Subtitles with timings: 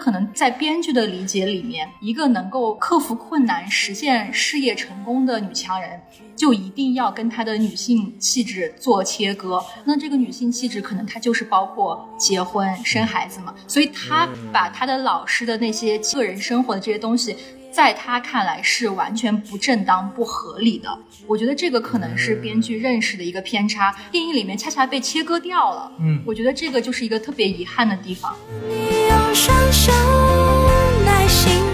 [0.00, 6.00] 可能在编剧的理解里面，一个能够克服困难、实现事业成功的女强人，
[6.34, 9.62] 就一定要跟她的女性气质做切割。
[9.84, 13.54] 那这个女性气质，可能她就是包括结婚、生孩子嘛。
[13.66, 17.36] 所以她把她的老师的那些个人生活的这些东西。
[17.72, 20.98] 在他看来是完全不正当、不合理的。
[21.28, 25.92] 我觉得这个可能是编剧认识的一个偏差，电影里面恰恰被切割掉了。
[26.00, 28.34] 嗯，我觉得这个就是一个特别遗憾的地方。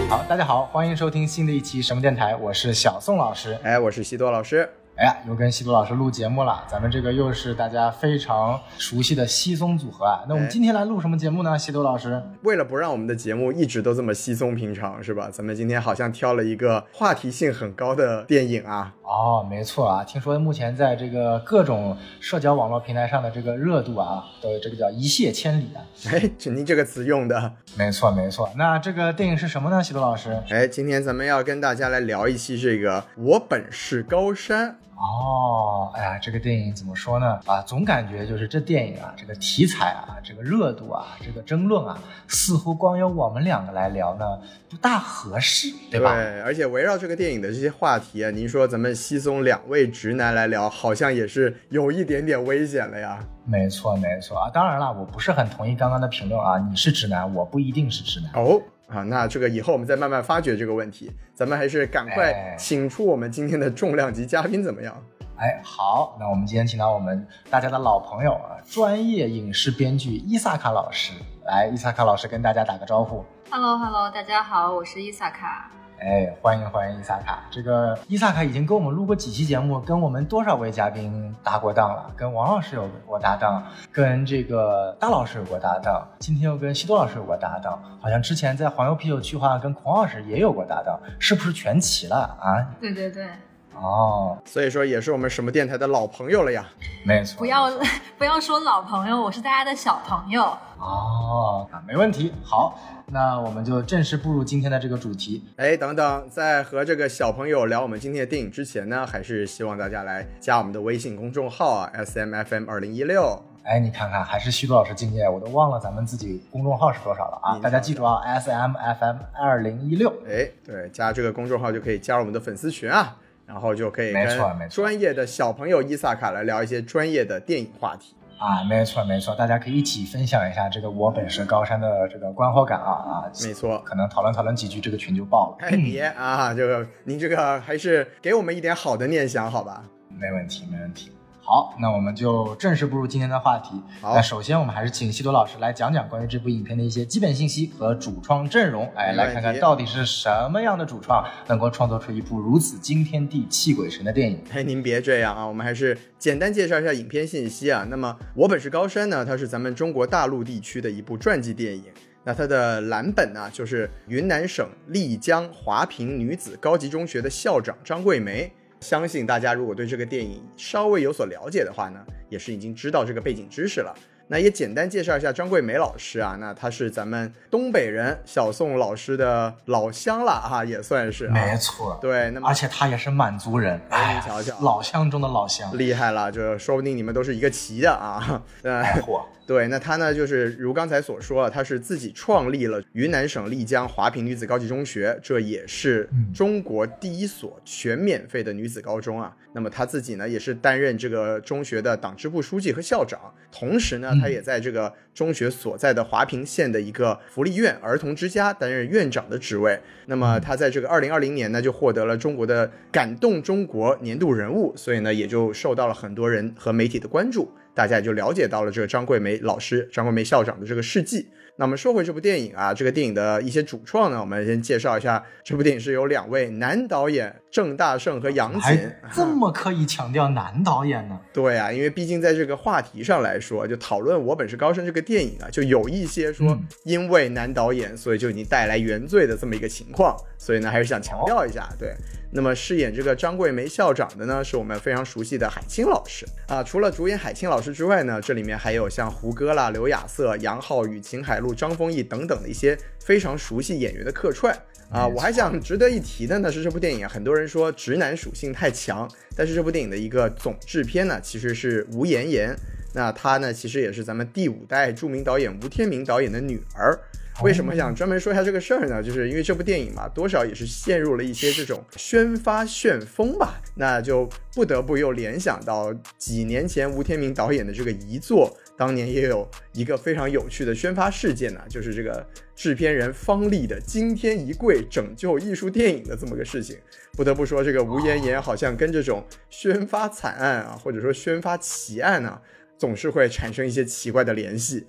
[0.08, 4.68] 好，大家好，欢迎收听新的一期什么电台，我是小宋老师，哎，我是西多老师。
[4.98, 10.24] 哎呀，又跟西多老师录节目了，咱们这个又是大家非常熟悉的稀松组合啊。
[10.26, 11.58] 那我们今天来录什么节目呢？
[11.58, 15.28] 西多老师，为了不让我们的节目一直都这么稀松平常，是吧？
[15.30, 18.94] 咱们今天好像挑了一个话题性很高的电影啊。
[19.06, 25.80] 哦，没错啊，听说目前在这个各种社交网络平台上的这个热度啊，都这个叫一泻千里啊。
[26.10, 28.50] 哎，您这个词用的没错没错。
[28.56, 29.80] 那这个电影是什么呢？
[29.80, 30.36] 喜多老师？
[30.50, 34.70] 哎，今天咱们要跟大家来聊一期这个《我本是高山》。
[34.96, 37.38] 哦，哎呀，这个电影怎么说呢？
[37.44, 44.24] 啊，总感觉就是这电影啊，这个题材啊，这个热度啊，这个争论啊，似乎光由我们两个来聊呢，
[44.70, 46.14] 不大合适，对吧？
[46.14, 53.22] 对，而且围绕这个电影的这些话题啊，您说咱们稀松两位直男来聊，好像也是有一点点危险了呀。
[53.44, 54.50] 没错，没错啊。
[54.52, 56.58] 当然了，我不是很同意刚刚的评论啊。
[56.58, 58.60] 你是直男，我不一定是直男哦。
[58.88, 61.12] 啊，那这个以后我们再慢慢发掘这个问题。
[61.34, 64.96] 咱们还是赶快请出我们今天的重量级嘉宾，怎么样？
[65.36, 71.12] 哎，好，那我们今天请到我们大家的老朋友啊，专业影视编剧伊萨卡老师。
[71.44, 73.24] 来，伊萨卡老师跟大家打个招呼。
[73.50, 75.70] Hello，Hello，大家好，我是伊萨卡。
[75.98, 77.38] 哎，欢迎欢迎伊萨卡！
[77.50, 82.10] 这个伊萨卡已经跟我们录过几期节目，跟我们多少位嘉宾搭过档了？
[82.14, 92.60] 跟王老师有过搭档，跟这个大老师有过搭档，今天又跟西多老师有过搭档，好像之前在黄油啤酒区话跟孔老师也有过搭档，是不是全齐了啊？
[92.78, 93.26] 对对对。
[93.74, 96.64] 哦，所以说也是我们什么电台的老朋友了呀？
[97.04, 97.38] 没错。
[97.38, 97.70] 不要
[98.16, 100.44] 不要说老朋友，我是大家的小朋友。
[100.78, 102.32] 哦，那没问题。
[102.42, 105.44] 好，那我们就正式步入今天的这个主题。
[105.56, 113.40] 哎，等等，在和这个小朋友聊我们今天的电影之前呢，还是希望大家来加我们的微信公众号啊，S M F M 二零一六。
[113.62, 117.58] 哎，你看看，还是徐度老师敬业，我都忘了咱们自己公众号是多少了啊！
[117.62, 120.08] 大家记住啊，S M F M 二零一六。
[120.28, 123.16] 哎，对，加这个公众号就可以加入我们的粉丝群啊。
[123.46, 135.66] 然后就可以跟专业的小朋友伊萨卡来聊一些专业的电影话题啊，没错没错，大家可以一起分享一下这个我本是高山的这个观后感啊啊，没错，可能讨论讨论几句，这个群就爆了。
[135.66, 139.84] 哎别啊，这个您这个还是给我们一点好的念想好吧？
[140.10, 141.10] 没问题没问题。
[141.48, 143.80] 好，那我们就正式步入今天的话题。
[144.00, 148.90] 好，那首先我们还是请西多老师来讲讲关于这部影片的一些基本信息和主创阵容。
[148.96, 154.42] 哎，来看看到底是什么样的主创能够创作出一部如此惊天地泣鬼神的电影？
[154.52, 157.86] 哎，您别这样啊，我们还是简单介绍一下影片信息啊。
[157.88, 161.84] 那么，我本是高山呢，它是咱们中国大陆地区的一部传记电影。
[162.24, 168.52] 那它的蓝本呢，就是云南省丽江华坪女子高级中学的校长张桂梅。
[168.80, 173.94] 相信大家如果对这个电影稍微有所了解的话呢，也是已经知道这个背景知识了。
[174.28, 181.28] 那也简单介绍一下张桂梅老师啊，那她是咱们东北人小宋老师的老乡了哈，也算是。
[181.30, 181.96] 没错。
[182.02, 188.42] 对，那么而且她也是满族人，哎，你瞧瞧，老乡中的老乡，厉害了，就说不定你们都是一个旗的啊。
[188.64, 189.22] 哎嚯！
[189.46, 199.36] 对，那她呢，就是如刚才所说，他是自己创立了云南省丽江华坪女子高级中学，这也是中国第一所全免费的女子高中啊。
[199.52, 209.80] 那么她自己呢，也是担任这个中学的党支部书记和校长，同时呢，她也在这个中学所在的华坪县的一个福利院儿童之家担任院长的职位。
[210.06, 217.48] 那么她在这个二零二零年呢，就获得了中国的感动中国年度人物，所以呢，也就受到了很多人和媒体的关注。
[217.76, 221.28] 大家也就了解到了这个张桂梅老师、张桂梅校长的这个事迹。
[221.58, 225.22] 那么说回这部电影啊，这个电影的一些主创呢，我们先介绍一下。
[225.44, 231.18] 这部电影是由两位男导演郑大圣和杨戬，这么刻意强调男导演呢？
[231.32, 240.14] 对啊，因为毕竟在这个话题上来说，就讨论《我本是高深》这个电影啊，就有一些说因为男导演，所以就已经带来原罪的这么一个情况。
[240.36, 241.66] 所以呢，还是想强调一下。
[241.78, 241.94] 对，
[242.30, 246.62] 那么饰演这个张桂梅校长的呢，是我们非常熟悉的海清老师啊。
[246.62, 251.54] 除了主演海清老师之外呢，这里面还有像胡歌啦、刘亚瑟、杨浩宇、秦海璐。
[251.54, 252.76] 张丰毅等等的一些
[253.06, 254.52] 非常熟悉演员的客串。
[254.90, 262.54] 啊，我还想值得一提的呢是这部电影啊，很多人说直男属性太强，但是这部电影的一个总制片呢其实是吴妍妍，
[262.94, 266.96] 那她呢其实也是咱们第五代著名导演吴天明导演的女儿。
[267.42, 268.32] 为什么想专门说？
[268.32, 269.02] 一下这个事儿呢？
[269.02, 278.56] 就是因为这部电影嘛，多少也是陷入了一些这种宣发旋风吧，那就不得不又联想到几年前吴天明导演的这个遗作。
[278.78, 282.26] 当年也有一个非常有趣的宣发事件呢，就是这个
[282.56, 286.76] 制片人方力的惊天一跪拯救艺术电影的这么个事情。
[287.12, 292.40] 不得不说，这个吴妍妍好像跟这种宣发惨案啊，或者说宣发奇案啊，
[292.76, 294.86] 总是会产生一些奇怪的联系。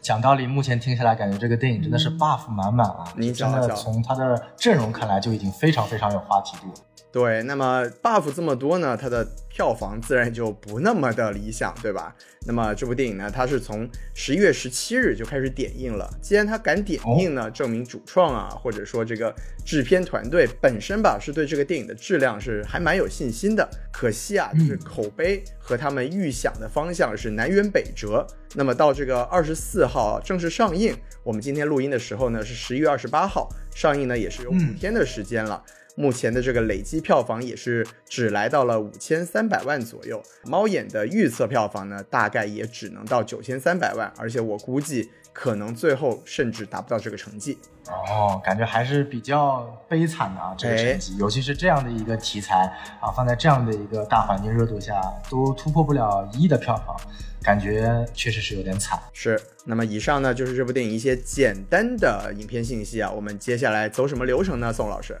[0.00, 3.12] 讲道理，目前听下来，感觉这个电影真的是 buff 满满啊！
[3.16, 6.72] 你真的从它的阵容看来，就已经非常非常有话题度。
[7.16, 12.14] 对，那么 buff 这么多呢，它的票房自然就不那么的理想，对吧？
[12.46, 16.06] 那么这部电影呢，它是从十一月十七日就开始点映了。
[16.20, 19.34] 既然它敢点映呢，证明主创啊，或者说这个
[19.64, 23.66] 制片团队本身吧，是对这个电影的质量是还蛮有信心的。
[23.90, 28.26] 可惜啊，就是口碑和他们预想的方向是南辕北辙。
[28.54, 35.62] 那么到这个二十四号正式上映，我们今天录音的时候呢，是十一月二十八号上映呢，也是有五天的时间了。
[35.96, 47.58] 目前的这个累计票房也是只来到了五千三百万左右，猫眼的预测票房呢，大概也只能到九千三百万，而且我估计可能最后甚至达不到这个成绩。
[47.88, 52.70] 哦，感觉还是比较悲惨的啊，这个成绩，尤其是这样的一个题材
[53.00, 55.00] 啊，放在这样的一个大环境热度下，
[55.30, 56.94] 都突破不了一亿的票房，
[57.42, 59.00] 感觉确实是有点惨。
[59.12, 64.72] 是，那么以上呢就是这部电影一些简单的影片信息啊，我们接下来走什么流程呢？
[64.72, 65.16] 宋老师。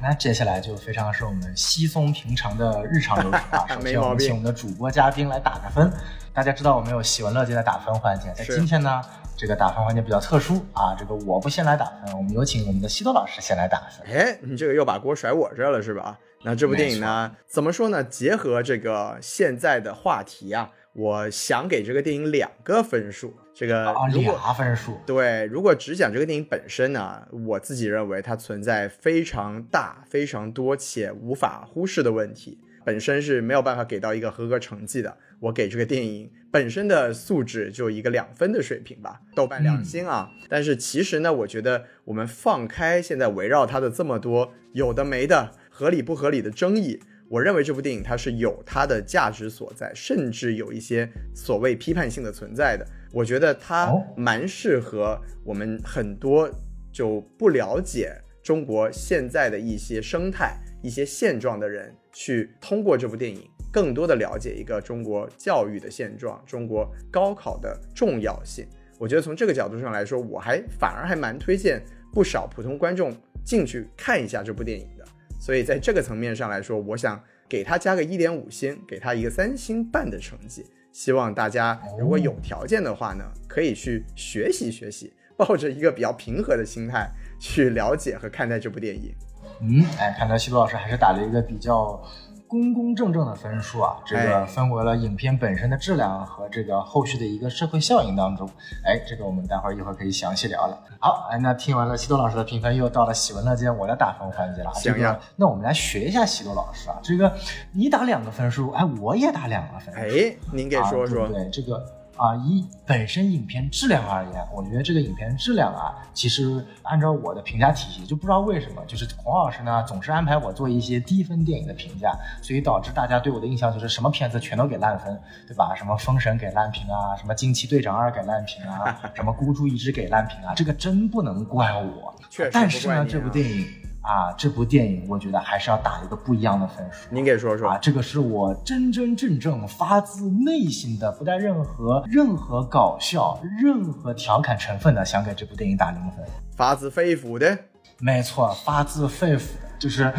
[0.00, 3.66] 那接下来就非常是我们稀松平常的日常流程啊。
[3.68, 5.92] 首先，我们请我们的主播嘉宾来打个分。
[6.32, 9.02] 大家知道我们有喜闻乐见的打分环节，在今天呢，
[9.36, 10.94] 这个打分环节比较特殊啊。
[10.98, 14.06] 这个我不先来打分，我们有请我们的西多老师先来打分。
[14.06, 16.18] 哎，你这个又把锅甩我这了是吧？
[16.44, 18.04] 那这部电影呢，怎么说呢？
[18.04, 20.70] 结合这个现在的话题啊。
[20.94, 24.98] 我想给这个电影两个分数，这个俩分数。
[25.06, 35.16] 对，如果只讲这个电影本身呢，我自己认为它存在非常大、非常多且无法忽视的问题，本身是没有办法给到一个合格成绩的。
[35.40, 40.28] 我给这个电影本身的素质就一个两分的水平吧，豆瓣两星啊。
[40.48, 46.98] 但是其实呢，我觉得我们放开现在围绕它的这么多有的没的、合理不合理的争议。
[47.30, 52.86] 我认为这部电影它是有它的价值所在，甚至有一些所谓批判性的存在的。
[53.12, 56.50] 我觉得它蛮适合我们很多
[56.90, 68.66] 就不了解中国现在的一些生态、一些现状的人，去通过这部电影更多的了解一个中国教育的现状、中国高考的重要性。
[68.98, 71.82] 我觉得从这个角度上来说，我还反而还蛮推荐
[72.12, 73.14] 不少普通观众
[73.44, 74.88] 进去看一下这部电影。
[75.38, 80.66] 所以在这个层面上来说，我想给他加个一点五星，给他一个三星半的成绩。
[80.92, 87.08] 希望大家如果有条件的话呢，可以去学习学习，抱着一个比较平和的心态
[87.38, 89.14] 去了解和看待这部电影。
[89.60, 92.02] 嗯，哎，看来西多老师还是打了一个比较。
[92.48, 98.48] 公公正正的分数啊，这个分为了影片本身的质量和这个后续的一个社会效应当中。
[98.84, 100.76] 哎，这个我们待会儿一会儿可以详细聊聊。
[100.98, 104.72] 好，哎，那听完了西多老师的评分，又到了喜闻乐见我的打分环节了。
[104.74, 107.32] 行呀，那我们来学一下西多老师啊，这个
[107.72, 109.94] 你打两个分数，哎，我也打两个分。
[109.94, 111.28] 哎，您给说说。
[111.28, 111.97] 对这个。
[112.18, 125.74] 啊，以本身影片质量而言，我觉得这个影片质量啊，其实按照我的评价体系，就不知道为什么，就是孔老师呢总是安排我做一些低分电影的评价，所以导致大家对我的印象就是什么片子全都给烂分，对吧？
[125.74, 132.14] 什么封神给烂评啊，什么惊奇队长二给烂评啊， 什么孤注一掷给烂评啊，这个真不能怪我。
[132.28, 133.64] 确实，但是呢，这部电影。
[134.08, 137.06] 啊，这部电影我觉得还是要打一个不一样的分数。
[137.10, 146.24] 您给说说啊，这个是我真真正正发自内心的，不带任何任何搞笑、任何调侃成分的，想给这部电影打零分。
[146.56, 147.58] 发自肺腑的，
[147.98, 150.10] 没错，发自肺腑的，就是。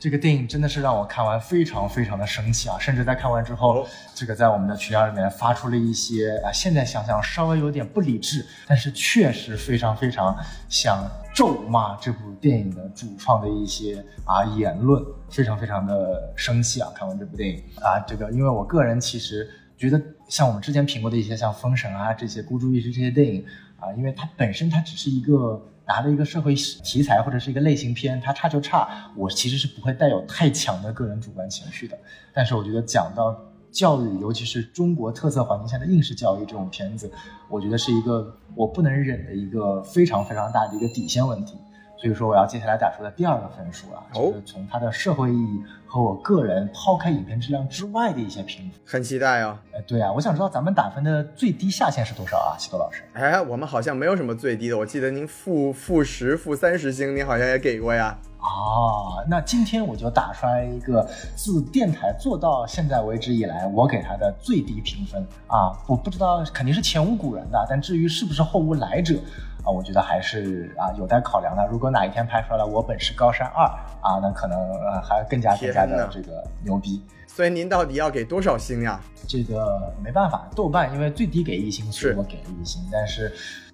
[0.00, 2.78] 这个电影真的是让我看完非常非常的生气啊！
[2.78, 10.34] 甚至在看完之后，这个在我们的群聊里面发出了一些啊，现在想想稍微有点不理智，但是确实非常非常
[10.70, 16.88] 想咒骂这部电影的主创的一些啊言论，非常非常的生气啊！
[16.94, 23.44] 看完这部电影啊，这个因为我个人其实觉得，像我们之前评过的一些像《封神》啊这些孤注一掷这些电影
[23.78, 25.62] 啊，因为它本身它只是一个。
[25.90, 31.98] 拿了一个社会题材或者是一个类型片，它差就差，我其实是不会带有太强的个人主观情绪的。
[32.32, 33.36] 但是我觉得讲到
[33.72, 37.10] 教育，尤其是中国特色环境下的应试教育这种片子，
[37.48, 41.54] 我觉得是一个我不能忍的一个非常非常大的一个底线问题。
[42.00, 48.80] 所以说我要接下来打出的第二个分数啊，就是从它的社会意义和我个人抛开影片质量之外的一些评分。
[48.86, 49.60] 很期待啊！
[49.74, 53.02] 哎，对啊，我想知道咱们打分的最低下限是多少啊，西多老师？
[53.12, 58.16] 哎，我们好像没有什么最低的，我记得您负负十、负三十星，您好像也给过呀。
[58.40, 61.06] 啊，那今天我就打出来一个
[61.36, 65.76] 自电台做到现在为止以来，我给它的最低评分啊！
[65.86, 69.14] 我不知道肯定是前无古人的，但至于是不是后无来者
[69.62, 71.66] 啊，我觉得还是啊有待考量的。
[71.66, 73.64] 如果哪一天拍出来了《我本是高山二》
[74.00, 77.02] 啊，那可能呃还更加更加的这个牛逼。
[77.26, 78.98] 所以您到底要给多少星呀？
[79.28, 83.30] 这个没办法，豆瓣因为最低给一星，所以我给了一星，但是。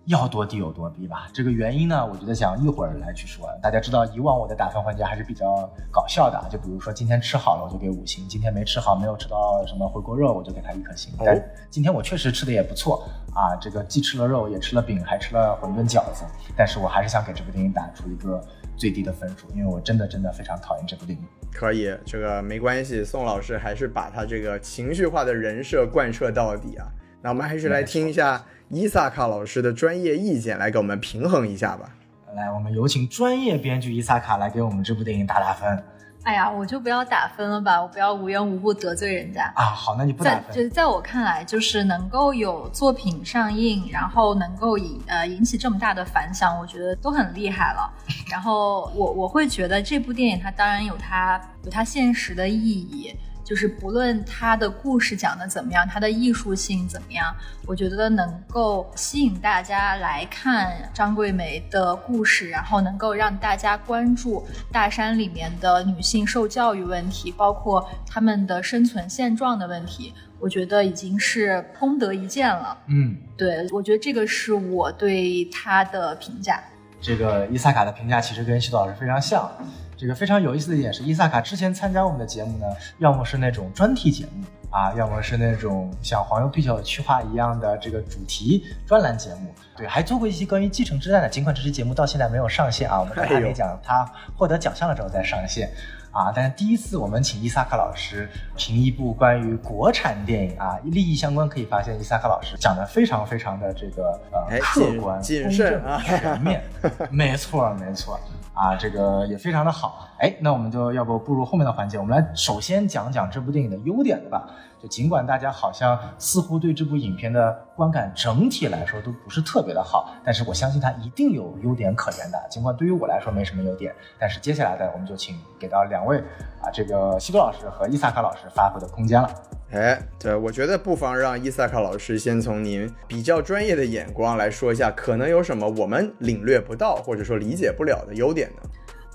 [0.07, 3.49] 要多低有多低吧，这个原因呢，我觉得想一会儿来去说。
[3.61, 11.13] 大家知道以往我的打分环节还是比较搞笑的，就比如说今天吃好了我就给五星，今天没吃好没有吃到什么回锅肉我就给他一颗星。
[11.19, 11.37] 但
[11.71, 13.03] 今天我确实吃的也不错
[13.35, 16.25] 啊，这个既吃了肉也吃了饼还吃了馄饨饺子，
[16.57, 18.41] 但是我还是想给这部电影打出一个
[18.77, 21.25] 最低的分数，因为我真的真的非常讨厌这部电影。
[21.53, 26.87] 可以，这个没关系，宋老师还是把他这个情绪化的人设贯彻到底啊。
[27.23, 28.45] 那我们还是来听一下。
[28.68, 31.88] 伊萨卡老师的专业意见来给我们平衡一下吧。
[32.35, 35.85] 来，我们有请专业编剧伊萨卡来给我们这部电影打打分。
[36.25, 39.66] 哎呀，我就不要打分了吧，我不要无缘无故得罪人家啊。
[39.66, 40.42] 好，那你不打分。
[40.50, 47.88] 就是在我看来，就是能够有作品上映，然后能够引呃引起这么大的反响，我觉得都很厉害了。
[48.28, 53.14] 然后我我会觉得这部电影它当然有它有它现实的意义。
[53.47, 57.33] 就是不论他的故事讲的怎么样，他的艺术性怎么样，
[57.65, 72.76] 我觉得能够吸引大家来看张桂梅的故事，然后能够让大家关注大山里面的女性受教育问题，包括她们的生存现状的问题，我觉得已经是功德一件了。
[72.88, 76.61] 嗯，对，我觉得这个是我对他的评价。
[77.00, 79.49] 这个伊萨卡的评价其实跟西多老师非常像。
[79.97, 82.67] 这个非常有意思的一点是，伊萨卡之前参加我们的节目呢，
[82.99, 89.55] 要么是那种专题节目啊，要么是那种像黄油啤酒趣话一样的这个主题专栏节目。
[89.75, 94.05] 对，还做过一些关于继承之战的，尽管这期节目到现在没有上线啊，我们还没讲他
[94.37, 95.71] 获得奖项了之后再上线
[96.11, 96.31] 啊。
[96.35, 106.62] 但是第一次我们请伊萨卡老师评一部关于国产电影啊，利益相关，可以发现伊萨卡老师讲的非常非常的这个呃客观、谨慎、全面。
[107.11, 108.21] 没错，没错。
[108.57, 114.49] 啊，这个也非常的好，哎，那我们就要不步入后面的环节，我们来首先讲讲这部电影的优点吧。
[114.88, 122.38] 尽管大家好像似乎对这部影片的观感整体来说都不是特别的好，但是我相信它一定有优点可言的。
[122.50, 126.19] 尽管对于我来说没什么优点，但是接下来的我们就请给到两位
[126.62, 129.31] 啊，这个西多老师和伊萨卡老师发挥的空间了。
[129.73, 138.62] 哎，对，我觉得不妨让伊萨卡老师先从您比较专业的眼光来说一下，可能有什么我们领略不到或者说理解不了的优点呢？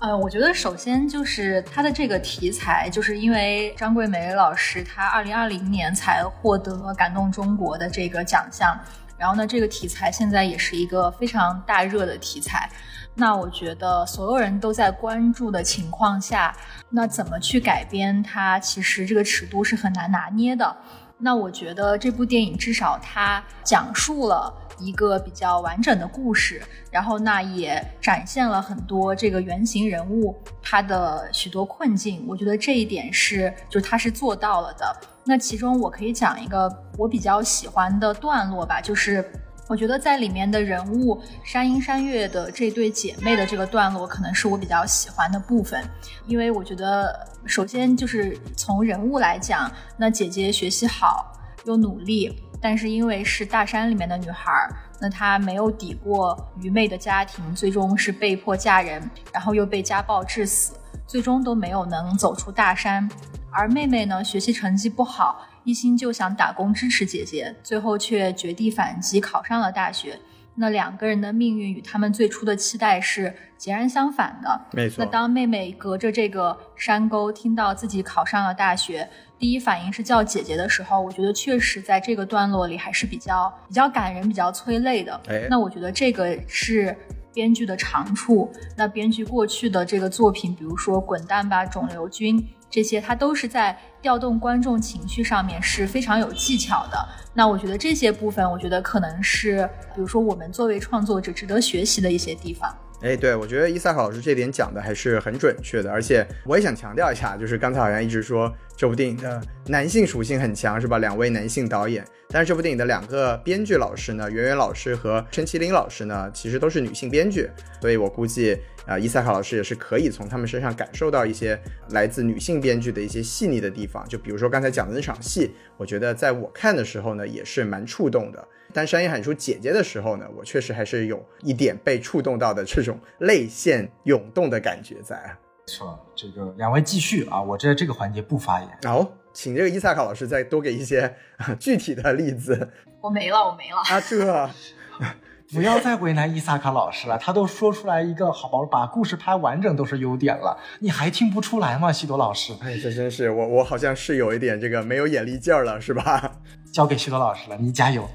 [0.02, 8.76] 呃，我觉得首先就是它的这个题材，就是因为张桂梅老师她二零二零年才获得感动中国的这个奖项，
[9.16, 12.68] 然后呢，这个题材现在也是一个非常大热的题材。
[13.14, 16.52] 那我觉得所有人都在关注的情况下，
[16.90, 20.76] 那怎么去改编它，其实这个尺度是很难拿捏的。
[21.18, 24.52] 那我觉得这部电影至少它讲述了。
[24.78, 34.96] 一个比较完整的故事，然后那也展现了很多这个原型人物他的许多困境，我觉得这一点是就是他是做到了的。
[35.24, 39.24] 那其中我可以讲一个我比较喜欢的段落吧，就是
[39.68, 45.82] 我觉得在里面的人物山鹰山月的这对姐妹的这个段落，可能是我比较喜欢的部分，
[46.26, 51.32] 因为我觉得首先就是从人物来讲，那姐姐学习好
[51.64, 52.42] 又努力。
[52.62, 54.52] 但是因为是大山里面的女孩，
[55.00, 59.02] 那她没有抵过愚昧的家庭，最终是被迫嫁人，
[59.32, 63.08] 然后又被家暴致死，最终都没有能走出大山。
[63.50, 70.18] 而妹妹呢，学习成绩不好，一心就想打工支持姐姐，最后却绝地反击，考上了大学。
[70.54, 74.60] 那两个人的命运与他们最初的期待是截然相反的。
[74.72, 75.02] 没错。
[75.02, 79.08] 那当妹妹隔着这个山沟听到自己考上了大学。
[79.42, 85.20] 第一反应是叫姐姐的时候，我觉得确实在这个段落里还是比较比较感人、比较催泪的。
[85.26, 86.96] 哎，那我觉得这个是
[87.34, 88.48] 编剧的长处。
[88.76, 92.38] 那编剧过去的这个作品，比如说《滚蛋吧，肿瘤君》
[92.70, 97.08] 这些，它都是在调动观众情绪上面是非常有技巧的。
[97.34, 102.72] 那我觉得这些部分，我觉得可能是，比如说我们作为创作者值得学习的一些地方。
[103.00, 110.98] 哎，对，我觉得伊萨卡老师这点讲的还是很准确的，而且我也想强调一下，就是刚才好像一直说这部电影的男性属性很强，是吧？
[110.98, 117.48] 两位男性导演，但是这部电影的两个编剧老师呢，袁袁老师和陈麒麟老师呢，其实都是女性编剧，
[117.80, 121.56] 所以我估计啊，伊萨卡老师也是可以从他们身上感受到一些
[121.90, 124.04] 来自女性编剧的一些细腻的地方。
[124.08, 128.48] 就比如说刚才讲的那场戏，我觉得在我看的时候呢，也是蛮触动的。
[128.72, 135.36] 当山野喊出姐姐的时候呢，我确实还是有一点被触动到的这种泪腺涌动的感觉在。
[135.66, 138.68] 没错，这个两位继续啊，我在这个环节不发言。
[138.84, 141.14] 好，请这个伊萨卡老师再多给一些
[141.58, 142.70] 具体的例子。
[143.00, 144.00] 我没了，我没了啊！
[144.00, 144.50] 这。
[145.52, 151.92] 不要再为难伊萨卡老师了，他都说出来一个好把故事拍完整都是优点了，你还听不出来吗？
[151.92, 156.40] 西多老师，哎，这真是我我好像是有一点这个没有眼力劲儿了，是吧？
[156.72, 158.08] 交给西多老师了，你加油。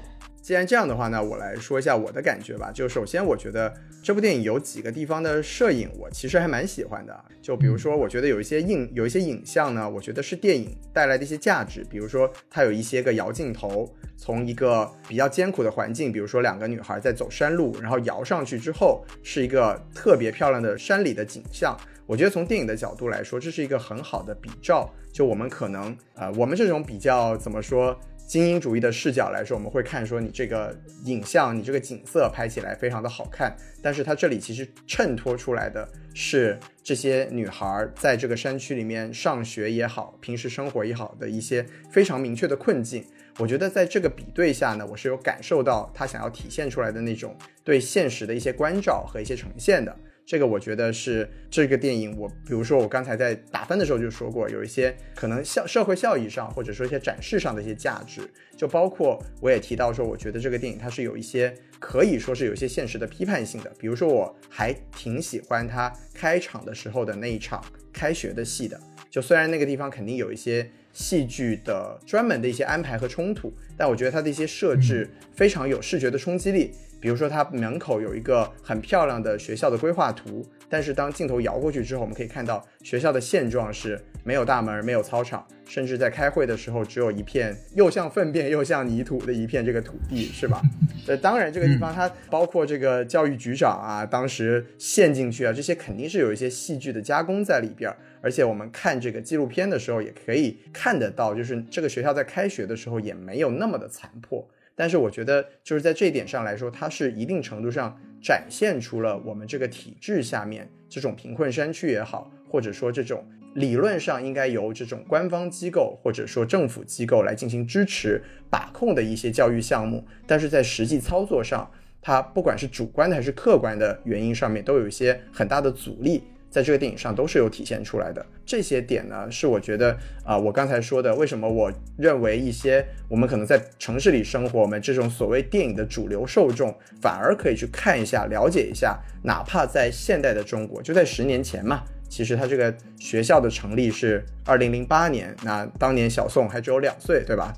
[0.48, 2.72] 既然这样的话呢，我来说一下我的感觉吧。
[2.72, 3.70] 就首先，我觉得
[4.02, 7.14] 这部电影有几个地方的摄影，我其实还蛮喜欢的。
[7.42, 11.84] 就比如说，我觉得有一些影有一些影像呢，我觉得是电影带来的一些价值。
[11.90, 21.76] 比如说，它有一些个摇镜头，从一个比较艰苦的环境，比如说两个女孩在走山路，然后摇上去之后，是一个特别漂亮的山里的景象。
[22.06, 24.90] 我觉得从电影的角度来说，这是一个很好的比照。
[25.12, 27.94] 就我们可能呃，我们这种比较怎么说？
[28.28, 43.02] 精英主义的视角来说，我们会看说你这个影像，你这个景色拍起来非常的好看，但是它这里其实衬托出来的是这些女孩在这个山区里面上学也好，平时生活也好的一些非常明确的困境。
[43.38, 49.96] 我觉得在这个比对下呢，我是有感受到他想要体现出来的那种对现实的一些关照和一些呈现的。
[50.28, 58.20] 这个我觉得是这个电影，我比如说我刚才在打分的时候就说过，有一些可能效社会效益上，或者说一些展示上的一些价值，
[58.54, 76.74] 就包括我也提到说，我觉得这个电影它是有一些可以说是有一些现实的批判性的，比如说我还挺喜欢它开场的时候的那一场开学的戏的，就虽然那个地方肯定有一些戏剧的专门的一些安排和冲突，但我觉得它的一些设置非常有视觉的冲击力。
[77.00, 90.60] 比如说，它门口有一个很漂亮的学校的规划图，但是当镜头摇过去之后，我们可以看到学校的现状是没有大门、没有操场，甚至在开会的时候只有一片又像粪便又像泥土的一片这个土地， 是吧？
[91.06, 97.94] 呃，当然这个地方它包括这个教育局长啊，当时陷进去啊，这些肯定是有一些戏剧的加工在里边。
[98.20, 104.44] 而且我们看这个纪录片的时候，也可以看得到，就是这个学校在开学的时候也没有那么的残破。
[104.78, 121.68] 但是我觉得，就是在这一点上来说，它是一定程度上展现出了我们这个体制下面这种贫困山区也好，或者说这种理论上应该由这种官方机构或者说政府机构来进行支持把控的一些教育项目，但是在实际操作上，
[122.00, 126.22] 它不管是主观的还是客观的原因上面，都有一些很大的阻力。
[126.50, 147.52] 在这个电影上都是有体现出来的，这些点呢，是我觉得啊，我刚才说的，为什么我认为一些我们可能在城市里生活，我们这种所谓电影的主流受众，反而可以去看一下、了解一下，哪怕在现代的中国，就在十年前嘛，其实它这个学校的成立是二零零八年，那当年小宋还只有两岁，对吧？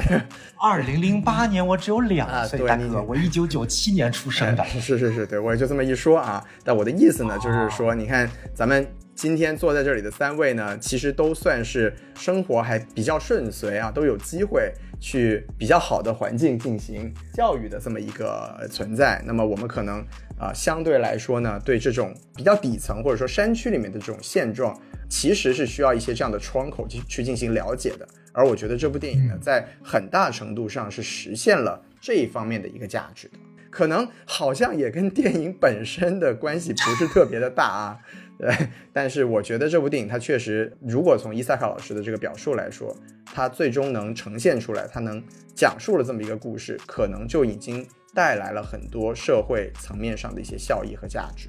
[0.60, 4.64] 二零零八年我只有两岁，大哥，我一九九七年出生的。
[4.80, 6.44] 是是是，对我也就这么一说啊。
[6.62, 19.22] 但我的意思呢，就是说，你看咱们今天坐在这里的三位呢，其实都算是生活还比较顺遂啊，都有机会去比较好的环境进行教育的这么一个存在。
[19.24, 20.04] 那么我们可能
[20.38, 24.76] 啊，相对来说呢，对这种比较底层或者说山区里面的这种现状，
[25.08, 28.08] 其实是需要一些这样的窗口去去进行了解的。
[28.34, 33.38] 而我觉得这部电影呢，在很大程度上是实现了这一方面的一个价值的，
[33.70, 37.98] 可能好像也跟电影本身的关系不是特别的大啊，
[38.36, 38.52] 对。
[38.92, 42.94] 但是我觉得这部电影它确实，如果从伊萨卡老师的这个表述来说，
[43.24, 45.22] 它最终能呈现出来，它能
[45.54, 51.48] 讲述了这么一个故事，可能就已经带来了很多社会层面上的一些效益和价值。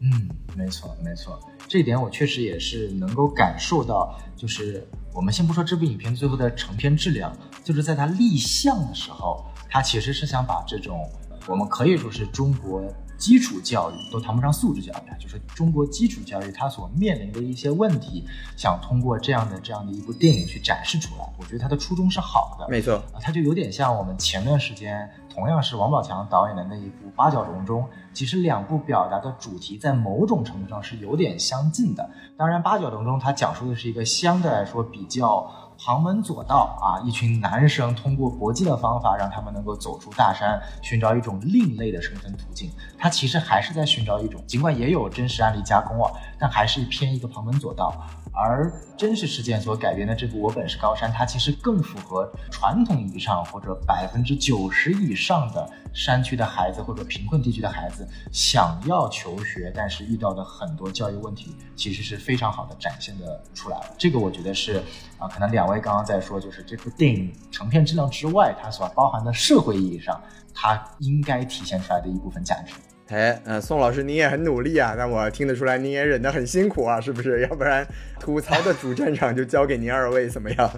[0.00, 4.86] 嗯，没错，没错，这一点我确实也是能够感受到，就是。
[5.12, 11.04] 我们先不说这部影片最后的成片质量，就是在它立项的时候，它其实是想把这种
[11.48, 12.80] 我们可以说是中国
[13.18, 18.24] 基础教育都谈不上素质教育，就是中国基础教育它所面临的一些问题，
[18.56, 21.28] 想通过这样的这样的一部电影去展示出来。
[21.36, 27.82] 我觉得它的初衷是好的，没错，它就有点像我们前段时间同样是王宝强导演的那一部《八角笼中》。
[28.12, 32.10] 其实两部表达的主题在某种程度上是有点相近的。
[32.36, 42.68] 当然，《八角笼中》它讲述的是一个相对来说比较旁门左道啊，一群男生通过搏击的方法让他们能够走出大山，寻找一种另类的生存途径。
[42.98, 47.94] 它其实还是在寻找一种，尽管也有真实案例加工啊，但还是偏一个旁门左道。
[48.32, 63.94] 而真实事件所改编的这部《我本是高山》，它其实更符合传统意义上或者百分之九十以上的山区的孩子或者贫困地区的孩子想要求学，但是遇到的很多教育问题，其实是非常好的展现的出来了。
[63.98, 64.82] 这个我觉得是
[65.18, 70.20] 啊，可能两位刚刚在说，就是这部电影成片质量之外，它所包含的社会意义上，
[70.54, 72.74] 它应该体现出来的一部分价值。
[73.10, 77.40] 哎，呃，宋老师您也很努力啊，那我听得出来您也忍得很辛苦啊，是不是？
[77.42, 77.84] 要不然
[78.20, 80.70] 吐槽的主战场就交给您二位怎么样？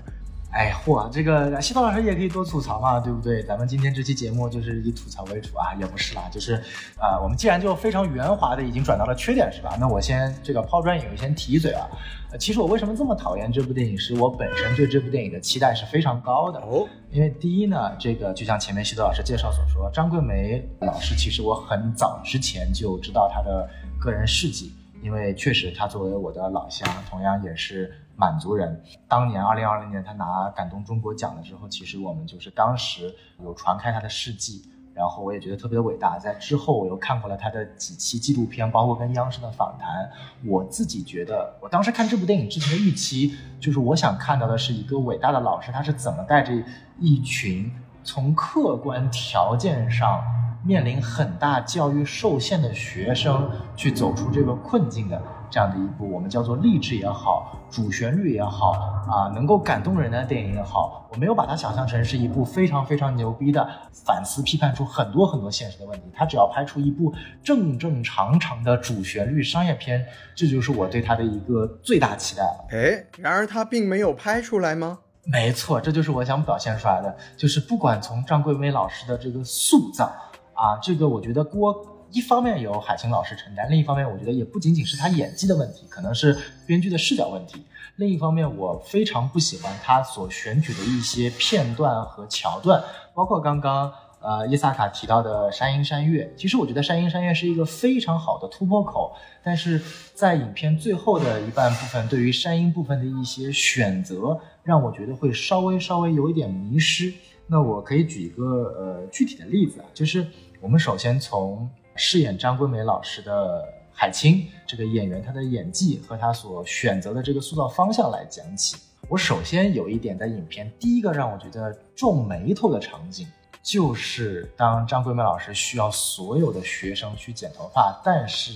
[0.52, 3.42] 哎嚯，这个西多老师也可以多吐槽嘛，对不对？
[3.44, 6.56] 咱们今天这期节目就是以吐槽为主啊，也不是啦，就是
[6.98, 9.74] 啊，我们既然就非常圆滑的已经转到了缺点是吧？
[9.80, 11.88] 那我先这个抛砖引玉，先提一嘴啊。
[12.30, 16.86] 呃，其实我为什么这么讨厌这部电影，是我本身对这部电影的期待是非常高的哦。
[17.10, 23.66] 因为第一呢，这个就像前面西多老师介绍所说，张桂梅老师其实我很早之前就知道她的
[23.98, 27.90] 个人事迹，因为确实她作为我的老乡，同样也是。
[28.22, 34.62] 满族人当年二零二零年他拿感动中国奖的时候，其实我们就是当时有传开他的事迹，
[34.94, 36.20] 然后我也觉得特别的伟大。
[36.20, 40.08] 在之后我又看过了他的几期纪录片，包括跟央视的访谈。
[40.46, 46.52] 我自己觉得，我当时看这部电影之前的预期，就是我想看到的是一个伟大的老师，他是怎么带着
[47.00, 47.72] 一群
[48.04, 50.22] 从客观条件上。
[50.64, 55.20] 面临很大教育受限的学生去走出这个困境的
[55.52, 58.70] 这样的一部，我们叫做励志也好，主旋律也好
[59.06, 66.06] 啊，能够感动人的电影也好，我没有把它想象成是一部非常非常牛逼的反思批判出很多很多现实的问题。
[66.14, 67.12] 他只要拍出一部
[67.44, 70.02] 正正常常的主旋律商业片，
[70.34, 72.66] 这就是我对他的一个最大期待了。
[72.70, 75.00] 哎，然而他并没有拍出来吗？
[75.24, 80.10] 没错，这就是我想表现出来的，就是不管从张桂梅老师的这个塑造。
[80.54, 81.74] 啊，这个我觉得锅
[82.12, 87.64] 一方面由海清老师承担，另一方面我觉得也不仅仅是他演技的问题，可能是编剧的视角问题。
[87.96, 92.82] 另一方面，我非常不喜欢他所选取的一些片段和桥段，
[93.14, 96.32] 包括刚刚呃伊萨卡提到的山鹰山月。
[96.36, 99.80] 其实我觉得山鹰山月是一个非常好的突破口，但是
[100.14, 107.12] 在影片最后的一半部分，对于山鹰部分的一些选择，让我觉得会稍微稍微有一点迷失。
[107.46, 108.44] 那我可以举一个
[108.78, 110.26] 呃具体的例子啊，就是
[110.62, 118.76] 我们首先从饰演张桂梅老师的海清这个演员，她的演技和她所选择的这个塑造方向来讲起。
[119.08, 123.26] 我首先有一点在影片第一个让我觉得皱眉头的场景，
[123.62, 128.52] 就是当张桂梅老师需要所有的学生去剪头发，但是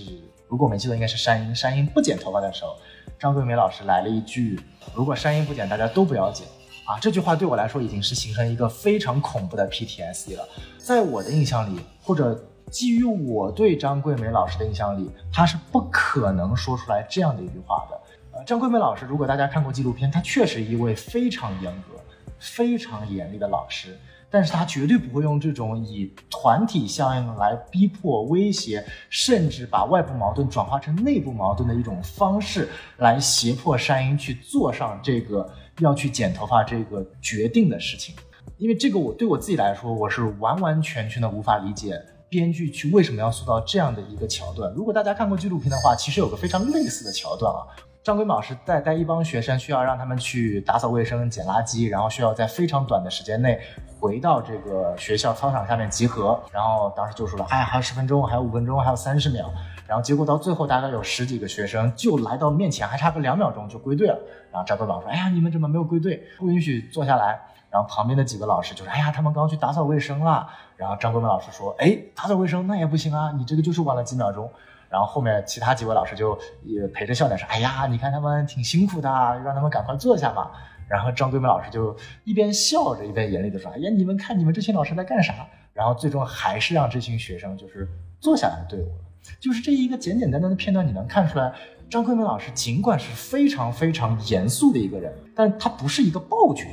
[0.49, 2.77] 如果我没记错应该是山鹰，山鹰不剪头发的时候，
[3.19, 4.59] 张桂梅老师来了一句
[4.95, 6.47] ：“如果山鹰不剪，大家都不要剪。”
[6.87, 10.49] 啊，这句话对我来说已经是形成一个非常恐怖的 PTSD 了。
[10.79, 18.01] 在我的印象里，或者基于我对张桂梅老师的印象里，她是不可能说出来这样的一句话的。
[18.33, 21.99] 呃，张桂梅老师，如果大家看过纪录片，她确实一位非常严格、
[22.39, 23.97] 非常严厉的老师，
[24.31, 35.49] 但是她绝对不会用这种以团体效应来逼迫、威胁，甚至把外部矛盾转化成内部矛盾的一种方式来胁迫山鹰去做上这个。
[35.81, 38.15] 要去剪头发这个决定的事情，
[38.57, 44.73] 因为这个我对我自己来说，我是完完全全的无法理解编剧去为什么要塑造这样的一个桥段。
[44.75, 47.67] 如果大家看过纪录片的话，其实有个非常类似的桥段啊。
[48.03, 53.61] 张桂老师带带一帮学生，需要让他们去打扫卫生、捡垃圾，然后需要在非常短的时间内
[53.99, 56.41] 回到这个学校操场下面集合。
[56.53, 59.53] 然后当时就说了，哎，还有十分钟，还有五分钟，还有三十秒。
[59.89, 64.19] 然后结果到最后，大概有十几个学生就来到面前，还差个两秒钟就归队了。
[64.53, 66.23] 然后张桂老说，哎呀，你们怎么没有归队？
[66.39, 67.41] 不允许坐下来。
[67.69, 70.49] 然后旁边的几个老师就说，哎呀，他们刚去打扫卫生了。
[70.77, 74.51] 然后张桂梅老师说，哎，打扫卫生那也不行啊，你这个就是晚了几秒钟。
[74.89, 79.09] 然后后面其他几位老师就也陪着笑脸说：“哎呀，你看他们挺辛苦的，
[79.45, 80.53] 让他们赶快坐下吧。”
[80.89, 85.35] 然后张桂梅老师就一边笑着一边严厉的说：“哎呀，你们看你们这群老师在干啥？”
[85.75, 87.89] 然后最终还是让这群学生就是
[88.21, 89.05] 坐下来队伍了。
[89.41, 91.53] 就是这一个简简单单的片段，你能看出来，
[91.91, 96.65] 张桂梅老师尽管是非常非常严肃的一个人，但他不是一个暴君。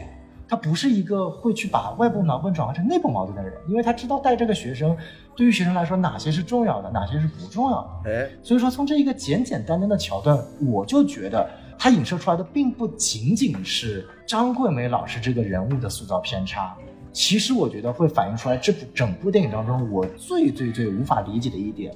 [0.47, 4.95] 他不是一个会去把外部矛盾转化成内部矛盾的人，因为他知道带这个学生，
[5.36, 8.12] 对于学生来说哪些是重要的，哪些是不重要的。
[8.12, 16.75] 哎，所以说从这一个简简单单的桥段，我就觉得他影射出来的并不仅仅是张桂梅老师这个人物的塑造偏差，
[17.12, 21.95] 其实我觉得会反映出来这部整部电影当中我最最最无法理解的一点。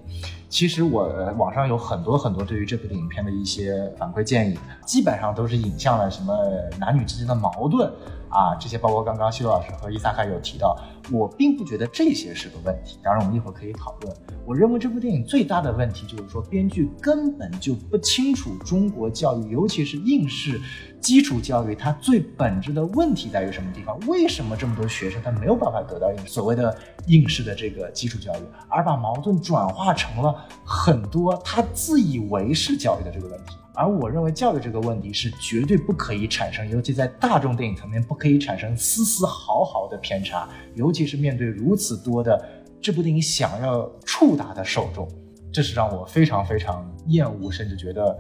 [0.50, 1.08] 其实我
[1.38, 6.34] 网上有很多很多对于这部影片的一些反馈建议，基本上都是引向了什么
[6.80, 7.92] 男女之间的矛盾
[8.30, 10.78] 啊，这些包括刚刚西罗老师和伊萨卡有提到，
[11.12, 12.98] 我并不觉得这些是个问题。
[13.04, 14.16] 当然，我们一会儿可以讨论。
[14.46, 20.60] 我认为这部电影最大的问题就是说，编剧根本就不清楚中国教育，尤其是应试
[21.00, 23.98] 基础教育，它最本质的问题在于什么地方？
[24.08, 30.36] 为什么这么多学生他没有办法得到所谓的应试的这个基础教育，而把矛盾转化成了？
[30.66, 42.44] 很多他自以为是教育的这个问题，而我认为教育这个问题是绝对不可以产生，尤其在大众电影层面不可以产生丝丝毫毫的偏差，尤其是面对如此多的
[42.82, 45.08] 这部电影想要触达的受众，
[45.54, 48.18] 这是让我非常非常厌恶，甚至觉得。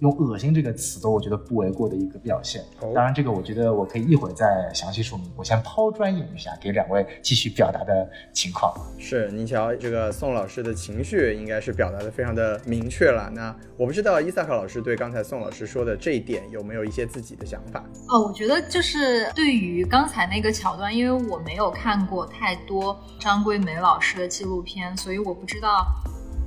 [0.00, 2.62] 用“恶心”这个词都我觉得不为过的一个表现。
[2.80, 5.30] 当然，这个我觉得我可以一会儿再详细说明。
[5.36, 8.74] 我先抛砖引玉一下，给两位继续表达的情况。
[8.98, 13.30] 是，你瞧，这个宋老师的情绪应该是表达的非常的明确了。
[13.34, 17.84] 那我不知道伊萨克老师对刚才宋老师说的这一点有没有一些自己的想法？
[18.08, 25.84] 哦，我觉得就是对于刚才那个桥段，因为我没有看过太多张桂梅老师的纪录片，所以我不知道，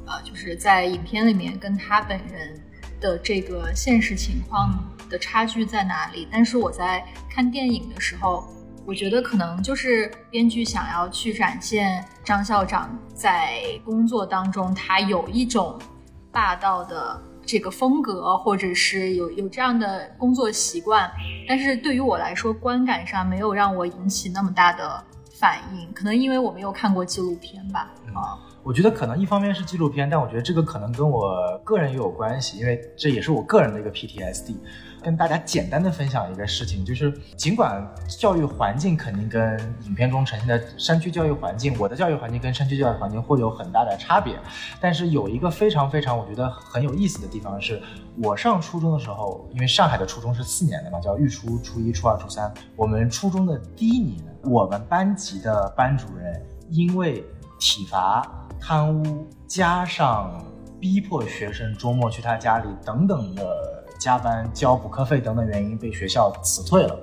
[0.08, 2.60] 呃，就是在影片里面跟他本人。
[3.04, 6.26] 的这个现实情况的差距在哪里？
[6.32, 8.48] 但是我在看电影的时候，
[8.86, 15.78] 我觉得可能就是编剧想要去展现张校长在工作当中他有一种
[16.32, 21.12] 霸道的这个风格，或者是有有这样的工作习惯。
[21.46, 25.04] 但是对于我来说，观感上没有让我引起那么大的
[25.38, 27.92] 反应，可能因为我没有看过纪录片吧。
[28.14, 28.40] 啊。
[28.64, 34.56] 我觉得可能一方面是纪录片，但我觉得这个可能跟我个人也有关系，因为这也是我个人的一个 PTSD。
[35.04, 44.40] 跟大家简单的分享一个事情，就是尽管教育环境肯定跟影片中呈现的山区教育环境，我的教育环境跟山区教育环境会有很大的差别，
[44.80, 47.82] 但是有一个非常非常我觉得很有意思的地方是，
[48.24, 57.22] 我上初中的时候，因为上海的初中是四年的嘛，叫预初、初一、初二、初三，我们初中的第一年，我们班级的班主任因为
[57.60, 58.26] 体罚。
[58.66, 60.42] 贪污加上
[60.80, 66.98] 逼迫学生周末去他家里等等的加班交补课费等等原因被学校辞退了，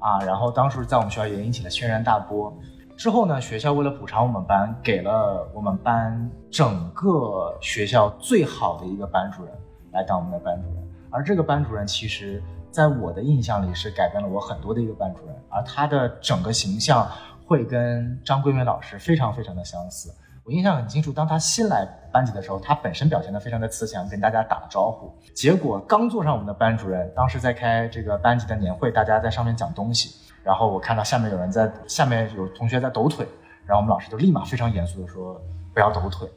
[0.00, 2.52] 啊，然后当时在我们学校也引起了轩然大波。
[2.96, 9.54] 之后呢，学校为了补偿我们班，给了我们班整个学校最好的一个班主任
[9.92, 10.82] 来当我们的班主任。
[11.10, 17.08] 而这个班主任其实在我的印象里是改变了我很多的一个班主任，而他的整个形象
[17.46, 20.12] 会跟张桂梅老师非常非常的相似。
[20.46, 25.10] 我印象很清楚，当他新来班级的时候，他本身表现的非常的慈祥，跟大家打招呼。
[25.34, 33.26] 结果刚坐上我们的班主任，当时在开这个班级的年会，大家在上面讲东西，然后我看到下面有人在下面有同学在抖腿，
[33.64, 35.40] 然后我们老师就立马非常严肃的说
[35.72, 36.28] 不要抖腿。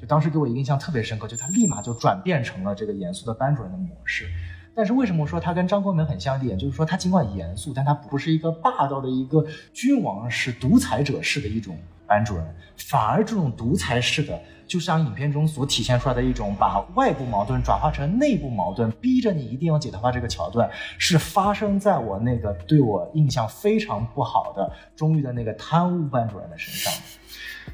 [0.00, 4.26] 就当时给我印象特别深刻，就他立马就转变成了这个严肃的班主任的模式。
[4.74, 6.58] 但是为什么说他跟张国梅很像一点？
[6.58, 9.44] 就是说他尽管严肃，但他不是一个霸道的一个
[9.74, 11.76] 君王式、独裁者式的一种。
[12.10, 12.44] 班主任
[12.76, 20.10] 反而这种独裁式的，就像影片中所体现出来的一种把外部矛盾转化成内部矛盾，逼着你一定要解套。
[20.10, 20.68] 这个桥段
[20.98, 26.92] 是发生在我那个对我印象非常不好的中狱的那个贪污班主任的身上。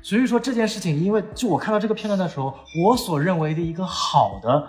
[0.03, 4.69] 所以说这件事情，因为就我看到这个片段的时候，我所认为的一个好的。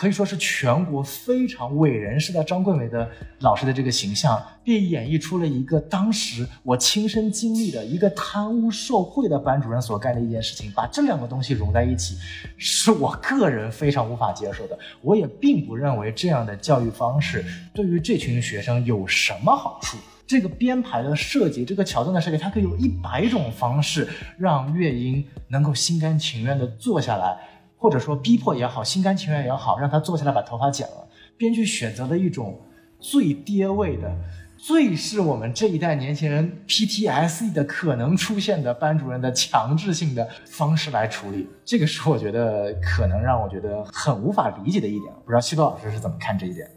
[0.00, 3.06] 可以说是全国非常伟人式的张桂梅的
[3.40, 12.16] 老师的这个形象，便演绎出了一个当时我亲身经历的一个贪污受贿的班主任所干的一件事情，把这两个东西融在一起，
[12.56, 14.78] 是我个人非常无法接受的。
[15.02, 19.98] 我也并不认为这样的教育方式对于这群学生有什么好处。
[20.26, 24.08] 这个编排的设计，这个桥段的设计，它可以有一百种方式
[24.38, 27.36] 让乐英能够心甘情愿地坐下来。
[27.80, 31.08] 或者说逼迫也好，心甘情愿也好，让他坐下来把头发剪了。
[31.38, 32.60] 编剧选择了一种
[32.98, 34.14] 最跌位的、
[34.58, 41.48] 最是我们这一代年轻人 PTSD 的可能出现的班主任的强制性的方式来处理。
[41.64, 45.10] 这个是我觉得可能让我觉得很无法理解的一点。
[45.24, 46.70] 不知道西多老师是怎么看这一点？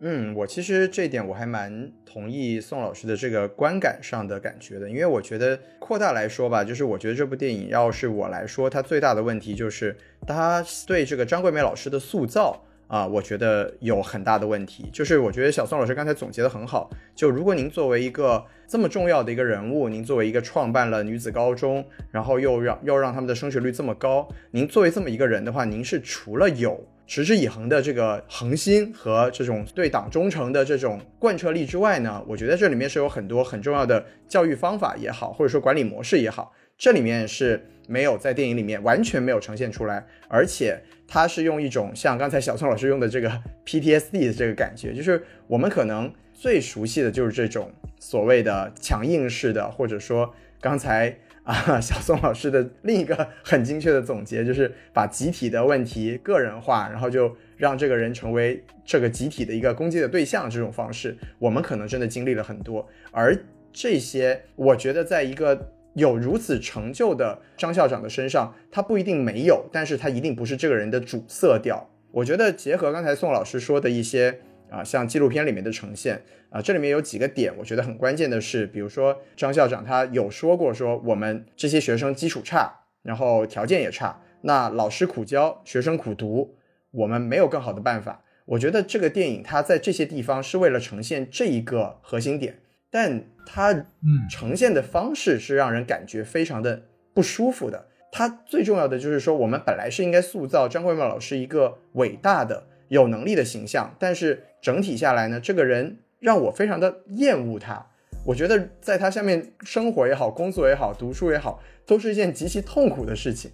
[0.00, 14.88] 嗯，我其实这一点我还蛮同意宋老师的这个观感上的感觉的，因为我觉得扩大来说吧，就是我觉得这部电影要是我来说，它最大的问题就是他对这个张桂梅老师的塑造啊，我觉得有很大的问题。
[14.92, 26.86] 就是我觉得小宋老师刚才总结的很好，就如果您作为一个这么重要的一个人物，您作为一个创办了女子高中，然后又让又让他们的升学率这么高，您作为这么一个人的话，您是除了有。
[27.08, 51.18] 持之以恒的这个恒心和这种对党忠诚的这种贯彻力之外呢，我觉得这里面是有很多很重要的教育方法也好，或者说管理模式也好，这里面是没有在电影里面完全没有呈现出来，而且它是用一种像刚才小宋老师用的这个 PTSD 的这个感觉，就是我们可能最熟悉的就是这种所谓的强硬式的，或者说刚才。
[51.48, 60.48] 啊， 小宋老师的另一个很精确的总结就是把集体的问题个人化，然后就让这个人成为这个集体的一个攻击的对象。
[60.50, 62.86] 这种方式，我们可能真的经历了很多。
[63.10, 63.34] 而
[63.72, 71.88] 这些，我觉得在一个有如此成就的张校长的身上，他不一定没有，但是他一定不是这个人的主色调。
[72.10, 76.22] 我觉得结合刚才宋老师说的一些啊，像纪录片里面的呈现。
[76.50, 86.56] 啊，这里面有几个点，我觉得很关键的是，比如说张校长他有说过，说我们这些学生基础差，然后条件也差，那老师苦教，学生苦读，
[86.90, 88.24] 我们没有更好的办法。
[88.46, 97.88] 我觉得这个电影它在这些地方是为了呈现这一个核心点，但它嗯呈现的方式是让人感觉非常的不舒服的。
[98.10, 105.98] 它最重要的就是说，我们本来是应该塑造张桂梅老师一个伟大的、有能力的形象，但是整体下来呢，这个人。
[106.20, 107.86] 让我非常的厌恶他，
[108.24, 113.48] 我觉得在他下面生活也好，工作也好，读书也好，都是一件极其痛苦的事情。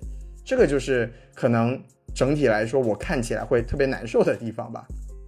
[0.46, 1.78] 这个就是可能
[2.14, 4.86] 整体来说我看起来会特别难受的地方吧。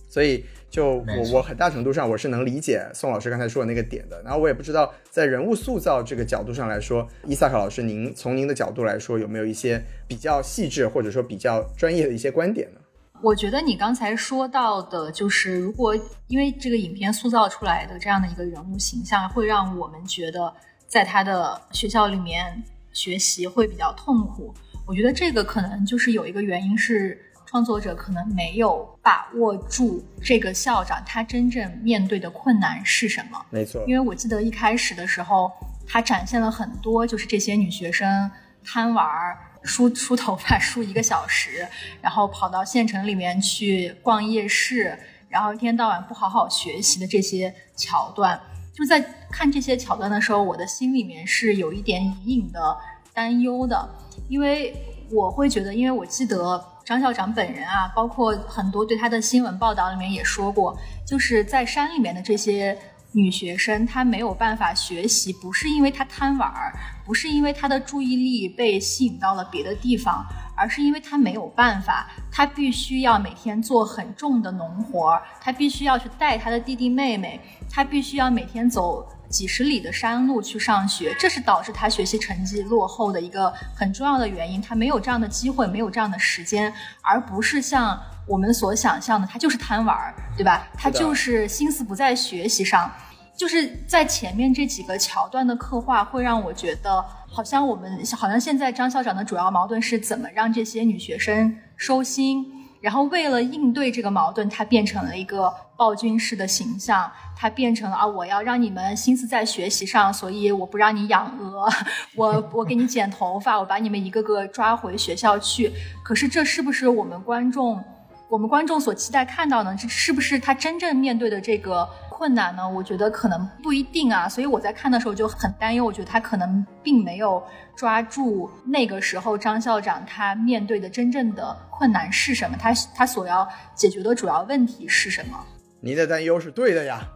[0.08, 4.18] 所以就我我很大程度上我是能理解宋老师刚才说的那个点的。
[4.22, 12.80] 然后我也不知道在人物塑造这个角度上来说，伊萨克老师您从您的角度来说有没有一些比较细致或者说比较专业的一些观点呢？
[13.22, 15.96] 我觉得你刚才说到的，就是如果
[16.28, 20.52] 因为这个影片塑造出来的这样的一个人物形象，会让我们觉得
[20.86, 24.54] 在他的学校里面学习会比较痛苦。
[24.86, 33.44] 我觉得这个可能就是有一个原因是创作者可能没有把握住这个校长他真正面对的困难是什么。
[33.50, 35.50] 没错，因为我记得一开始的时候，
[35.88, 38.30] 他展现了很多就是这些女学生
[38.64, 39.38] 贪玩儿。
[39.66, 41.66] 梳梳头发梳一个小时，
[42.00, 44.96] 然后跑到县城里面去逛夜市，
[45.28, 48.40] 然后一天到晚不好好学习的这些桥段，
[48.72, 49.00] 就在
[49.30, 52.76] 看这些桥段的时候，我的心里面是有一点隐隐的
[53.12, 53.88] 担忧的，
[54.28, 54.74] 因为
[55.10, 62.78] 我会觉得，因为我记得张校长本人啊，包括很多对他的新闻报道里面也说过，就是在山里面的这些。
[63.12, 66.72] 女学生她没有办法学习，不是因为她贪玩儿，
[67.04, 77.40] 不是因为她的注意力被吸引到了别的地方，而是因为她没有办法，她必须要每天做很重的农活，她必须要去带她的弟弟妹妹，
[77.70, 84.60] 她必须要每天走几十里的山路去上学，这是导致她学习成绩落后的一个很重要的原因。
[84.60, 90.66] 她没有这样的机会，没有这样的时间，而不是像我们所想象的，他就是贪玩儿，对吧？
[90.76, 92.90] 他就是心思不在学习上。
[93.36, 102.46] 就是在前面这几个桥段的刻画，会让我觉得好像我们好像现在张校长的主要矛盾是怎么让这些女学生收心，
[102.80, 111.68] 然后为了应对这个矛盾，他变成了一个暴君式的形象，他变成了啊，我要让你们心思在学习上，所以我不让你养鹅，
[112.16, 115.70] 我 我给你剪头发，我把你们一个个抓回学校去。
[116.02, 117.84] 可是这是不是我们观众，
[118.28, 119.76] 我们观众所期待看到呢？
[119.78, 121.88] 这是不是他真正面对的这个？
[122.08, 122.66] 困难呢？
[122.66, 125.84] 我觉得可能不一定啊，所以我在看的时候就很担忧。
[125.84, 127.42] 我觉得他可能并没有
[127.76, 135.38] 抓住那个时候张校长他面对的真正的困难是什么，他他所要解决的主要问题是什么？
[135.80, 137.06] 您的担忧是对的呀。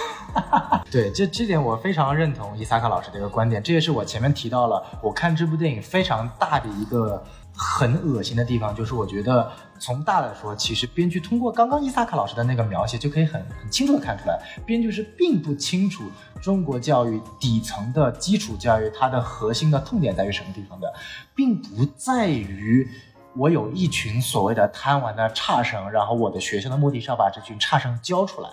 [0.92, 7.24] 对，这这点我非常认同伊萨克老师的一个观点，这也是我前面提到了，我看这部电影非常大的一个。
[7.58, 16.04] 很恶心的地方就是，我觉得从大来说，其实编剧通过刚刚伊萨克老师的那个描写，就可以很很清楚的看出来，编剧是并不清楚
[16.40, 20.92] 中国教育底层的基础教育它的核心的痛点在于什么地方的，
[21.34, 22.88] 并不在于
[23.34, 28.48] 我有一群所谓的贪玩的差生，然后我的学校的目的是要把这群差生教出来，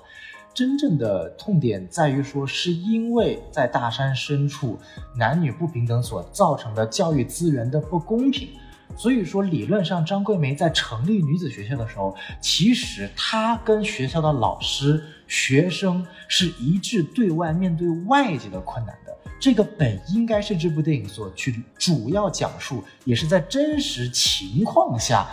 [0.53, 4.77] 真正的痛点在于说，是因为在大山深处
[5.15, 8.49] 男女不平等所造成的教育资源的不公平。
[8.95, 19.11] 所以说，理论上张桂梅在成立女子学校的时候，其实她跟学校的老师、学生是一致对外面对外界的困难的。
[19.39, 25.27] 这个本应该是这部电影所去主要讲述，也是在真实情况下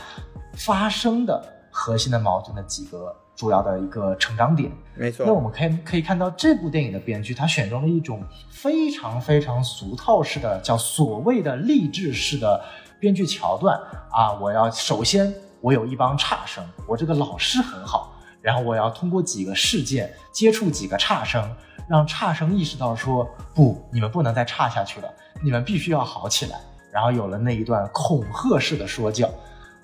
[0.54, 4.72] 发生的核心的矛盾的几个主要的一个成长点。
[4.96, 5.24] 没错。
[5.24, 8.20] 那我们可以可以看到，这部电影的编剧他选中了一种
[8.50, 12.60] 非常非常俗套式的，叫所谓的励志式的。
[13.00, 13.80] 编剧桥段
[14.12, 18.12] 啊，我要首先我有一帮差生，我这个老师很好，
[18.42, 21.42] 然后我要通过几个事件接触几个差生，
[21.88, 25.08] 让差生意识到说不，你们不能再差下去了，
[25.42, 26.60] 你们必须要好起来。
[26.92, 29.28] 然后有了那一段恐吓式的说教。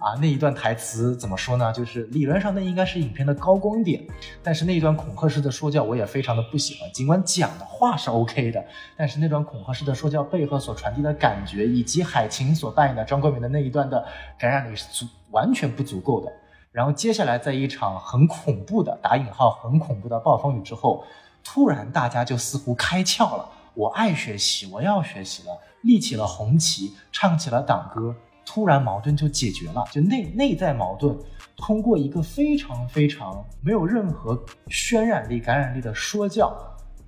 [0.06, 1.72] 啊，那一段台词怎么说呢？
[1.72, 4.06] 就是理论上那应该是影片的高光点，
[4.40, 6.88] 但是那一段恐吓式的说教我也非常的不喜欢。
[6.92, 8.64] 尽管讲的话是 OK 的，
[8.96, 14.06] 但是那段恐吓式的说教背后所传递的感觉，以及海清所扮演的张桂梅的那一段的
[14.38, 16.32] 感染力是足完全不足够的。
[16.70, 21.02] 然后接下来在一场很恐怖的打引号很恐怖的暴风雨之后，
[21.42, 28.14] 突然大家就似乎开窍了，我爱学习，我要学习了，立起了红旗，唱起了党歌。
[28.46, 31.14] 突然矛盾就解决了，就内内在矛盾，
[31.56, 36.56] 通过一个非常非常没有任何渲染力、感染力的说教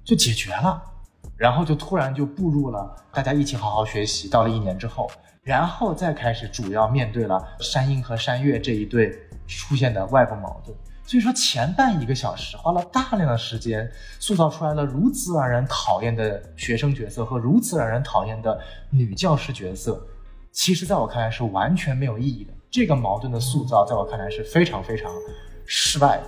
[0.05, 0.83] 就解决了，
[1.37, 4.29] 然后就突然就步入了大家一起好好学习。
[4.29, 5.11] 到了一年之后，
[5.43, 9.17] 然后再开始主要面对了山鹰和山月这一对
[9.47, 10.77] 出现的外部矛盾。
[11.05, 18.61] 所以说前半一个小时花了大量的时间塑造出来了如此让人讨厌的学生角色和如此让人讨厌的
[18.91, 19.99] 女教师角色。
[20.51, 22.53] 其实，在我看来是完全没有意义的。
[22.71, 25.11] 这个矛盾的塑造，在我看来是非常非常
[25.65, 26.25] 失败的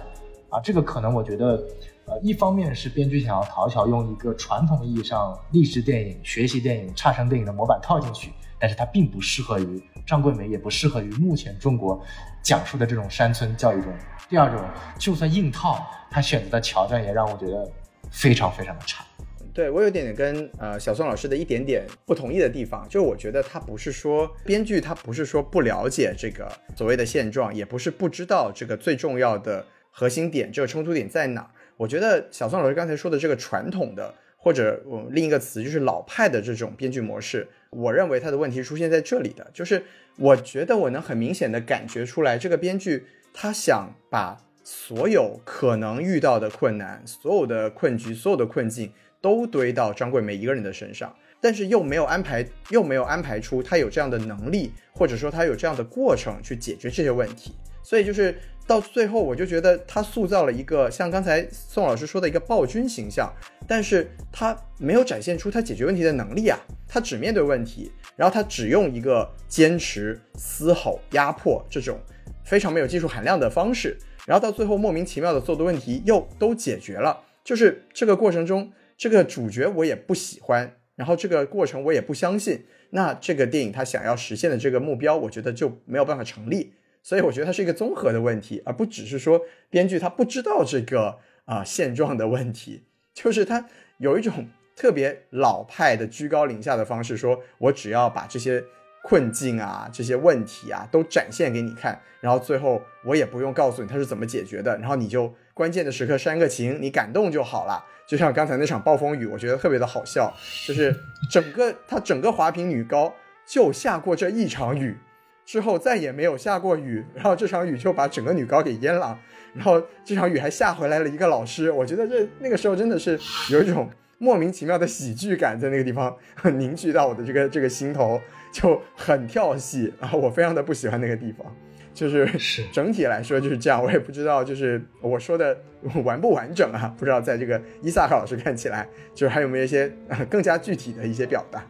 [0.49, 0.61] 啊！
[0.61, 1.63] 这个可能我觉得，
[2.07, 12.01] 呃，一方面是编剧想要讨巧，用一个传统意义上励志电影、学习电影、差生电影的模板套进去，但是它并不适合于张桂梅，也不适合于目前中国
[12.43, 13.93] 讲述的这种山村教育中。
[14.29, 14.65] 第二种，
[14.99, 17.71] 就算硬套，他选择的桥段也让我觉得
[18.11, 19.05] 非常非常的差。
[19.53, 31.51] 对我有点点跟呃小宋老师的一点点不同意的地方，就是我觉得他不是说编剧他不是说不了解这个所谓的现状，也不是不知道这个最重要的核心点，这个冲突点在哪儿。
[31.77, 39.83] 我觉得小宋老师刚才说的这个传统的，或者我另一个词就是老派的这种编剧模式，我认为他的问题出现在这里的，就是
[40.17, 48.93] 我觉得我能很明显的感觉出来，这个编剧他想把所有可能遇到的困难、所有的困局、所有的困境。
[49.21, 57.53] 都堆到张桂梅一个人的身上，但是又没有安排，又没有安排出她有这样的能力，或者说她有这样的过程去解决这些问题。
[57.83, 58.35] 所以就是
[58.67, 63.31] 到最后，我就觉得她塑造了一个像刚才宋老师说的一个暴君形象，
[63.67, 66.59] 但是她没有展现出她解决问题的能力啊，
[66.89, 71.99] 她只面对问题，然后她只用一个坚持、嘶吼、压迫这种
[72.45, 78.71] 非常没有技术含量的方式，然后到最后莫名其妙的所有的问题又都解决了，就是这个过程中。
[79.01, 86.75] 这个主角我也不喜欢，然后这个过程我也不相信，那这个电影它想要实现的这个目标，我觉得就没有办法成立。
[87.03, 89.41] 所以我觉得它是一个综合的问题，而不只是说
[89.71, 92.85] 编剧他不知道这个啊现状的问题，
[93.15, 94.47] 就是他有一种
[94.77, 98.63] 特别老派的居高临下的方式，说我只要把这些
[99.03, 107.83] 困境啊、这些问题啊都展现给你看，然后最后我也不用告诉你他是怎么解决的，然后你就关键的时刻煽个情，你感动就好了。
[108.11, 110.35] 就像刚才那场暴风雨，我觉得特别的好笑，
[110.67, 110.93] 就是
[111.31, 113.15] 整个它整个华坪女高
[113.47, 114.99] 就下过这一场雨，
[115.47, 119.17] 之后再也没有下过雨，然后这场雨就把整个女高给淹了，
[119.55, 123.17] 然后这场雨还下回来了一个老师，我觉得这那个时候真的是
[123.49, 123.89] 有一种
[124.19, 126.13] 莫名其妙的喜剧感在那个地方
[126.59, 128.21] 凝聚到我的这个这个心头，
[128.53, 131.47] 就很跳戏然后我非常的不喜欢那个地方。
[131.93, 135.57] 就是 是整体来说就是这样，我也不知道就是我说的
[136.05, 136.95] 完不完整啊？
[136.99, 139.93] 不知道在这个伊萨卡老师看起来，就是还有没有一些
[140.29, 141.61] 更加具体的一些表达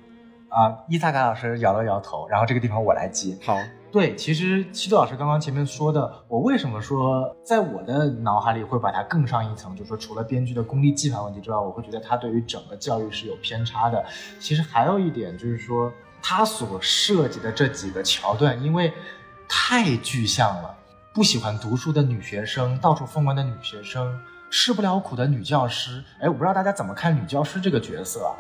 [0.49, 0.77] 啊？
[0.89, 3.37] 伊萨卡老师摇了摇头，然后这个地方我来接。
[3.43, 3.59] 好，
[3.91, 9.75] 对，其实七度老师刚刚前面说的，我为什么说在我的脑海里会把它更上一层？
[9.75, 14.05] 就是说除了编剧的功力技法问题之外，我会觉得他对于整个教育是有偏差的。
[14.39, 15.93] 其实还有一点就是说，
[16.23, 18.93] 他所设计的这几个桥段，因为。
[19.53, 20.73] 太具象了，
[21.13, 24.17] 不喜欢读书的女学生，到处疯狂的女学生，
[24.49, 26.05] 吃不了苦的女教师。
[26.21, 28.31] 哎，我不知道大家怎么看女教师这个角色啊？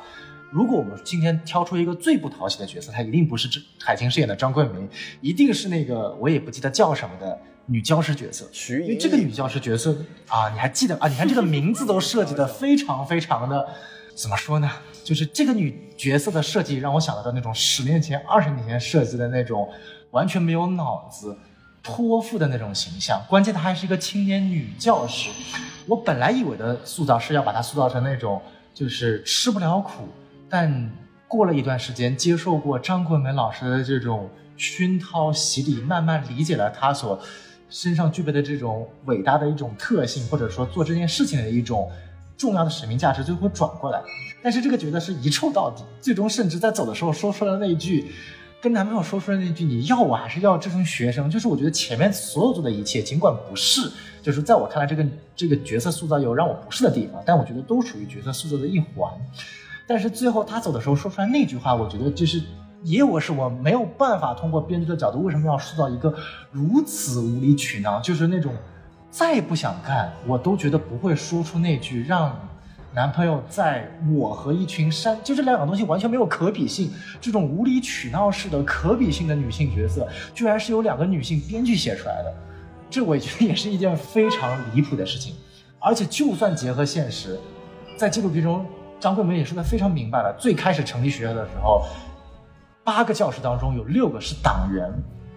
[0.52, 4.88] 如果我们今天挑出一个最不讨喜的角色，她一定不是这海清饰演的张桂梅，
[5.20, 7.36] 一定是那个我也不记得叫什么的
[7.66, 8.48] 女教师角色。
[8.52, 9.90] 徐因为这个女教师角色
[10.28, 11.08] 啊，你还记得啊？
[11.08, 13.68] 你看这个名字都设计的 非常非常的，
[14.14, 14.70] 怎么说呢？
[15.02, 19.68] 就是这个女角色的设计让我想到的那种十年前、二十年前设计的那种。
[20.10, 21.36] 完全没有脑子、
[21.82, 25.30] 泼妇的那种形象，关键她还是一个青年女教师。
[25.86, 28.40] 我本来以为的塑造是要把她塑造成那种
[28.74, 30.08] 就是吃不了苦，
[30.48, 30.90] 但
[31.26, 37.18] 过了一段时间接受过张桂梅老师的这种熏陶洗礼，慢慢理解了她所
[37.68, 41.90] 身上具备的这种伟大的一种特性，或者说做这件事情的一种
[42.36, 44.02] 重要的使命价值，最后转过来。
[44.42, 48.12] 但是这个角色是一臭到底，最终甚至在走的时候说出了那一句。
[48.60, 53.90] 跟男朋友说出来那句“你要我还是要这种学生”，就是我觉得前面所有做的一切，尽管不是，
[54.20, 59.10] 就是在我看来，这个这个角色塑造有让我不适的地方，但我觉得都属于角色塑造的一环。
[59.86, 62.42] 但是最后他走的时候说出来那句话，我觉得就是
[62.84, 66.14] 也有是我没有办法通过编剧的角度，为什么要塑造一个
[66.50, 68.52] 如此无理取闹，就是那种
[69.10, 72.38] 再不想干，我都觉得不会说出那句让。
[72.92, 76.90] 男朋友在我和一群山，就这两种东西完全没有可比性。
[77.20, 82.34] 这种无理取闹式的可比性的女性角色，居然是由两个女性编剧写出来的，
[82.90, 85.36] 这我觉得也是一件非常离谱的事情。
[85.78, 87.38] 而且就算结合现实，
[87.96, 88.66] 在纪录片中，
[88.98, 90.34] 张桂梅也说的非常明白了。
[90.36, 91.84] 最开始成立学校的时候，
[92.82, 94.92] 八个教师当中有六个是党员，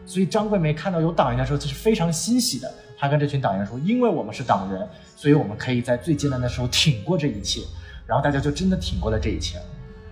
[0.07, 2.73] 所以张桂梅看到有党员的时候，这是非常欣喜的。
[3.03, 7.59] 他跟这群党员说：“因为我们是党员。”所以我们可以在最艰难的时候挺过这一切，
[8.07, 9.57] 然后大家就真的挺过了这一切。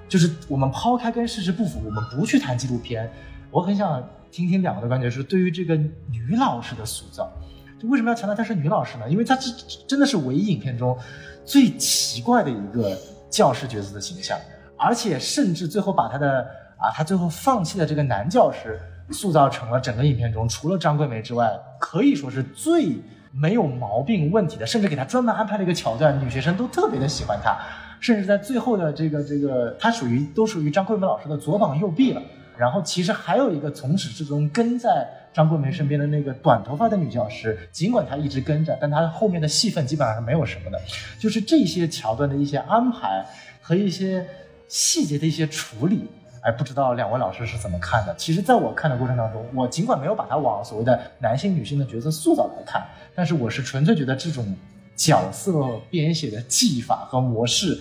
[0.10, 3.10] 就是我们抛开跟事实不符，我们不去谈纪录片，
[3.50, 7.32] 我很想听听两个的观点，是对于这个女老师的塑造。
[7.80, 9.10] 就为什么要强调她是女老师呢？
[9.10, 9.50] 因为她这
[9.88, 10.98] 真的是唯一影片中
[11.46, 12.98] 最奇怪的一个
[13.30, 14.38] 教师角色的形象，
[14.78, 16.46] 而且甚至最后把她的
[16.78, 18.78] 啊，她最后放弃的这个男教师
[19.12, 22.95] 塑造成了整个影片中除了张桂梅之外，可以说是最。
[23.34, 27.57] 没有毛病问题的，甚至给他专门安排了一个桥段，女学生都特别的喜欢他，
[28.01, 32.22] 甚至在最后的这个这个，他属于都属于张桂梅老师的左膀右臂了。
[32.57, 40.78] 然后其实还有一个从始至终跟在张桂梅身边的那个短头发的女教师，尽管她一直跟着，但她后面的戏份基本上是没有什么的。
[41.18, 43.26] 就是这些桥段的一些安排
[43.62, 44.28] 和一些
[44.68, 46.09] 细节的一些处理。
[46.44, 48.16] 哎，不知道两位老师是怎么看的？
[48.18, 52.84] 其实，在我看的过程当中，我尽管没有把它往所谓的男性、女性的角色塑造来看，
[53.14, 54.56] 但是我是纯粹觉得这种
[54.96, 57.78] 角色编写的技法和模式，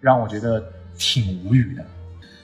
[0.00, 0.60] 让我觉得
[0.98, 1.84] 挺无语的。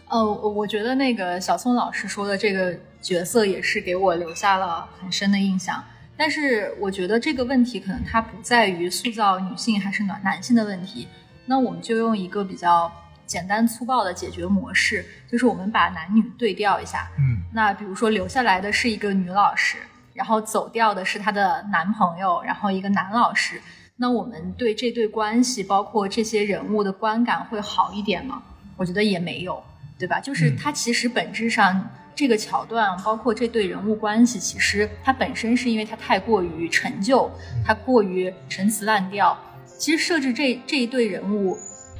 [0.09, 5.83] 呃，我觉得那个小宋老师说的这个角色也是给我留下了很深的印象。
[6.17, 11.09] 但是，我觉得这个问题可能它不在于塑造女性还是男男性的问题。
[11.45, 12.89] 那我们就用一个比较。
[13.27, 19.79] 简单粗暴的解决模式就是我们把男女对调一下，嗯，那比如说留下来的是一个女老师，
[20.15, 23.61] 然后走掉的是她的男朋友，然后一个男老师，
[23.97, 28.43] 那我们对这对关系，包括这些人物的观感会好一点吗？
[28.77, 29.63] 我觉得也没有，
[29.99, 30.21] 对吧？
[30.21, 37.31] 就是它其实本质上这个桥段，包括这对人物关系，其实它本身是因为它太过于陈旧，
[37.65, 39.37] 它过于陈词滥调。
[39.79, 41.57] 其实设置这这一对人物。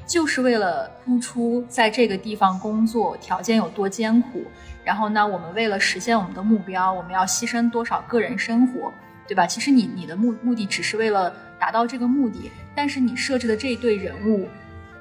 [0.07, 4.45] 就是为了突出在这个地方工作条件有多艰苦，
[4.85, 8.93] 然后呢，我们为了实现我们的目标，我们要牺牲多少个人生活，
[9.27, 9.47] 对吧？
[9.47, 14.49] 其实你你的目目的只是为了达到这个目的，但是你设置的这一对人物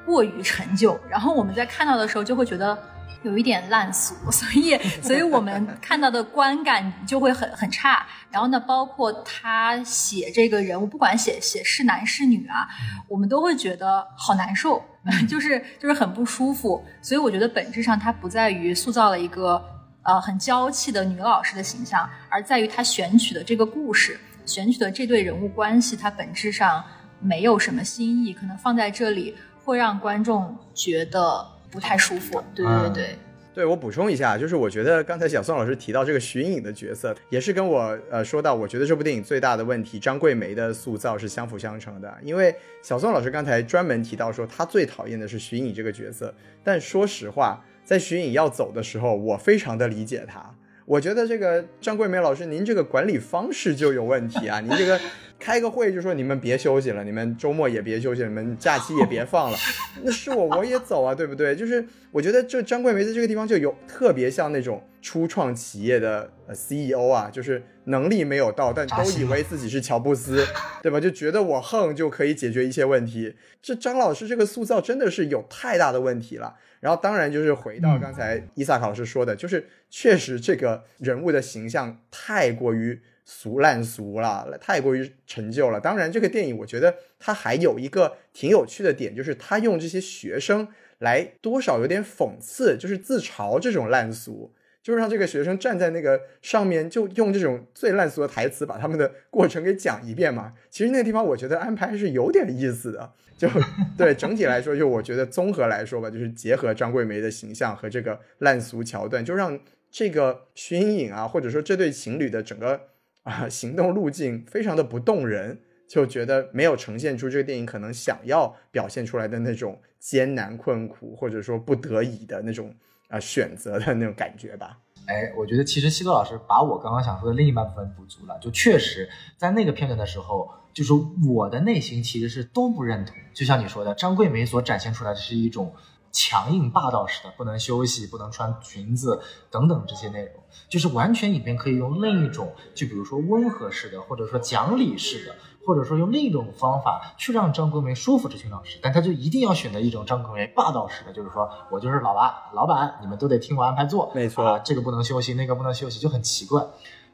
[0.05, 2.77] 过于陈旧，然后我们在看到的时候就会觉得。
[3.23, 8.05] 有一点烂俗， 所以，所以我们看到的观感就会很很差。
[8.29, 12.67] 然后呢，包括他写这个人物，不管写写是男是女啊，
[13.07, 14.79] 我们都会觉得好难受，
[15.29, 16.83] 就是就是很不舒服。
[17.01, 19.63] 所以我觉得本质上它不在于塑造了一个
[20.03, 26.83] 呃很娇气的女老师的形象，而在于她选取的这个故事，选取的这对人物关系，它本质上
[27.19, 31.45] 没有什么新意，可能放在这里会让观众觉得。
[31.71, 33.19] 不太舒服，对对对，
[33.55, 42.13] 对我补充一下，就是我觉得刚才小宋老师提到这个徐颖的角色，也是跟我呃说到，我觉得这部电影最大的问题，张桂梅的塑造是相辅相成的。
[42.21, 46.33] 因为小宋老师刚才专门提到说，他最讨厌的是徐颖这个角色，
[46.65, 50.54] 但说实话，在徐颖要走的时候，我非常的理解他。
[50.85, 54.59] 我觉得这个张桂梅老师，您这个管理方式就有问题啊！
[54.65, 54.99] 您这个
[55.39, 59.57] 开个会就说你们别休息了，你们周末也别休息，你们假期也别放了。
[60.03, 61.55] 那 是我我也走啊，对不对？
[61.55, 70.45] 就是我觉得这张桂梅在这个地方就有特别像那种初创企业的呃 CEO 啊，就是能力没有到，但都以为自己是乔布斯，
[70.83, 70.99] 对吧？
[70.99, 73.35] 就觉得我横就可以解决一切问题。
[73.59, 76.53] 这张老师这个塑造真的是有太大的问题了。
[76.81, 79.67] 然后当然就是回到刚才伊萨卡老师说的，就是
[79.97, 85.79] 确实这个人物的形象太过于俗烂俗了，太过于陈旧了。
[85.79, 90.67] 当然，这个电影我觉得它还有一个挺有趣的点，就是他用这些学生
[90.97, 100.51] 来多少有点讽刺，就是自嘲这种烂俗，就是让这个学生站在那个上面，就用这种最烂俗的台词把他们的过程给讲一遍嘛。
[100.69, 103.13] 其实那个地方我觉得安排还是有点意思的。
[103.37, 103.49] 就
[103.97, 109.59] 对整体来说，就我觉得综合来说吧，就是结合张桂梅的形象和这个烂俗桥段，就让
[109.97, 112.81] 这个徐颖颖啊，或者说这对情侣的整个
[113.23, 115.61] 啊行动路径非常的不动人。
[115.87, 122.73] 就觉得没有呈现出这个电影可能想要表现出来的那种艰难困苦，或者说不得已的那种
[123.07, 124.79] 啊选择的那种感觉吧。
[125.05, 130.91] 哎，我觉得其实西多老师把我刚刚想说的另一半部分补足了，就确实在那个片段的时候，就是
[131.29, 133.15] 我的内心其实是都不认同。
[133.35, 135.71] 就像你说的，张桂梅所展现出来的是一种
[136.15, 140.31] 强硬霸道式的，不能休息，不能穿裙子等等这些内容，
[140.69, 145.35] 就是完全影片可以用另一种，就比如说温和式的，或者说讲理式的。
[145.67, 156.63] 或者说用另一种方法去让张国梅说服这群老师，但他就一定要选择一种张国梅霸道式的，就是说我就是老板，老板你们都得听我安排做，没错，啊，这个不能休息，那个不能休息，就很奇怪。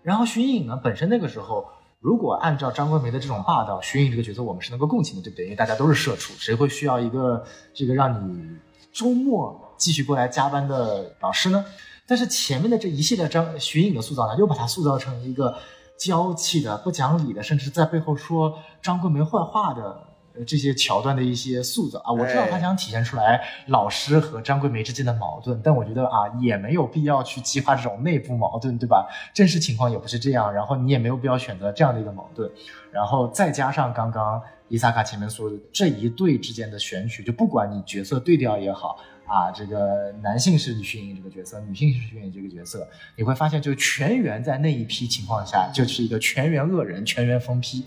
[0.04, 1.66] 然后徐颖呢，本身那个时候，
[2.02, 5.46] 如果按照张桂梅的这种霸道，徐颖这个角色我们是能够共情的，对不对？
[5.46, 7.42] 因为大家都是社畜，谁会需要一个
[7.74, 8.58] 这个让你
[8.94, 11.66] 周末继续过来加班的老师呢？
[12.08, 15.58] 但是前面的这一系列张徐颖的塑造呢，又把他塑造成一个。
[15.98, 20.11] 娇气的、不讲理的，甚至在背后说张桂梅坏话的
[20.46, 29.08] 这些桥段的一些塑造啊，我知道他想体现出来老师和张桂梅之间的矛盾，但我觉得啊，也没有必要去激化这种内部矛盾，对吧？
[29.34, 32.50] 真实情况也不是这样，然后你也没有必要选择这样的一个矛盾，
[32.92, 38.98] 然后再加上刚刚伊萨卡前面说的这一对之间的选取，就不管你角色对调也好。
[39.32, 47.86] 啊，这个男性是徐颖这个角色，女性是徐颖这个角色，你会发现，就全员在那一批情况下就是一个全员恶人，全员疯批，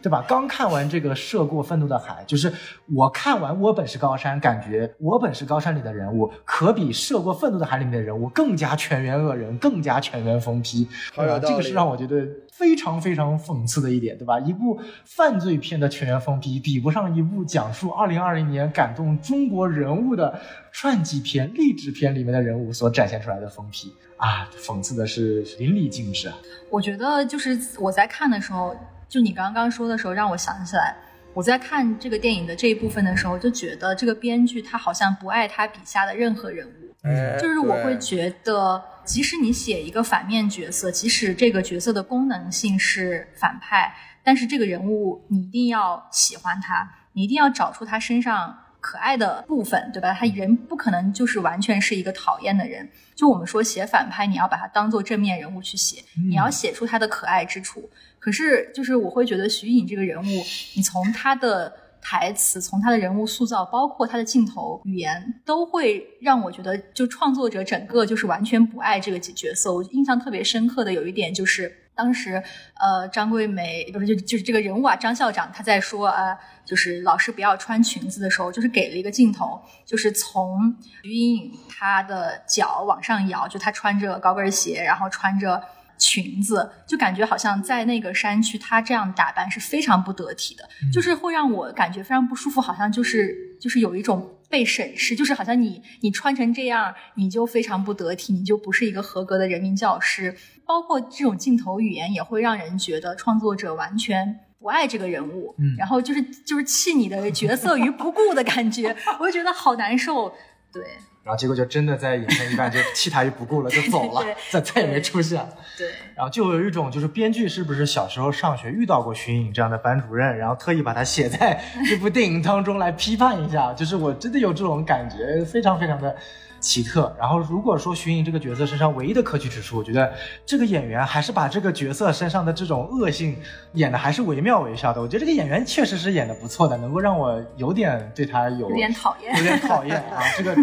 [0.00, 0.24] 对吧？
[0.28, 2.52] 刚看完这个《涉过愤怒的海》，就是
[2.94, 10.86] 我看完《我本是高山》，感觉《我本是高山》里的人物可比《涉过愤怒的海》里面的人物更加全员恶人，更加全员疯批，
[11.16, 11.40] 对吧？
[11.40, 12.24] 这个是让我觉得
[12.56, 14.38] 非常非常讽刺的一点，对吧？
[14.38, 20.40] 一部犯罪片的全员疯批，比不上一部讲述二零二零年感动中国人物的。
[20.76, 26.36] 传记片、励志片里面的人物所展现出来的疯批啊，讽刺的是淋漓尽致啊。
[26.68, 28.74] 我觉得就是我在看的时候，
[29.08, 30.96] 就你刚刚说的时候，让我想起来，
[31.32, 36.83] 我在看这个电影的这一部分的时候，就觉得这个编剧他好像不爱他笔下的任何人物。
[37.04, 48.58] 嗯，就是我会觉得，即使你写一个反面角色，即使这个角色的功能性是反派，但是这个人物你一定要喜欢他，你一定要找出他身上。
[48.84, 50.12] 可爱的部分，对吧？
[50.12, 52.86] 他人不可能就是完全是一个讨厌的人。
[53.14, 57.88] 就我们说写反派，你要把他当做正面人物去写，你要写出他的可爱之处。
[58.18, 60.44] 可是，就是我会觉得徐颖这个人物，
[60.76, 61.72] 你从他的
[62.04, 69.74] 台词，从他的人物塑造，包括他的镜头语言，都会让我觉得，就创作者整个就是完全不爱这个角色。
[69.74, 71.80] 我印象特别深刻的有一点就是。
[71.96, 72.42] 当时，
[72.74, 80.74] 呃，张桂梅不是就就是这个人物啊，张校长他在说啊，就是老师不要穿裙子的时候，就是给了一个镜头，就是从
[81.04, 85.62] 徐颖她的脚往上摇，就她穿着高跟鞋，然后穿着
[85.98, 100.36] 裙子，就感觉好像在那个山区，她这样打扮是非常不得体的，就是会让我感觉非常不舒服，好像就是就是有一种被审视，就是好像你你穿成这样，你就非常不得体，你就不是一个合格的人民教师。
[100.66, 110.32] 包括这种镜头语言也会让人觉得创作者完全不爱这个人物，嗯，然后就是就是弃你的角色于不顾的感觉， 我就觉得好难受。
[110.72, 110.82] 对，
[111.24, 114.22] 然后结果就真的在影片一半就弃他于不顾了，就走了，
[114.52, 115.44] 再再也没出现。
[115.76, 126.14] 对，然后就有一种就是编剧是不是小时候上学遇到过徐颖这样的班主任，然后特意把他写在这部电影当中来批判一下，就是我真的有这种感觉，非常非常的。
[126.60, 127.14] 奇特。
[127.18, 130.10] 然后，如果说徐颖这个角色身上唯一的可取之处，我觉得
[130.46, 133.36] 这个演员还是把这个角色身上的这种恶性
[133.74, 134.98] 演的还是惟妙惟肖的。
[134.98, 140.22] 我觉得这个演员确实是演的不错的，能够让我有点对他有有点讨厌，有点讨厌啊。
[140.38, 140.56] 这个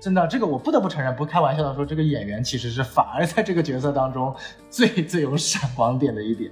[0.00, 4.34] 真的，这个我不得不承认，不开玩笑的说，这个演员其实是反而在这个角色当中
[4.70, 6.50] 最最有闪光点的一点。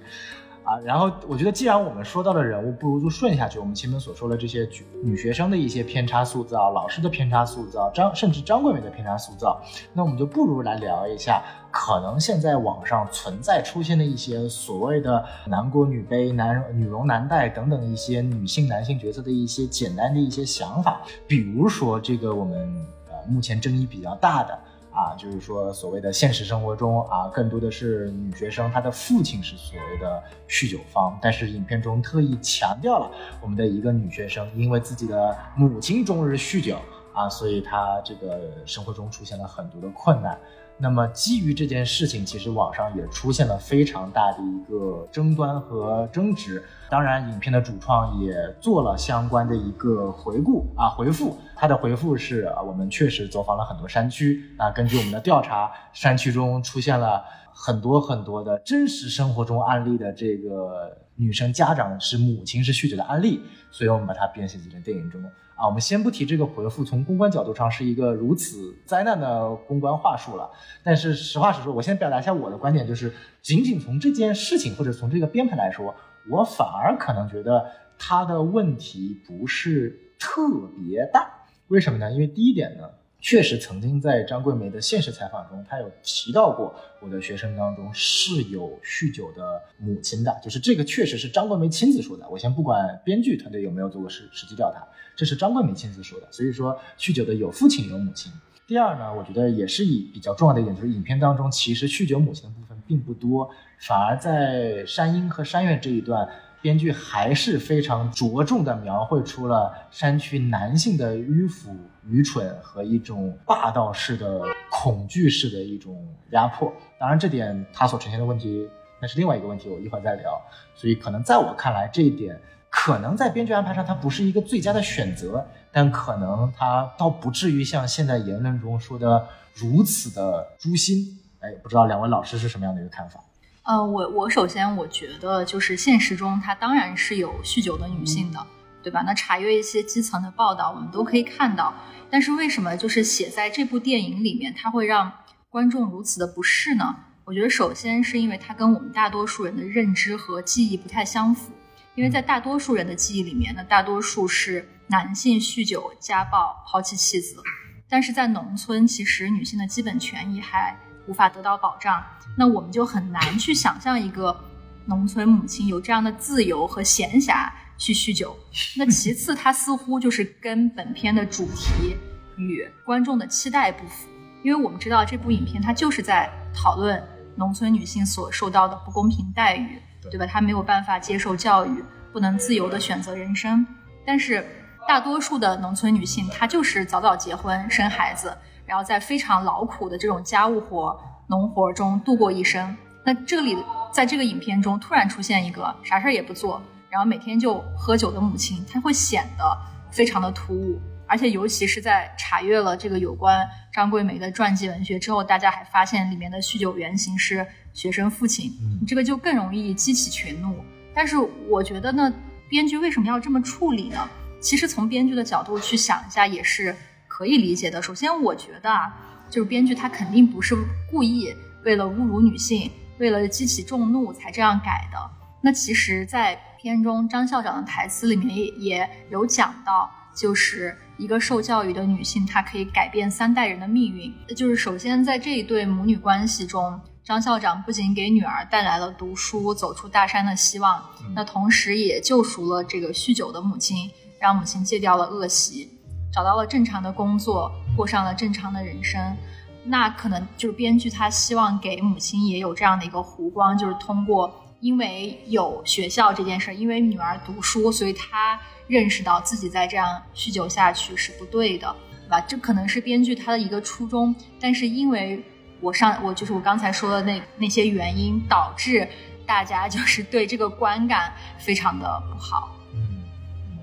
[0.65, 3.57] 啊，然后我觉得，既然我们说到了人物，不如就顺下去。
[3.61, 4.69] 我们前面所说的这些
[5.01, 11.41] 女学生的一些偏差塑造，老师的偏差塑造，张甚至张桂梅的偏差塑造，那我们就不如来聊一下，
[11.71, 22.85] 可能现在网上存在出现的一些所谓的男国女卑、男女容男戴等等一些女性、男性角色的一些简单的一些想法，比如说这个我们
[23.29, 24.59] 目前争议比较大的。
[24.97, 33.11] 啊，就是说，所谓的现实生活中啊，更多的是女学生，她的父亲是所谓的酗酒方，但是影片中特意强调了
[33.43, 36.79] 我们的一个女学生，因为自己的母亲终日酗酒
[37.13, 40.39] 啊，所以她这个生活中出现了很多的困难。
[40.79, 46.63] 那么基于这件事情，其实网上也出现了非常大的一个争端和争执。
[46.91, 51.37] 当然，影片的主创也做了相关的一个回顾啊，回复。
[51.57, 54.45] 他的回复是啊，我们确实走访了很多山区。
[54.59, 57.25] 啊，根据我们的调查，山区中出现了
[57.55, 65.23] 很多很多的真实生活中案例的这个女生家长是母亲是酗酒的案例，所以我们把它编写进了电影中。
[65.57, 65.67] 啊。
[65.67, 70.49] 我们先不提这个回复，从公关角度上是一个如此灾难的公关话术了。
[70.85, 75.95] 但是实话实说，我先表达一下我的观点，就是仅仅从这件事情或者从这个编排来说，
[76.31, 77.67] 我反而可能觉得
[77.99, 80.43] 他的问题不是特
[80.77, 81.29] 别大。
[81.69, 82.13] 为什么呢？
[82.13, 82.85] 因为第一点呢。
[83.19, 92.29] 确实曾经在张桂梅的现实采访中，她有提到过我的学生当中是有酗酒的母亲的，就是这个确实是张桂梅亲自说的。
[92.29, 94.87] 我先不管编剧团队有没有做过实实际调查，
[95.17, 96.29] 这是张桂梅亲自说的。
[96.31, 98.31] 所以说酗酒的有父亲有母亲。
[98.67, 103.51] 第二呢，我觉得也是以比较重要的一点，就是影片当中其实酗酒母亲的部分并不多，
[103.81, 106.29] 反而在山阴和山岳这一段。
[106.63, 111.77] 编剧还是非常着重的描绘出了山区男性的迂腐、
[112.09, 116.73] 愚蠢和一种霸道式的恐惧式的一种压迫。
[116.99, 118.69] 当然，这点他所呈现的问题
[119.01, 120.41] 那是另外一个问题，我一会儿再聊。
[120.75, 122.41] 所以，可能在我看来，这一点
[122.79, 131.19] 可能在编剧安排上它不是一个最佳的选择，但可能它倒不至于像现在言论中说的如此的诛心。
[131.41, 133.19] 哎，不知道两位老师是什么样的一个看法？
[133.63, 138.47] 呃，我我首先我觉得就是现实中，它当然是有酗酒的女性的，
[138.83, 139.03] 对吧？
[139.07, 141.73] 那查阅一些基层的报道，我们都可以看到。
[142.11, 145.11] 但是为什么就是写在这部电影里面，它会让
[145.49, 146.95] 观众如此的不适呢？
[147.25, 151.51] 我觉得首先是因为它跟我们大多数人的认知和记忆不太相符。
[151.97, 157.43] 因为在大多数人的记忆里面，呢大多数是男性酗酒、家暴、抛弃妻子。
[157.89, 160.77] 但是在农村，其实女性的基本权益还
[161.07, 162.05] 无法得到保障。
[162.37, 164.39] 那我们就很难去想象一个
[164.85, 168.37] 农村母亲有这样的自由和闲暇去酗酒。
[168.77, 171.97] 那其次，它似乎就是跟本片的主题
[172.37, 174.07] 与观众的期待不符，
[174.43, 177.03] 因为我们知道这部影片它就是在讨论
[177.37, 179.81] 农村女性所受到的不公平待遇，
[180.11, 180.27] 对吧？
[180.27, 183.67] 她没有办法接受教育，不能自由的选择人生。
[184.05, 184.47] 但是
[184.87, 190.99] 大多数的农村女性，她就是早早结婚生孩子，然后在非常劳苦的这种家务活。
[191.29, 193.59] 农活中度过一生，那这里
[193.93, 199.59] 在这个影片中突然出现一个啥事儿也不做，然后每天就喝酒的母亲，她会显得
[199.91, 207.45] 非常的突兀，而且尤其是在查阅了这个有关张桂梅的传记文学之后，大家还发现里面的酗酒原型是
[207.77, 208.51] 学生父亲，
[208.81, 210.65] 你这个就更容易激起群怒。
[210.95, 211.17] 但是
[211.47, 212.13] 我觉得呢，
[212.49, 214.09] 编剧为什么要这么处理呢？
[214.41, 216.75] 其实从编剧的角度去想一下也是
[217.07, 217.83] 可以理解的。
[217.83, 219.03] 首先，我觉得啊。
[219.29, 220.57] 就是编剧他肯定不是
[220.89, 224.99] 故意为了侮辱女性，为了激起众怒才这样改的。
[225.43, 234.15] 那其实，在片中张校长的台词里面也也有讲到，就是一个受教育的女性，她可以改变三代人的命运。
[234.37, 240.83] 就是首先在这一对母女关系中，张校长不仅给女儿带来了读书走出大山的希望，
[241.15, 243.89] 那同时也救赎了这个酗酒的母亲，
[244.19, 245.71] 让母亲戒掉了恶习。
[246.13, 249.17] 找到了正常的工作，过上了正常的人生，
[249.63, 258.37] 那可能就是编剧他希望给母亲也有这样的一个弧光，就是通过因为有学校这件事，因为女儿读书，所以他
[258.67, 262.21] 认识到自己再这样酗酒下去是不对的，对吧？
[262.23, 265.25] 这可能是编剧他的一个初衷，但是因为
[265.61, 268.87] 我上我就是我刚才说的那那些原因，导致
[269.27, 272.53] 大家 就是对这个观感非常的不好。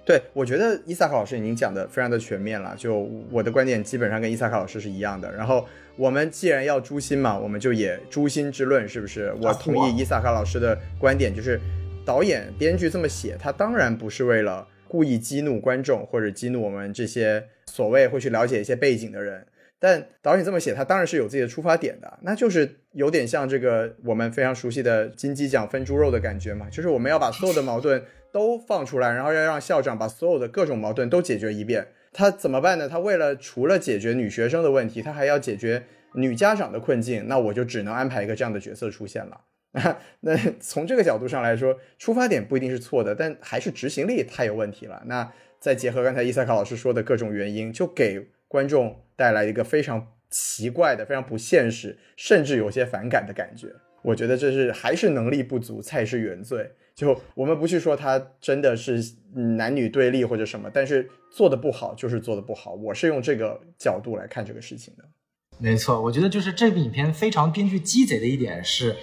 [0.06, 5.32] 对，我觉得伊萨卡老师已经讲的非常的全面了，就我的观点基本上跟伊萨卡老师是一样的。
[5.34, 5.66] 然后
[5.96, 9.34] 我们既然要诛心嘛，我们就也诛心之论，是不是？
[9.40, 11.58] 我同意伊萨卡老师的观点，就是
[12.06, 19.48] 导演编剧这么写，他当然不是为了故意激怒观众或者激怒我们这些所谓会去了解一些背景的人。
[19.84, 31.90] 但导演这么写，他当然是有自己的出发点的，那就是有点像这个我们非常熟悉的金鸡奖分猪肉的感觉嘛，就是我们要把所有的矛盾都放出来，然后要让校长把所有的各种矛盾都解决一遍。
[32.14, 32.88] 他怎么办呢？
[32.88, 39.42] 他为了除了解决女学生的问题，他还要解决女家长的困境，那我就只能安排一个这样的角色出现了。
[40.22, 45.04] 那从这个角度上来说，出发点不一定是错的，但还是执行力太有问题了。
[45.08, 45.30] 那
[45.60, 49.00] 再结合刚才伊萨卡老师说的各种原因，就给观众。
[49.16, 53.68] 带来一个非常奇怪的、非常不现实，甚至有些反感的感觉。
[54.02, 56.72] 我觉得这是还是能力不足才是原罪。
[56.96, 59.00] 就我们不去说他真的是
[59.58, 62.74] 男女对立或者什么，但是做的不好就是做的不好。
[62.74, 65.04] 我是用这个角度来看这个事情的。
[65.60, 68.96] 没错，我觉得就是这部影片非常编剧鸡贼的一点是，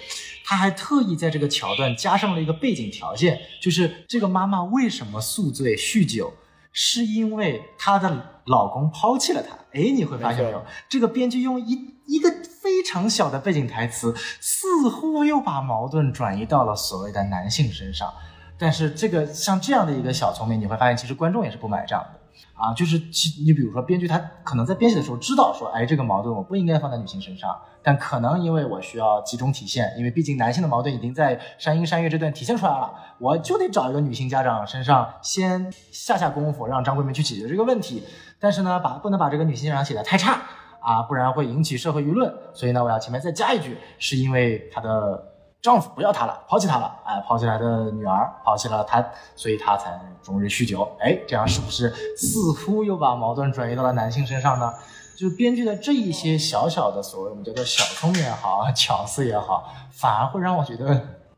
[0.43, 6.33] 他还特意在这个桥段加上了一个背景条件，就是这个妈妈为什么宿醉酗酒。
[6.73, 9.55] 是因为她的老公抛弃了她。
[9.73, 10.63] 哎，你会发现没有？
[10.89, 12.29] 这个编剧用一一个
[12.61, 18.11] 非常小的背景台词，似乎又把矛盾转移到了所谓的男性身上。
[18.57, 22.19] 但是这个像这样的一个小聪明，你会发现其实观众也是不买账的。
[22.53, 38.03] 啊，就是其你比如说，编剧他可能在编写的时候知道说，哎，这个矛盾我不应该放在女性身上，但可能因为我需要集中体现，因为毕竟男性的矛盾已经在山鹰山月这段体现出来了，我就得找一个女性家长身上先下下功夫，让张桂梅去解决这个问题。
[38.39, 40.41] 但是呢，把不能把这个女性家长写的太差
[40.79, 42.33] 啊，不然会引起社会舆论。
[42.53, 45.27] 所以呢，我要前面再加一句，是因为她的。
[45.61, 48.99] 丈夫不要她了，抛弃她了，哎，抛弃她的女儿，抛弃了她，
[49.35, 49.91] 所以她才
[50.23, 54.73] 终日酗酒，哎，这样是不是似乎又把矛盾转移到了男性身上呢？
[55.21, 60.85] 就编剧的这一些小小的所谓我们叫做小聪明也好，巧思也好，反而会让我觉得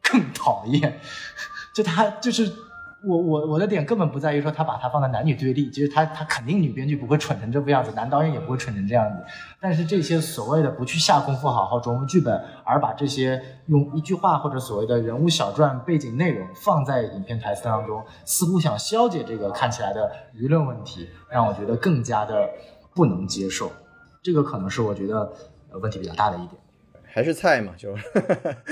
[0.02, 1.00] 更讨厌，
[1.76, 2.50] 就他就是。
[3.06, 9.18] 我我我的点根本不在于说他把它放在男女对立，其实他他肯定女编剧不会蠢成这副样子，男导演也不会蠢成这样子。
[9.60, 22.50] 但是这些所谓的不去下功夫好好琢磨剧本，而把这些用一句话或者所谓的人物小传背景内容放在影片台词当中，似乎想消解这个看起来的舆论问题，让我觉得更加的
[22.94, 23.72] 不能接受。
[24.22, 25.32] 这个可能是我觉得
[25.72, 26.62] 问题比较大的一点。
[27.06, 27.96] 还是菜嘛，就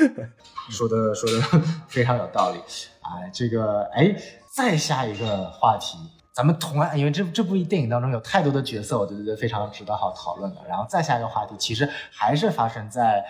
[0.72, 1.42] 说的说的
[1.88, 2.58] 非常有道理。
[3.02, 4.16] 哎，这个哎，
[4.52, 5.98] 再下一个话题，
[6.34, 10.62] 咱们同样，因为这这部电影当中有太多的角色，我觉得非常值得好讨论的。
[10.68, 13.24] 然后再下一个话题，其实还是发生在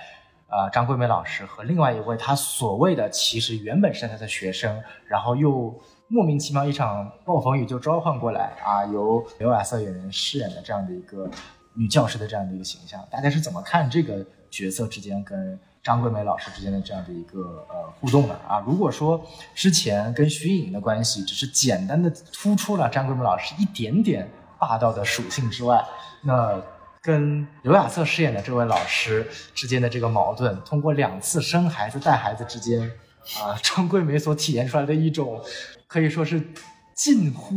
[0.48, 5.78] 呃张桂梅老师和另外一位她所谓的其实原本是她的学生，然后又
[6.12, 11.30] 莫名其妙一场暴风雨就召唤过来啊，由刘亚瑟演员饰演的这样的一个
[11.74, 15.57] 女教师的这样的一个形象，大家是怎么看这个角色之间跟？
[15.84, 19.20] 张桂梅老师之间的这样的一个呃互动的啊，如果说
[19.55, 25.84] 之前跟徐颖的关系只是简单的突出了张桂梅老师一点点霸道的属性之外，
[26.22, 26.62] 那
[27.01, 32.80] 跟刘亚瑟饰演的这位老师之间的这个矛盾，通过两次生孩子带孩子之间
[33.41, 35.41] 啊，张桂梅所体现出来的一种
[35.92, 36.42] 可以说是
[36.96, 37.54] 近乎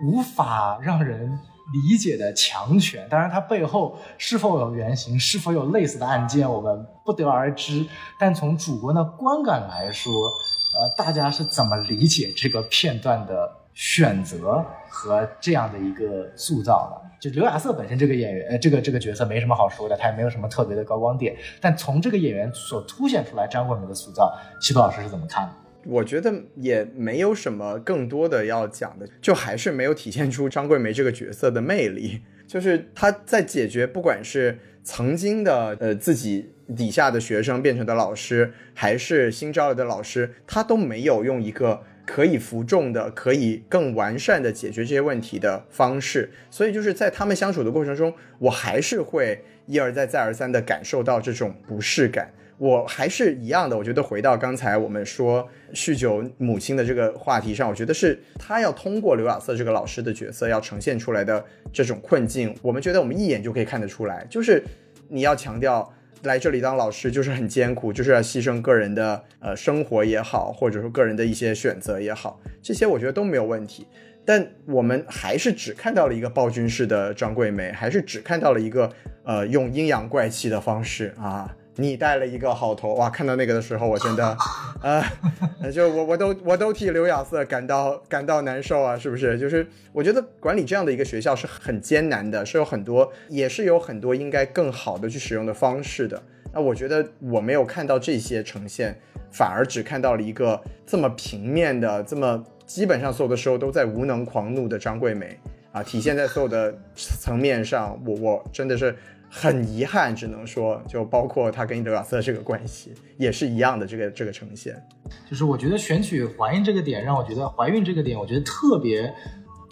[0.00, 1.38] 无法让人。
[1.72, 7.86] 理解的强权，当然它背后是否有原型，是否有类似的案件，我们不得而知。
[8.20, 17.10] 但从主观的观感来说，呃，大家是怎么理解这个片段的选择和这样的一个塑造的？
[17.18, 21.34] 就刘亚瑟本身这个演员，呃，这个这个角色没什么好说的，他也没有什么特别的高光点。
[21.62, 24.30] 但从这个演员所凸显出来张桂梅的塑造，
[24.60, 25.63] 西多老师是怎么看的？
[25.86, 32.20] 我觉得也没有什么更多的要讲的，就还是没有体现出张桂梅这个角色的魅力。
[32.46, 46.30] 就是她在解决，不管是曾经的呃自己底下的学生变成的老师，还是新招来的老师，她都没有用一个可以服众的、可以更完善的解决这些问题的方式。
[46.50, 52.30] 所以就是在他们相处的过程中，我还是会一而再、再而三的感受到这种不适感。
[52.56, 64.62] 我还是一样的，我觉得回到刚才我们说酗酒母亲的这个话题上，我觉得是他要通过刘亚瑟这个老师的角色要呈现出来的这种困境，我们觉得我们一眼就可以看得出来，就是
[65.08, 65.92] 你要强调
[66.22, 73.84] 来这里当老师就是很艰苦，就是要牺牲个人的呃生活也好，或者说个人的一些选择也好，这些我觉得都没有问题，
[74.24, 78.90] 但我们还是只看到了一个暴君式的张桂梅，还是只看到了一个
[79.24, 81.52] 呃用阴阳怪气的方式啊。
[81.76, 83.10] 你带了一个好头哇！
[83.10, 84.36] 看到那个的时候，我真的，
[84.80, 85.02] 呃，
[85.72, 88.96] 就我我都我都替刘亚瑟感到感到难受啊！
[88.96, 89.36] 是不是？
[89.36, 96.22] 就是我觉得管理这样的一个学校是很艰难的，是有很多也是有很多应该更好的去使用的方式的。
[96.52, 98.96] 那我觉得我没有看到这些呈现，
[99.32, 105.36] 反而只看到了一个这么平面的、这么基本上所有的时候都在无能狂怒的张桂梅
[105.72, 108.94] 啊，体现在所有的层面上，我我真的是。
[109.36, 114.80] 很遗憾，只能说，就包括他跟伊德瓦瑟这个关系也是一样的，这个这个呈现，
[115.28, 119.12] 就是我觉得选取怀孕这个点，让我觉得怀孕这个点，我觉得特别，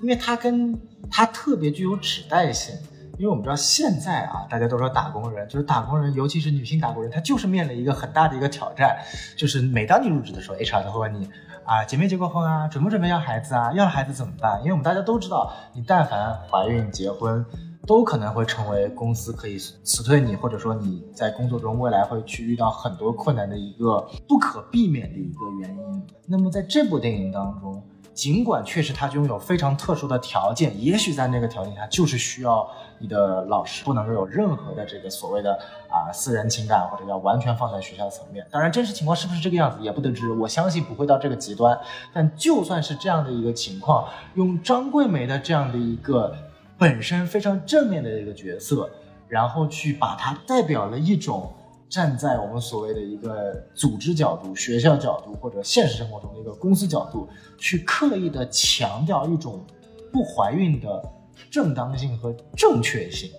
[0.01, 0.77] 因为它跟
[1.09, 2.75] 它特别具有指代性，
[3.19, 8.99] 因为我们知道现在啊，大家都说打工人，就是打工人，尤其是女性打工人，她就是面临一个很大的一个挑战，
[9.37, 11.31] 就是每当你入职的时候，HR 都会问你
[11.65, 14.59] 啊，结没结过婚啊，准不准备要孩子啊，要了孩子怎么办？
[14.63, 17.47] 因为我们大家都知道，你但凡怀孕结婚。
[17.87, 26.03] 都可能会成为公司可以辞退你，或者说你在工作中未来会去遇到很多困难的一个不可避免的一个原因。
[26.27, 27.83] 那么在这部电影当中，
[28.15, 32.69] 尽管确实他拥有非常特殊的条件，也许在那个条件下就是需要
[32.99, 35.59] 你的老师不能够有任何的这个所谓的
[35.89, 38.47] 啊私人情感或者要完全放在学校层面。
[38.51, 41.77] 当然，真实情况是不是这个样子也不得知，我相信不会到这个极端。
[42.13, 46.37] 但就算是这样的一个情况，用张桂梅的这样的一个
[46.83, 48.91] 本身非常正面的一个角色，
[49.29, 51.49] 然后去把它代表了一种。
[51.89, 57.29] 站在我们所谓的一个组织角度、学校角度或者现实生活中的一个公司角度，
[57.59, 59.63] 去刻意的强调一种
[60.11, 61.05] 不怀孕的
[61.51, 63.31] 正当性和正确性，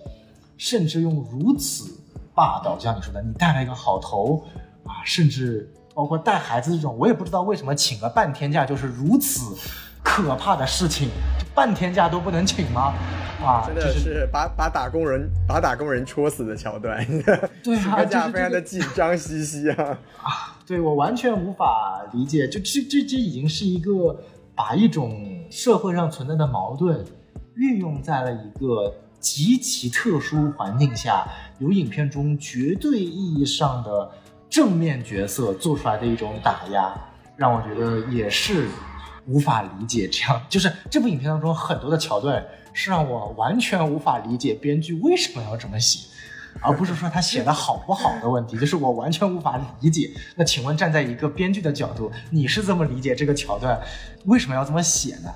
[0.56, 1.98] 甚至用如此
[2.32, 4.44] 霸道，就像你说的，你带了一个好头
[4.84, 9.56] 啊，甚至包括带孩子这种，我也不知道为什么请个半天假就是如此
[10.04, 11.08] 可怕的事情，
[11.54, 12.94] 半天假都不能请吗？
[13.44, 17.04] 啊，真的是把把打工人把打工人戳死的桥段，
[17.62, 20.56] 对啊，这个非常的紧张兮兮啊啊！
[20.66, 24.18] 对我完全无法理解，就这这这已经是一个
[24.54, 27.04] 把一种社会上存在的矛盾
[27.56, 31.26] 运用在了一个极其特殊环境下，
[31.58, 34.10] 由影片中绝对意义上的
[34.48, 36.94] 正面角色做出来的一种打压，
[37.36, 38.68] 让我觉得也是
[39.26, 40.08] 无法理解。
[40.08, 42.44] 这样就是这部影片当中很多的桥段。
[42.76, 46.08] 是让我完全无法理解编剧为什么要这么写，
[46.60, 50.10] 而不是说他写的好不好的问题，就是我完全无法理解。
[50.34, 53.80] 那请问站在一个编剧的角度，你是这么理解这个桥段
[54.24, 55.32] 为什么要这么写呢？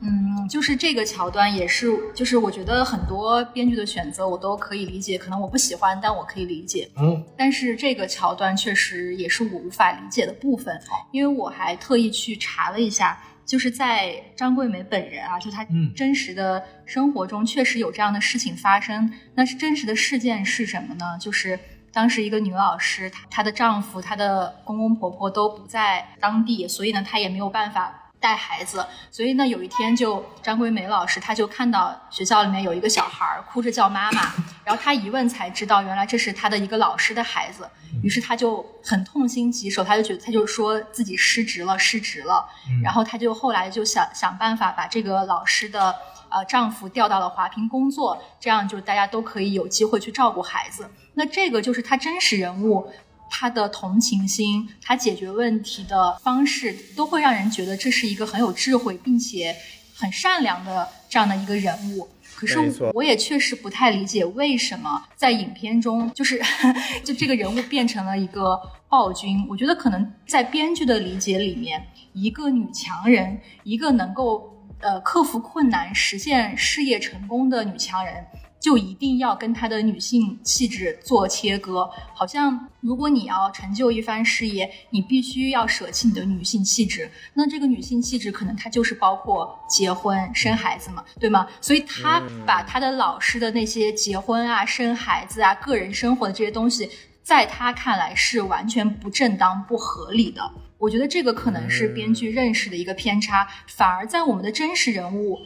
[0.00, 6.88] 嗯，就是这个桥段也是，就是我觉得很多编剧的选择我都可以理解，可能我不喜欢，但我可以理解。
[6.96, 10.78] 嗯，但是这个桥段确实也是我无法理解的部分，
[11.12, 13.18] 因为我还特意去查了一下。
[13.46, 19.08] 就是在张桂梅本人啊，就她真实的生活中确实有这样的事情发生。
[19.36, 21.16] 那是真实的事件是什么呢？
[21.20, 21.56] 就是
[21.92, 28.05] 当时一个女老师，她她的丈夫、她的公公婆婆都不在当地，所以呢，她也没有办法。
[28.26, 34.22] 带孩子，所以呢，有一天就张桂梅老师，她就看到学校里面有一个小孩哭着叫妈妈，
[34.64, 37.70] 然后她一问才知道，原来这是她的一个老师的孩子，
[38.02, 42.44] 于是她就很痛心疾首，她就觉得她就说自己失职了，失职了，
[42.82, 45.94] 然后她就后来就想想办法把这个老师的
[46.28, 50.90] 呃丈夫调到了华坪工作，这样就大家都可以有机会去照顾孩子。
[51.14, 52.92] 那这个就是她真实人物。
[53.30, 59.54] 他的同情心，他解决问题的方式，都会让人觉得这是一个很有智慧并且
[59.94, 62.08] 很善良的这样的一个人物。
[62.34, 62.58] 可是
[62.92, 66.38] 我也确实不太理解，为什么在影片中， 就是
[67.02, 68.60] 就这个人物变成了一个
[68.90, 69.46] 暴君。
[69.48, 78.22] 我觉得可能在编剧的理解里面，一个女强人，一个能够呃克服困难、实现事业成功的女强人。
[78.66, 87.08] 就一定要跟他的女性气质做切割，好像如果你要成就一番事业，你必须要舍弃你的女性气质。
[87.34, 91.46] 那这个女性气质可能它就是包括结婚、生孩子嘛，对吗？
[91.60, 96.90] 所以她把她的老师的那些结婚啊、生孩子啊、个人生活的这些东西，
[97.22, 100.42] 在她看来是完全不正当、不合理的。
[100.78, 105.38] 我觉得这个可能是编剧认识的一个偏差，反而在我们的真实人物。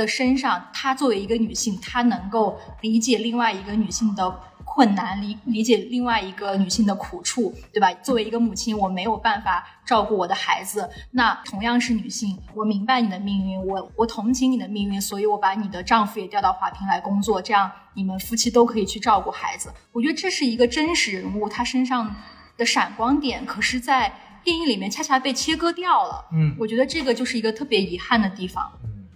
[0.00, 7.92] 的身上，她作为一个女性，她能够理解另外一个女性的困难，理理解另外一个女性的苦处，对吧？
[8.02, 19.70] 作为一个母亲，我没有办法照顾我的孩子，那同样是女性，我明白你的命运，我我同情你的命运，所以我把你的丈夫也调到华坪来工作，这样你们夫妻都可以去照顾孩子。
[19.92, 22.14] 我觉得这是一个真实人物，她身上
[22.56, 24.12] 的闪光点，可是，在
[24.44, 26.24] 电影里面恰恰被切割掉了。
[26.32, 28.70] 嗯，我觉得这个就是一个特别遗憾的地方。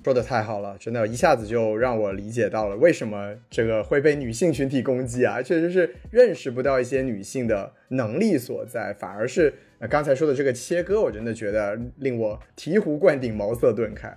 [0.04, 9.54] 说的太好了，真的，一下子就让我理解到了为什么这个会被女性群体攻击啊，确实是认识不到一些女性的能力所在，反而是
[9.88, 14.14] 刚才说的这个切割，我真的觉得令我醍醐灌顶，茅塞顿开。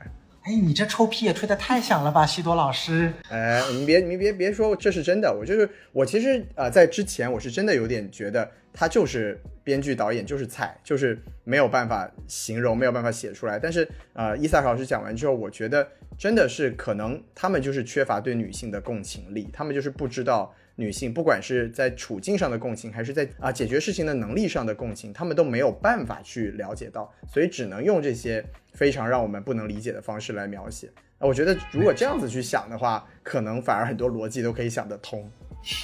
[0.48, 3.12] 哎，你这臭屁也吹得太响了吧，西多老师？
[3.30, 13.60] 哎，你别你别别说，这是真的，我就是我其实啊，在之前我是真的有点觉得他就是编剧导演就是菜，就是没有办法形容，没有办法写出来。
[13.60, 15.86] 但是呃，伊萨老师讲完之后，我觉得
[16.18, 20.56] 真的是可能他们就是缺乏对女性的共情力，他们就是不知道。
[20.80, 30.88] 女性不管是在处境上的共情，还是在啊解决事情的能力上的共情，他们都没有办法去了解到，所以只能用这些非常让我们不能理解的方式来描写。
[31.18, 35.28] 那我觉得如果这样子去想的话，可能反而很多逻辑都可以想得通。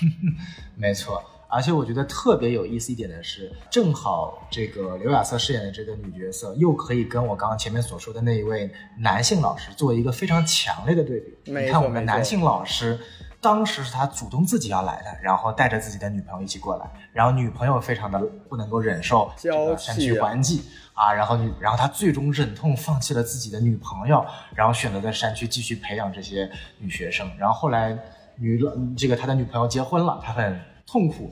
[0.78, 1.20] 没错，
[1.50, 8.70] 而且我觉得特别有意思一点的是，正好这个刘亚瑟饰演的这个女角色，又可以跟我刚刚前面所说的那一位
[9.00, 11.34] 男性老师做一个非常强烈的对比。
[11.46, 13.00] 你看我们男性老师。
[13.44, 18.18] 当时是他主动自己要来的，然后带着自己的女朋友一起过来，然后女朋友非常的
[18.50, 20.64] 不能够忍受这个山区环境
[20.94, 24.26] 啊，然后女，然后他最终忍痛放弃了自己的女朋友，
[24.56, 27.96] 然后选择在山区继续培养这些女学生，然后后来
[28.38, 28.58] 女
[28.98, 31.32] 这个他的女朋友结婚了，他很痛苦，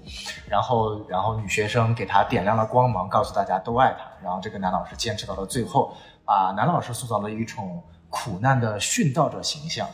[0.50, 5.96] 然后然后女学生给他点亮了光芒，告诉大家都爱他，然后这个男老师坚持到了最后，
[6.26, 7.82] 把男老师塑造了一种。
[8.14, 9.88] 苦难的殉道者形象，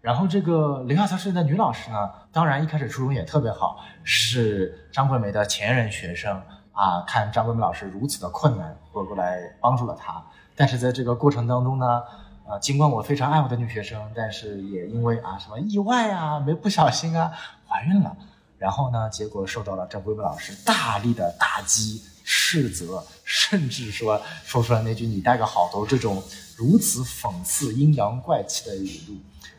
[0.00, 6.40] 然后这个刘亚才饰演的女老师呢，当然一开始初衷也特别好，是张桂梅的前任学生
[6.72, 10.22] 啊，看张桂梅老师如此的困难，过过来帮助了她。
[10.54, 12.02] 但是在这个过程当中呢，
[12.46, 17.32] 呃，尽管我非常爱我的女学生，但是也因为啊什么意外啊，没不小心啊
[17.66, 18.16] 怀孕了，
[18.56, 26.22] 然后呢，结果受到了张桂梅老师大力的打击、斥责，甚至说说出了那句“你带个好头”这种。
[26.56, 29.14] 如此讽刺、阴阳怪气的语录，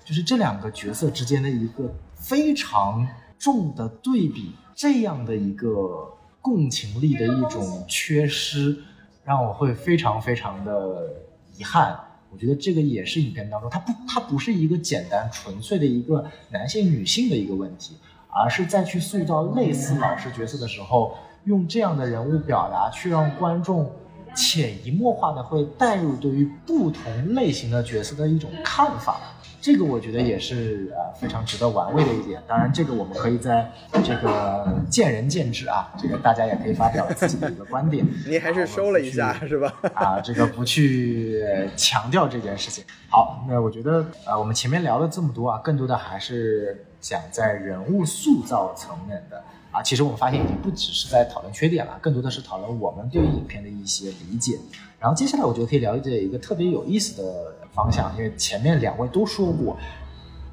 [0.09, 3.07] 就是这两个角色之间的一个非常
[3.37, 8.75] 重的对比，这样的一个共情力的一种缺失，
[9.23, 11.13] 让我会非常非常的
[11.55, 11.95] 遗憾。
[12.31, 17.95] 我觉得这个也是影片当中，它不，它不是一个简单纯粹的一个男性女性的一个问题，
[18.29, 23.91] 而是在去塑造类似老师角色的时候，用这样的人物表达去让观众。
[24.35, 29.19] 潜移默化的会带入对于不同类型的角色的一种看法，
[29.61, 32.41] 这个我觉得也是呃非常值得玩味的一点。
[32.47, 33.69] 当然，这个我们可以在
[34.03, 38.05] 这个见仁见智啊，这个大家也可以发表自己的一个观点。
[38.27, 39.73] 你还是收了一下是吧？
[39.93, 41.43] 啊，这个不去
[41.75, 42.83] 强调这件事情。
[43.09, 49.43] 好，那我觉得呃我们前面聊了这么多啊，更多的还是讲在人物塑造层面的。
[49.71, 54.57] 啊，其实我们发现已经不只是在讨论缺点了，更多的是讨论我们对于影片的一些理解。
[54.99, 59.77] 然后接下来我觉得可以了解一个特别有意思的方向，因为前面两位都说过，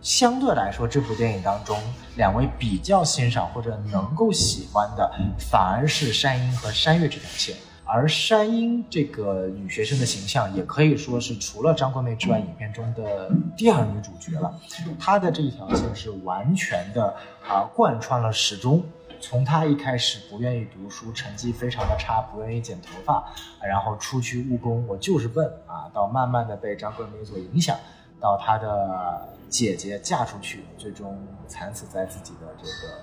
[0.01, 1.79] 相对来说这部电影当中，
[2.17, 7.57] 两位比较欣赏或者能够喜欢的，反而是山鹰和山月这条线。
[7.89, 14.53] 而山鹰这个女学生的形象，也可以说是除了张桂梅之外，影片中的第二女主角了。
[14.99, 17.15] 她的这一条线是完全的
[17.49, 18.83] 啊贯穿了始终。
[19.21, 23.25] 从他一开始不愿意读书，成绩非常的差，不愿意剪头发，
[23.63, 27.77] 然后出去务工，我就是笨啊，到慢慢的被张桂梅所影响，
[28.21, 32.95] 到他的姐姐嫁出去，最终惨死在自己的这个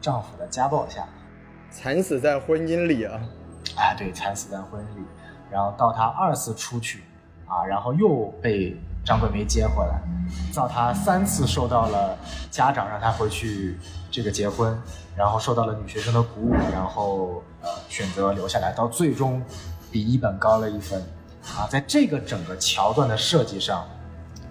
[0.00, 1.06] 丈夫的家暴下，
[1.70, 3.20] 惨死在婚姻里啊，
[3.76, 5.04] 哎，对，惨死在婚姻里，
[5.50, 7.02] 然后到他二次出去，
[7.46, 8.76] 啊，然后又被。
[9.04, 10.00] 张桂梅接回来，
[10.54, 12.16] 到他三次受到了
[12.50, 13.78] 家长让他回去
[14.10, 14.76] 这个结婚，
[15.14, 19.42] 然后受到了女学生的鼓舞，然后呃选择留下来，到最终
[19.92, 21.00] 比一本高了一分，
[21.54, 23.86] 啊，在这个整个桥段的设计上，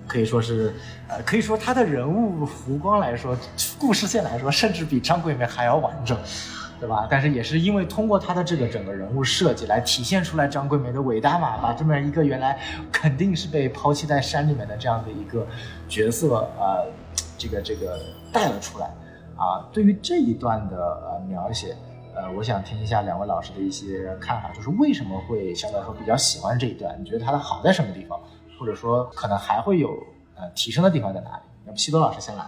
[0.07, 0.75] 可以说是
[1.07, 3.35] 呃可以说他的人物弧光来说，
[3.79, 6.15] 故事线来说，甚至比张桂梅还要完整。
[6.79, 7.07] 对吧？
[7.09, 12.59] 但是也是因为通过他的这个整个人物设计来体现出来张桂梅的伟大嘛，把这么一个原来
[12.91, 15.47] 肯定是被抛弃在山里面的这样的一个
[15.87, 16.85] 角色，呃，
[17.37, 17.99] 这个这个
[18.31, 18.87] 带了出来
[19.37, 19.65] 啊。
[19.71, 21.75] 对于这一段的呃描写，
[22.15, 26.95] 呃，我想听一下两位老师的一些看法，就是为什么会相对来说比较喜欢这一段？
[26.99, 28.19] 你觉得它的好在什么地方？
[28.59, 29.89] 或者说可能还会有
[30.35, 31.43] 呃提升的地方在哪里？
[31.65, 32.43] 那么西多老师先来。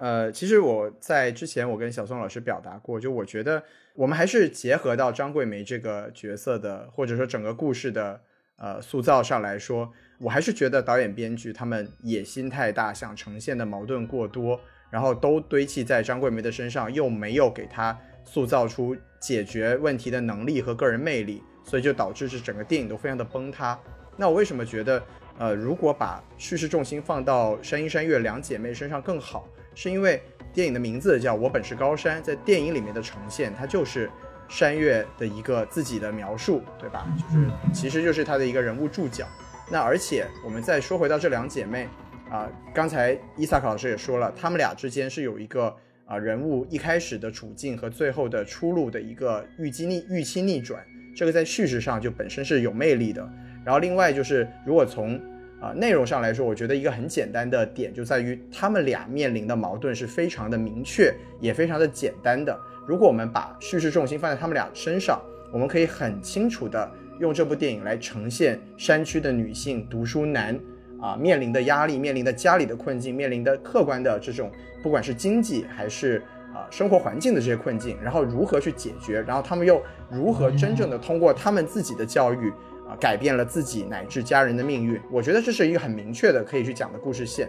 [0.00, 3.62] 呃，其实我在之前我跟小宋老师表达过，就我觉得
[3.94, 8.18] 我们还是结合到张桂梅这个角色的，或者说整个故事的
[8.56, 17.94] 呃塑造上来说，我还是觉得导演编剧他们野心太大，想呈现的矛盾过多，然后都堆砌在张桂梅的身上，又没有给她
[18.24, 23.78] 塑造出解决问题的能力和个人魅力，所以就导致这整个电影都非常的崩塌。
[24.16, 25.02] 那我为什么觉得
[25.38, 29.46] 呃，如果把叙事重心放到山鹰山月两姐妹身上更好？
[29.82, 30.20] 是因为
[30.52, 34.10] 电影的名字叫《我本是高山》，在电影里面的呈现，它就是
[34.46, 37.06] 山月的一个自己的描述，对吧？
[37.16, 39.26] 就是其实就是他的一个人物注脚。
[39.70, 41.88] 那而且我们再说回到这两姐妹
[42.30, 45.74] 啊，刚才伊萨克老师也说了，她们俩之间是有一个
[46.04, 50.84] 啊人物一开始的处境和最后的出路的一个预期逆预期逆转，
[51.16, 53.26] 这个在叙事上就本身是有魅力的。
[53.64, 55.18] 然后另外就是如果从
[55.60, 62.58] 啊，内容上来说，我觉得一个很简单的点就在于他们俩面临的矛盾是非常的明确，也非常的简单的。
[62.86, 65.20] 如果我们把叙事重心放在他们俩身上，
[65.52, 70.58] 我们可以很清楚的用这部电影来呈现山区的女性读书难
[70.98, 74.50] 啊面临的压力，面临的家里的困境，面临的客观的这种
[74.82, 76.22] 不管是经济还是
[76.54, 82.50] 啊生活环境的这些困境，然后如何去解决，然后他们又如何真正的通过他们自己的教育。
[82.98, 87.48] 改变了自己乃至家人的命运，我觉得这是一个很明确的可以去讲的故事线。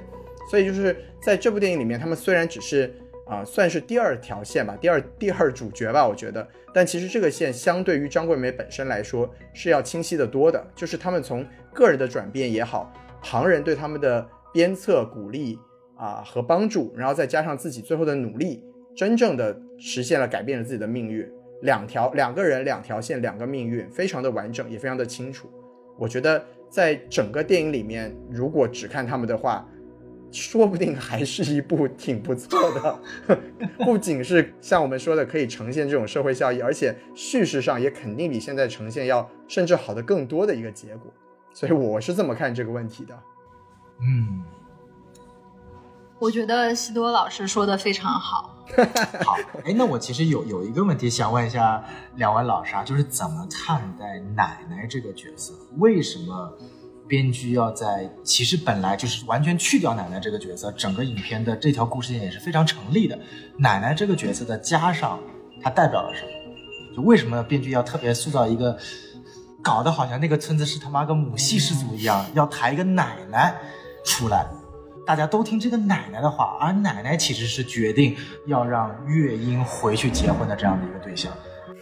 [0.50, 2.94] 所以就是在这部电影里面，他们虽然只是
[3.28, 12.92] 啊、算是第二条线吧，第二第二主角吧，我觉得，但其实这个线相对于张桂梅本身来说是要清晰的多的，就是他们从个人的转变也好，
[13.22, 15.58] 旁人对他们的鞭策、鼓励
[15.96, 18.62] 啊、和帮助，然后再加上自己最后的努力，
[18.98, 21.26] 真正的实现了改变了自己的命运。
[21.62, 25.50] 两条两个人两条线两个命运，非常的完整，也非常的清楚。
[25.98, 29.68] 我觉得在整个电影里面，如果只看他们的话，
[30.32, 33.00] 说不定还是一部挺不错的。
[33.84, 41.14] 不仅是像我们说的可以呈现这种社会效益，而且叙事上也肯定比现在呈现要甚至好的更多的一个结果。
[41.54, 43.20] 所以我是这么看这个问题的。
[44.00, 44.42] 嗯，
[46.22, 48.56] 我觉得西多老师说的非常好。
[49.26, 49.36] 好，
[49.66, 51.84] 哎，那我其实有有一个问题想问一下
[52.16, 55.52] 两位老师啊，就是怎么看待奶奶这个角色？
[55.80, 56.54] 为什么
[57.08, 63.18] 编剧要在其实本来就是完全去掉奶奶这个角色，整个影片的这条故事线也是非常成立的。
[63.58, 65.20] 奶奶这个角色的加上，
[65.64, 66.96] 它代表了什么？
[66.96, 68.78] 就为什么编剧要特别塑造一个，
[69.64, 73.56] 搞得好像那个村子是他妈个母系氏族一样，要抬一个奶奶
[74.06, 74.46] 出来？
[75.06, 78.16] 大家都听这个奶奶的话，而奶奶其实是决定
[78.48, 81.32] 要让月英回去结婚的这样的一个对象。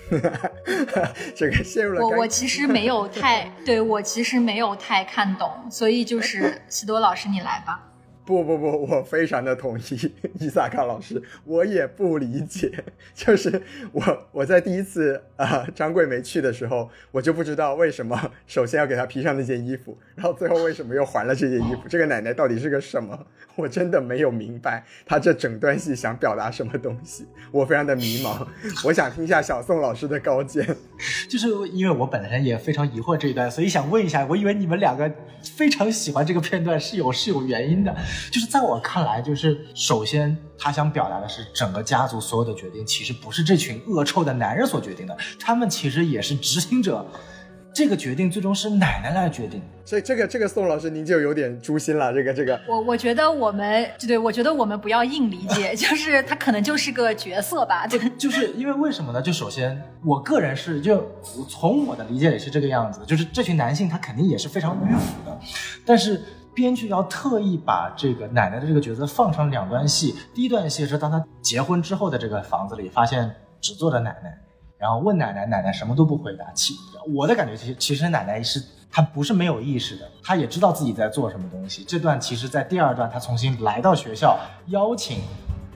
[1.35, 7.88] 这个陷入了尴我我其实没有太 对我其实没有太看懂，所以就是西多老师你来吧。
[8.29, 12.71] 不不不，我非常的同意伊萨卡老师，我也不理解，
[13.15, 13.59] 就是
[13.91, 23.17] 我我在第一次啊、张桂梅去的时候，我就不知道为什么首先要给她披上那件衣服，然后最后为什么又还了这件衣服，这个奶奶到底是个什么？
[23.55, 28.45] 我真的没有明白她这整段戏想表达什么东西，我非常的迷茫，
[28.85, 30.63] 我想听一下小宋老师的高见。
[31.27, 35.11] 就是因为我本身也非常疑惑这一段，所以想问一下，我以为你们两个
[35.57, 37.95] 非常喜欢这个片段是有是有原因的。
[38.31, 47.05] 就是在我看来，就是首先他想表达的是整个家族所有的决定其实不是这群恶臭的男人所决定的，他们其实也是执行者。
[47.71, 49.61] 这个决定最终是奶奶来决定。
[49.85, 57.99] 所以这个这个宋老师您就有点诛心了，这个这个我我觉得我们对，我觉得我们不要硬理解， 就是他可能就是个角色吧，对。
[58.17, 59.21] 就是因为为什么呢？
[59.21, 61.07] 就首先，我个人是就
[61.47, 65.39] 从我的理解也是这个样子，就是这群男性他肯定也是非常迂腐的，
[65.85, 66.21] 但是
[66.53, 70.15] 编剧要特意把这个奶奶的这个角色放成两段戏。
[70.33, 74.37] 第一段戏是当他结婚之后的这个房子里，发现只坐着奶奶，
[74.77, 76.45] 然后问奶奶，奶奶什么都不回答。
[76.53, 76.73] 其
[77.13, 78.61] 我的感觉其实其实奶奶是
[78.91, 81.83] 她不是没有意识的，她也知道自己在做什么东西。
[81.83, 85.19] 这段其实在第二段，她重新来到学校，邀请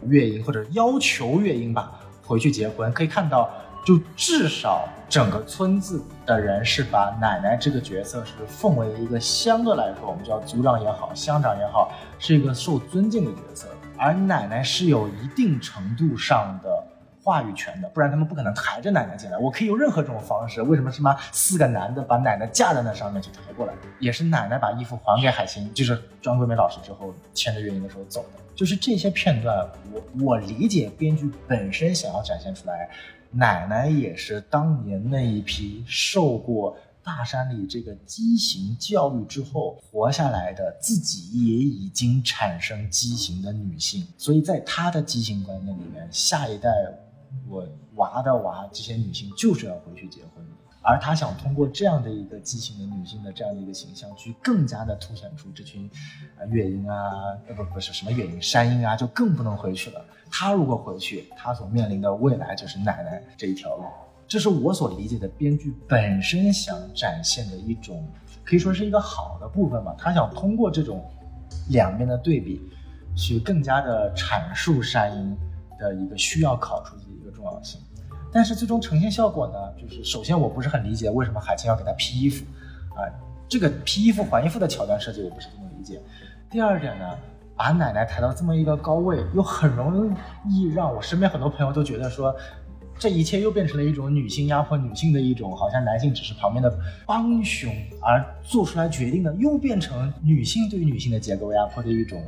[0.05, 3.49] 月英或者要求月英吧回去结婚，可以看到。
[3.84, 13.68] 就至少整个村子的人是把奶奶这个角色是奉为一个相对来说，我们叫族长也好，乡长也好，是一个受尊敬的角色。
[13.97, 16.84] 而奶奶是有一定程度上的
[17.22, 19.38] 话语权的，不然他们不可能抬着奶奶进来。
[19.38, 23.73] 我可以用任何这种方式，为什么是吗四个男的把奶奶架在那上面去抬过来？
[23.99, 28.41] 也是奶奶把衣服还给海清，就是张桂梅老师之后签着月英的时候走的。
[28.55, 32.89] 就是这些片段，我我理解编剧本身想要展现出来。
[33.34, 46.69] 奶奶也是当年那一批受过大山里这个畸形教育之后活下来的，自己也已经产生畸形的女性，所以在她的畸形观念里面，下一代
[47.49, 50.45] 我娃的娃这些女性就是要回去结婚。
[50.85, 55.89] 而他想通过这样的一个畸形的女性的这样的一个形象，去更加的凸显出这群
[56.38, 57.10] 啊月英啊，
[57.47, 60.05] 呃不不是什么月英山鹰啊，就更不能回去了。
[60.35, 63.84] 他如果回去，他所面临的未来就是奶奶这一条路。
[64.27, 68.03] 这是我所理解的编剧本身想展现的一种，
[68.43, 69.95] 可以说是一个好的部分吧。
[69.95, 71.07] 他想通过这种
[71.69, 72.60] 两边的对比，
[73.15, 75.38] 去更加的阐述山鹰
[75.77, 77.80] 的一个需要考出的一个重要性。
[78.31, 82.43] 但是最终呈现效果呢，就是首先我不是很理解为什么海清要给他披衣服，
[82.95, 83.05] 啊，
[83.47, 86.01] 这个披衣服还衣服的桥段设计我不是这么理解。
[86.49, 87.15] 第二点呢，
[87.55, 90.15] 把奶奶抬到这么一个高位，又很容
[90.49, 92.35] 易让我身边很多朋友都觉得说，
[92.97, 97.71] 这一切又变成了一种女性压迫女性的一种，好像男性只是旁边的帮凶，
[98.01, 102.23] 而做出来决定的又变成女性对女性的结构压迫的一种，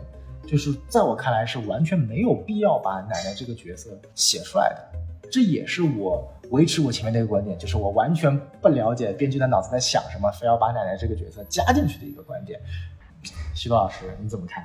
[0.46, 5.00] 就是在我看来是完全没有必要把奶奶这个角色写出来的。
[5.32, 12.60] 这也是我维持我前面那个观点，就是我完全不了解编剧的脑子在想什么，非要把奶奶这个角色加进去的一个观点。
[13.56, 14.64] 徐多老师，你怎么看？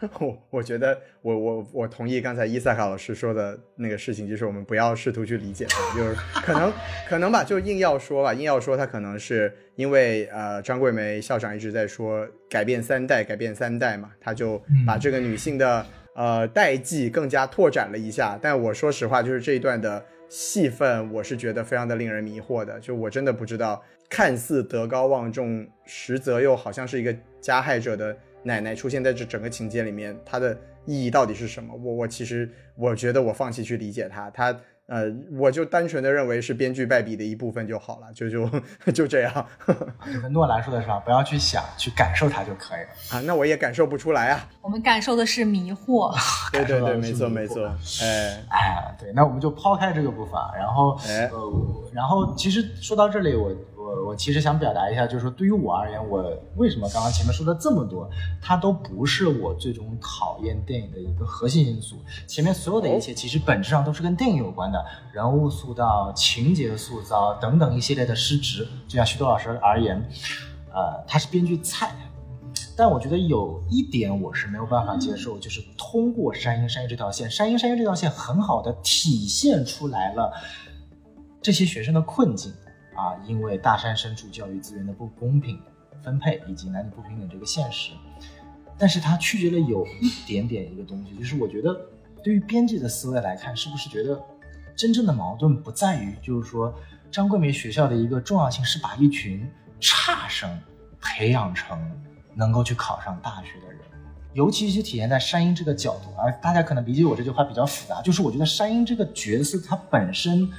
[0.20, 6.72] 我我觉得我我我同意刚才伊萨卡老师说的那个事情，就是我们不要试图去理解它，就是可能
[7.08, 15.84] 可能吧，就硬要说吧，硬要说他可能是因为呃张桂梅校长一直在说改变三代，改变三代嘛，他就把这个女性的
[16.14, 18.38] 呃代际更加拓展了一下。
[18.40, 28.16] 但我说实话，就是这一段的戏份，我是觉得非常的令人迷惑的，就我真的不知道，看似德高望重，实则又好像是一个加害者的。
[28.48, 30.56] 奶奶出现在这整个情节里面，它的
[30.86, 31.74] 意义到底是什么？
[31.74, 35.04] 我我其实我觉得我放弃去理解它，它呃，
[35.36, 38.48] 我就单纯的认为是编剧败笔的一部分就好了，就就
[38.90, 39.46] 就这样。
[40.14, 40.98] 就跟诺兰说的是吧？
[41.00, 43.20] 不要去想，去感受它就可以了啊。
[43.26, 44.48] 那我也感受不出来啊。
[44.62, 46.10] 我们感受的是迷惑。
[46.50, 47.66] 对对对，没错没错。
[48.00, 51.30] 哎哎，对，那我们就抛开这个部分，然后呃，
[51.92, 53.54] 然后其实说到这里，我。
[53.88, 56.22] 我我其实想表达一下，就是说对于我而言，我
[56.56, 58.08] 为什么刚刚前面说的这么多，
[58.42, 61.96] 它都不是我最终讨厌电影的一个核心因素。
[62.26, 68.68] 前面所有的一切，其实本质上都是跟电影有关的，人物塑造、情节塑造等等一系列的失职。
[68.86, 69.96] 就像徐多老师而言，
[70.70, 71.96] 呃，他是编剧菜，
[72.76, 80.30] 但我觉得有一点我是没有办法接受，就是通过山鹰山鹰这条线，山鹰山鹰这条线很好的体现出来了
[81.40, 82.52] 这些学生的困境。
[82.98, 85.62] 啊，因为大山深处教育资源的不公平
[86.02, 87.92] 分配以及男女不平等这个现实，
[88.76, 91.80] 但是它曲解了有一点点一个东西，就是我觉得
[92.24, 94.20] 对于编辑的思维来看，是不是觉得
[94.74, 96.74] 真正的矛盾不在于，就是说
[97.08, 99.48] 张桂梅学校的一个重要性是把一群
[99.78, 100.50] 差生
[101.00, 101.78] 培养成
[102.34, 103.80] 能够去考上大学的人，
[104.32, 110.50] 尤其是体现在山鹰这个角度，而大家可能理解我这句话比较复杂，就是我觉得山鹰这个角色它本身。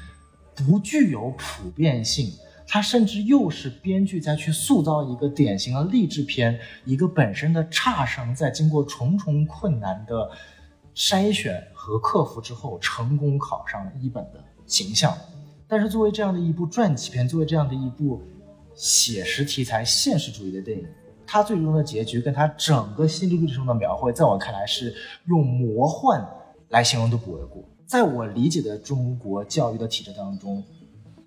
[0.64, 2.32] 不具有普遍性，
[2.68, 10.30] 它甚至又是编剧在去塑造一个典型的励志片，一个本身的差生在经过重重困难的
[10.96, 15.18] 筛选和克服之后，成功考上了一本的形象。
[15.68, 18.22] 但是作为这样的一部传记片，作为这样的一部
[18.76, 20.86] 写实题材现实主义的电影，
[21.26, 24.94] 它最终的结局跟它整个心路历程的描绘，在我看来是
[25.28, 26.28] 用魔幻
[26.70, 27.64] 来形容都不为过。
[27.90, 30.64] 在我理解的中国教育的体制当中，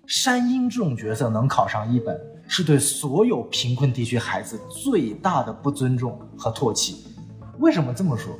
[0.07, 2.17] 山鹰这种角色能考上一本，
[2.47, 7.05] 是对所有贫困地区孩子最大的不尊重和唾弃。
[7.59, 8.33] 为什么这么说？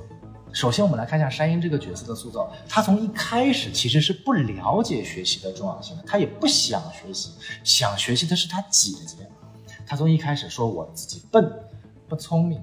[0.53, 2.49] 首先，我们来看一下山鹰这个角色的塑造。
[2.69, 7.31] 他从一开始其实是不了解学习的重要性的，他也不想学习，
[7.65, 9.29] 想学习的是他姐姐。
[9.85, 11.51] 他从一开始说我自己笨，
[12.07, 12.57] 不聪明，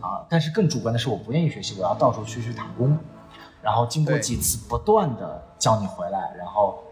[0.00, 2.96] 啊，但是更主观的是我不愿意学习，我要到处去去打工。
[3.62, 6.82] 然后经过几次不断的叫你回来，然后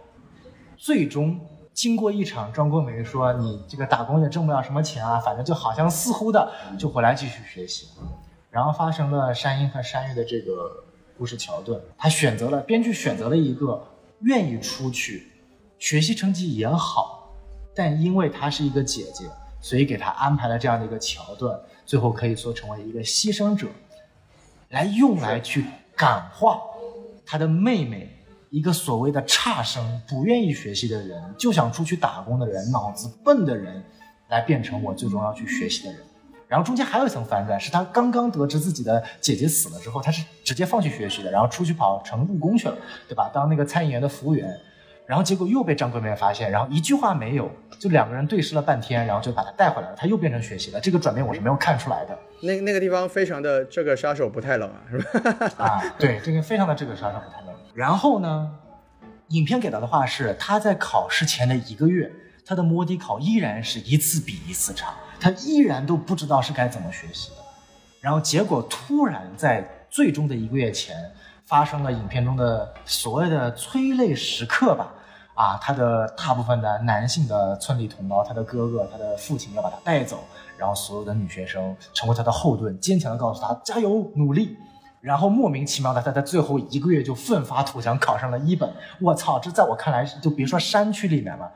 [0.76, 1.40] 最终
[1.72, 7.88] 经过一场张桂梅说你这个打工也挣不了什么钱啊，反正就好像似乎的就回来继续学习，
[8.50, 10.84] 然后发生了山鹰和山月的这个
[11.16, 13.82] 故事桥段，他选择了编剧选择了一个
[14.20, 15.32] 愿意出去
[15.78, 17.30] 学习成绩也好，
[17.74, 19.24] 但因为她是一个姐姐，
[19.60, 23.68] 所以给她安排了这样的一个桥段，最后可以说成为一个牺牲者，
[24.70, 25.64] 来用来去。
[25.98, 26.60] 感化
[27.26, 28.08] 他的妹妹，
[28.48, 33.82] 一个所谓的差生，不愿意学习的人，就想出去打工的人，脑子笨的人，
[34.28, 36.00] 来变成我最终要去学习的人。
[36.46, 42.76] 然后中间还有一层反转，是他刚刚得知自己的姐姐死了之后，他是直接放弃学习的，然后出去跑城务工去了，
[43.08, 43.28] 对吧？
[43.34, 44.58] 当那个餐饮员的服务员。
[45.08, 50.78] 然后结果又被张桂梅发现，然后一句话没有，就两个人对视了半天，然后就把他带回来了，他又变成学习了。
[50.78, 52.18] 这个转变我是没有看出来的。
[52.42, 55.64] 那那个地方非常的这个杀手不太冷啊，是吧？
[55.64, 57.54] 啊，对，这个非常的这个杀手不太冷。
[57.72, 58.50] 然后呢，
[59.28, 62.12] 影片给到的话是他在考试前的一个月，
[62.44, 67.36] 他的摸底考依然是一次比一次差，他依然都不知道是该怎么学习的。
[68.02, 70.94] 然后结果突然在最终的一个月前，
[71.46, 74.92] 发生了影片中的所谓的催泪时刻吧。
[75.38, 80.24] 啊，他的大部分的男性的村里同胞，他的哥哥，他的父亲要把他带走，
[80.56, 84.56] 然后所有的女学生成为他的后盾，坚强的告诉他加油努力，
[85.00, 88.68] 然后莫名其妙的他在最后一个月就奋发图强考上了一本。
[89.00, 91.48] 我操，这在我看来就别说山区里面了，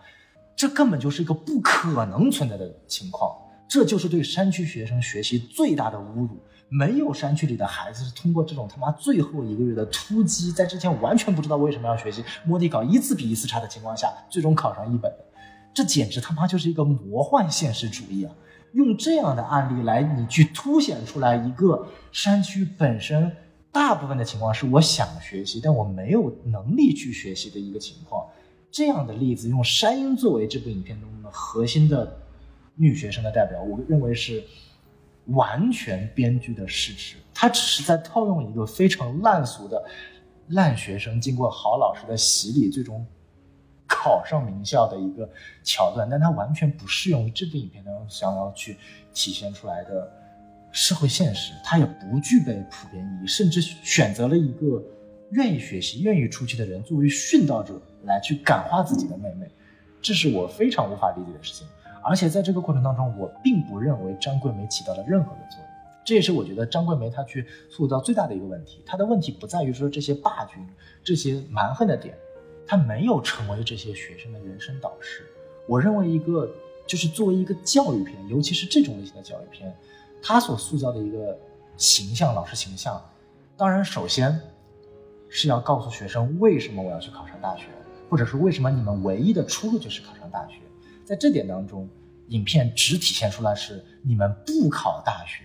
[0.54, 3.36] 这根本就是一个不可能存在的情况，
[3.66, 6.38] 这就是对山区学生学习最大的侮辱。
[6.72, 15.12] 没有山区里的孩子是通过这种他妈最后一个月的突击，在之前完全不知道为什么要学习摸底考，一次比一次差的情况下，最终考上一本，
[15.74, 18.34] 这简直他妈就是一个魔幻现实主义啊！
[18.72, 23.30] 用这样的案例来，你去凸显出来一个山区本身
[23.70, 28.26] 大部分的情况是我想学习，但我没有能力去学习的一个情况。
[28.70, 32.16] 这样的例子，用山鹰作为这部影片中的核心的
[32.76, 34.42] 女学生的代表，我认为是。
[35.26, 39.84] 完全编剧的事实，他只是在套用一个非常烂俗的
[40.48, 43.06] 烂学生经过好老师的洗礼，最终
[43.86, 45.28] 考上名校的一个
[45.62, 48.76] 桥段，但他完全不适用于这部影片当中想要去
[49.14, 50.10] 体现出来的
[50.72, 54.82] 社会现实，他也不具备普遍意义，甚至选择了一个
[55.30, 59.48] 愿意学习、愿意出去的人作为殉道者来去感化自己的妹妹，
[60.00, 61.66] 这是我非常无法理解的事情。
[62.02, 65.68] 而且在这个过程当中，我并不认为张桂梅起到了任何的作用，
[66.04, 68.82] 这也是我觉得张桂梅她去塑造最大的一个问题。
[68.84, 70.58] 她的问题不在于说这些霸君、
[71.04, 72.14] 这些蛮横的点，
[72.66, 75.24] 她没有成为这些学生的人生导师。
[75.68, 76.50] 我认为一个
[76.86, 79.72] 就是作为一个教育片，尤其是这种类型的教育片，
[80.20, 81.38] 它所塑造的一个
[81.76, 83.00] 形象，老师形象，
[83.56, 84.40] 当然首先
[85.28, 87.66] 是要告诉学生为什么我要去考上大学，
[88.10, 90.56] 或者是为什么你们唯一的出路就是考上大学。
[91.12, 91.86] 在这点当中，
[92.28, 95.44] 影片只体现出来是你们不考大学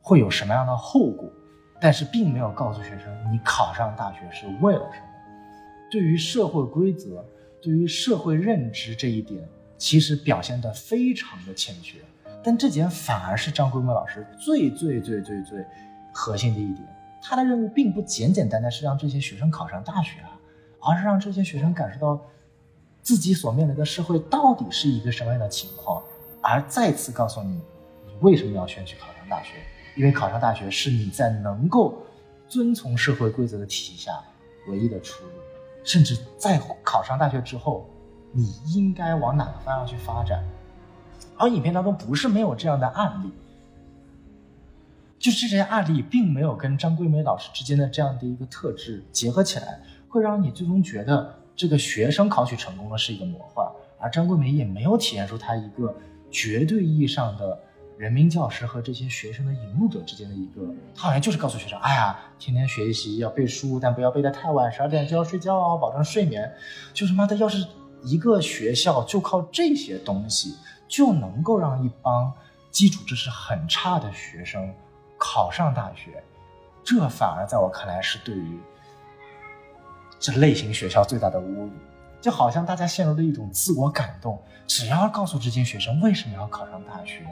[0.00, 1.28] 会有什么样的后果，
[1.80, 5.06] 但是并没有告诉学生你考上大学是为了什么。
[5.90, 7.24] 对于社会规则、
[7.60, 9.42] 对于社会认知这一点，
[9.76, 11.98] 其实表现得非常的欠缺。
[12.40, 15.66] 但这点反而是张桂梅老师最最最最最
[16.12, 16.86] 核心的一点。
[17.20, 20.38] 他的任务并不简简单单是让这些学生考上大学啊，
[20.78, 22.24] 而是让这些学生感受到。
[23.02, 26.00] 自己所面临的社会到底是一个什么样的情况，
[26.40, 27.60] 而再次告诉你，
[28.06, 29.56] 你为什么要选取考上大学？
[29.96, 32.00] 因为考上大学是你在能够
[32.48, 34.12] 遵从社会规则的体系下
[34.68, 35.32] 唯一的出路，
[35.84, 37.90] 甚至在考上大学之后，
[38.30, 40.42] 你应该往哪个方向去发展？
[41.36, 43.32] 而影片当中不是没有这样的案例，
[45.18, 51.41] 就是这些案例并没有跟张桂梅老师之间的这样的一个特质结合起来，会让你最终觉得。
[51.54, 55.94] 这个学生考取成功了是一个魔幻，而张桂梅也没有体现出她一个
[56.30, 57.58] 绝对意义上的
[57.98, 60.62] 人民教师和这些学生的引路者之间的一个，
[60.94, 66.50] 她好像就是告诉学生，哎呀，天天学习要背书，但不要背得太晚，十二点就要睡觉哦，保证睡眠。
[66.94, 67.64] 就是妈的，要是
[68.02, 70.56] 一个学校就靠这些东西
[70.88, 72.32] 就能够让一帮
[72.70, 74.74] 基础知识很差的学生
[75.18, 76.24] 考上大学，
[76.82, 78.58] 这反而在我看来是对于。
[80.22, 81.70] 这类型学校最大的侮辱，
[82.20, 87.26] 就好像大家陷入了一种自我感动，只要告诉这些学生为什么要考上大学，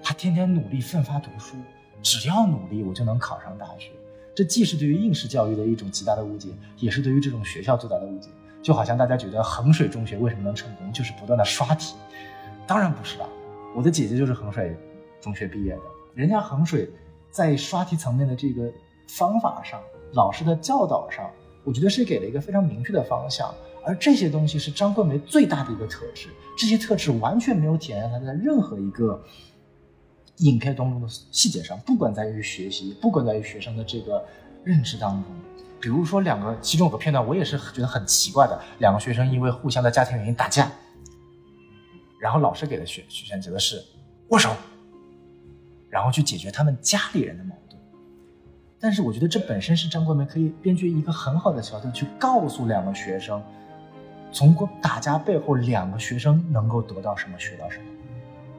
[0.00, 1.56] 他天天努力奋发读书，
[2.00, 3.90] 只要努力我就能考上大学。
[4.36, 8.28] 这既是对于应试教育的一种极大的误解，也是对于这种学校最大的误解。
[8.62, 11.96] 就好像大家觉得衡水中学为什么能成功，就是不断的刷题，
[12.68, 13.28] 当然不是了。
[13.74, 14.76] 我的姐姐就是衡水
[15.20, 15.82] 中学毕业的，
[16.14, 16.88] 人家衡水
[17.32, 18.70] 在刷题层面的这个
[19.08, 19.80] 方法上，
[20.12, 21.28] 老师的教导上。
[21.64, 23.54] 我觉得是给了一个非常明确的方向，
[23.84, 26.28] 而这些东西是张桂梅最大的一个特质。
[26.56, 29.22] 这些特质完全没有体现她在任何一个
[30.38, 34.24] 影片当中的细节上，不管在于学习，不管在于学生的这个
[34.64, 35.32] 认知当中。
[35.80, 40.70] 比如说，两个其中有个片段，我也是觉得很奇怪的：两个学生因为互相的家庭原因打架，
[42.20, 43.82] 然后老师给的选选择是
[44.28, 44.54] 握手，
[45.88, 47.69] 然后去解决他们家里人的矛盾。
[48.82, 53.42] 但是我觉得这本身是张桂梅可以编剧一个很好的桥段，去告诉两个学生，
[54.32, 57.84] 从过打架背后，两个学生能够得到什么，学到什么。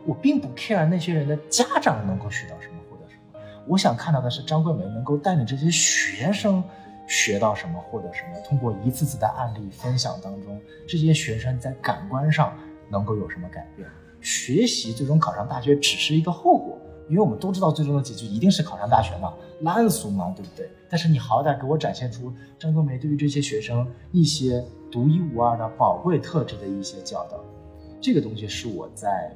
[0.06, 3.40] 我并不 care 那些人的家长能够学到什么，获得什么。
[3.68, 6.64] 我想看到的是张桂梅能够带领这些学生
[7.08, 8.40] 学到什么，获得什么。
[8.48, 12.54] 通过一次次的案例分享当中，这些学生在感官上
[12.90, 13.90] 能够有什么改变？
[14.22, 16.78] 学习最终考上大学只是一个后果。
[17.10, 20.70] 因为我们都知道最终的结局一定是考上大学嘛，烂俗嘛，对不对？
[20.90, 27.40] 但是你好歹给我展现出张冬梅对于这些学生一些独一无二的宝贵特质的一些教导，
[28.02, 29.34] 这个东西是我在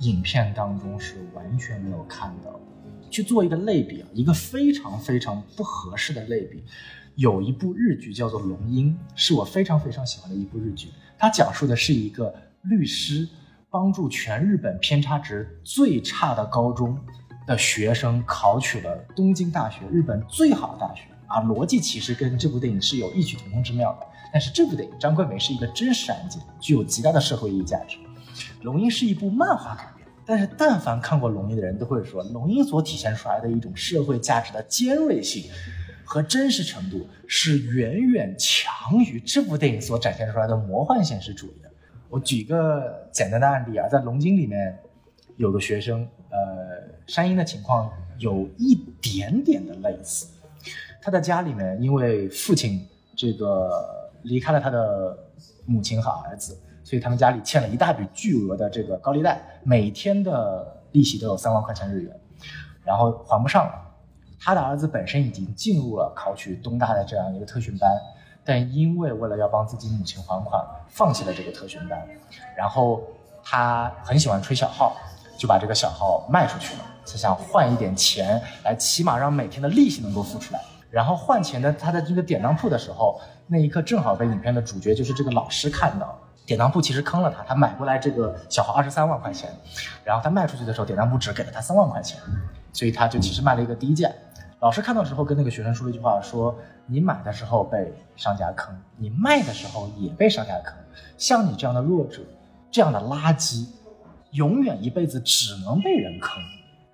[0.00, 2.60] 影片当中是完全没有看到的。
[3.10, 6.62] 去做一个类比啊，一个非常非常不合适的类比，
[7.16, 10.88] 有一部日剧叫做《龙樱》，是我非常非常喜欢的一部日剧，
[11.18, 13.28] 它讲述的是一个律师。
[13.72, 16.98] 帮助全日本偏差值最差的高中
[17.50, 21.42] 的学生考取了东京大学，日本最好的大学啊！
[21.42, 24.06] 逻辑其实跟这部电影是有异曲同工之妙的。
[24.32, 27.98] 但是这部电影张桂梅是一个真实案件，具有极大的社会意义价值。
[28.62, 35.50] 龙樱是一部漫画改编，但是但凡看过龙樱的人都会说，龙樱所体现出来的一种社会价值的尖锐性
[36.04, 41.68] 和真实程度，是远远强于这部电影所展现出来的魔幻现实主义的。
[42.08, 44.78] 我举个简单的案例啊，在龙津里面
[45.36, 46.59] 有个学生，呃，
[47.10, 50.28] 山鹰的情况有一点点的类似。
[51.02, 55.18] 他的家里面因为父亲这个离开了他的
[55.66, 62.16] 母亲和儿子，所以他们家里欠了一大笔巨额的这个高利贷，每天的利息都有三万块钱日元，
[62.84, 63.74] 然后还不上了。
[64.38, 67.90] 他的儿子本身已经进入了考取东大的这样一个特训班，
[68.44, 72.06] 但因为为了要帮自己母亲还款，放弃了这个特训班。
[72.56, 73.02] 然后
[73.42, 74.96] 他很喜欢吹小号，
[75.36, 80.60] 就把这个小号卖出去了，他想换一点钱来，起码让每天的利息能够付出来。
[80.90, 86.18] 然后换钱的他在这个典当铺的时候，那一刻正好被影片的主角就是这个老师看到。
[86.46, 89.48] 典当铺其实坑了他，他买过来这个小号二十三万块钱，
[90.02, 92.18] 然后他卖出去的时候，典当铺只给了他三万块钱，
[92.72, 94.10] 所以他就其实卖了一个低价。
[94.58, 100.74] 老师看到之后跟那个学生说了一句话，说你买的时候被商家坑，你卖的时候也被商家坑。
[101.16, 102.20] 像你这样的弱者，
[102.68, 103.68] 这样的垃圾，
[104.32, 106.42] 永远一辈子只能被人坑，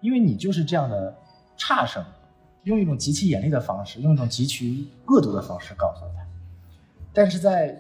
[0.07, 1.13] 因为你就是这样的
[1.57, 2.05] 差生。
[2.63, 6.23] 用一种极其严厉的方式，用一种极其恶毒的方式告诉他。
[7.13, 7.77] 但是在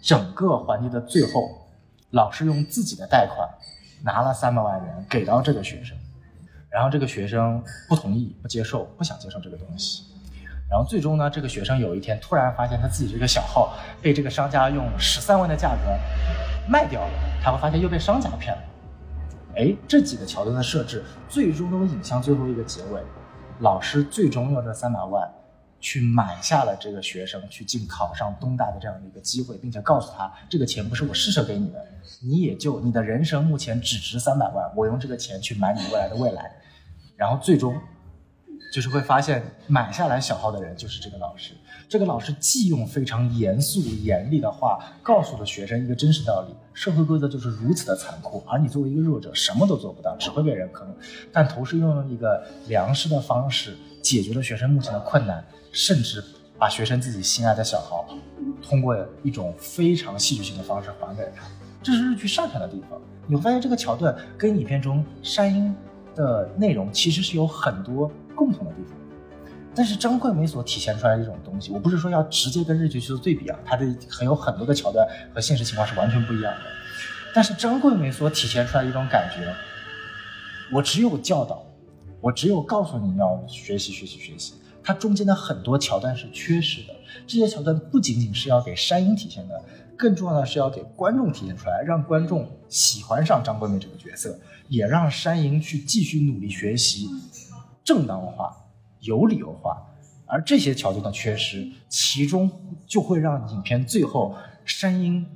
[0.00, 1.68] 整个环节的最后，
[2.10, 3.48] 老师用自己的贷款
[4.02, 5.96] 拿了三百万元给到这个学生。
[6.68, 10.04] 然后这个学生不同意、不接受、不想接受这个东西，
[10.68, 15.90] 然后最终呢，这个学生有一天突然发现他自己这个小号被这个商家用十三万的价格
[16.68, 18.62] 卖掉了，他会发现又被商家骗了。
[19.56, 23.00] 哎，这几个桥段的设置，最终都引向最后一个结尾，
[23.60, 25.28] 老师最终用这三百万
[25.80, 31.84] 去买下了这个学生去进考上东大的这样的一个机会，并且告诉他，这个钱不是我施舍给你的，
[32.22, 36.52] 你也就你的人生目前只值三百万，我用这个钱去买你未来的未来。
[37.16, 37.78] 然后最终，
[38.72, 41.54] 就是会发现买下来小号的人就是这个老师。
[41.90, 50.86] 这个老师既用非常严肃严厉的话告诉了学生一个真实道理：社会规则就是如此的残酷，而你作为一个弱者什么都做不到，只会被人坑。
[51.32, 56.22] 但同时又用一个良师的方式解决了学生目前的困难，甚至
[56.56, 58.06] 把学生自己心爱的小号
[58.62, 61.44] 通过一种非常戏剧性的方式还给了他。
[61.82, 63.00] 这是日剧擅长的地方。
[63.26, 65.74] 你会发现这个桥段跟影片中山鹰。
[66.16, 68.98] 的内容其实是有很多共同的地方，
[69.74, 76.60] 但是张桂梅所体现出来的这种东西，我不是说要直接跟日剧去做对比啊，它的很有很多的桥段和现实情况是完全不一样的。
[77.34, 79.54] 但是张桂梅所体现出来一种感觉，
[80.72, 81.64] 我只有教导，
[82.20, 86.94] 我只有告诉你要学习学习学习，它中间的很多桥段是缺失的。
[87.26, 89.64] 这些桥段不仅仅是要给山鹰体现的，
[89.96, 94.38] 更重要的是要给观众体现出来，让观众喜欢上张桂梅这个角色。
[94.68, 97.08] 也让山鹰去继续努力学习，
[97.82, 98.56] 正当化、
[99.00, 99.82] 有理由化，
[100.26, 102.50] 而这些桥段的缺失，其中
[102.86, 105.26] 就会让影片最后山鹰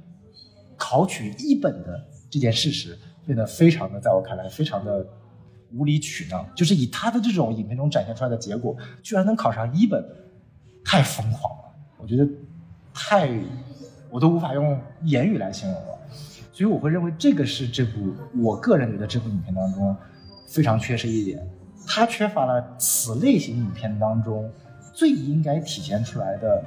[0.76, 5.06] 考取一本的这件事实变得非常的，在我看来非常的
[5.72, 6.46] 无理取闹。
[6.54, 10.04] 就是以他的这种影片中展现出来的结果，居然能考上一本，
[10.84, 11.74] 太疯狂了！
[11.96, 12.28] 我觉得
[12.92, 13.30] 太，
[14.10, 15.98] 我都无法用言语来形容了。
[16.52, 19.96] 所以我会认为这个是这部我个人觉得这部影片当中
[20.46, 21.44] 非常缺失一点，
[21.86, 24.50] 它缺乏了此类型影片当中
[24.92, 26.64] 最应该体现出来的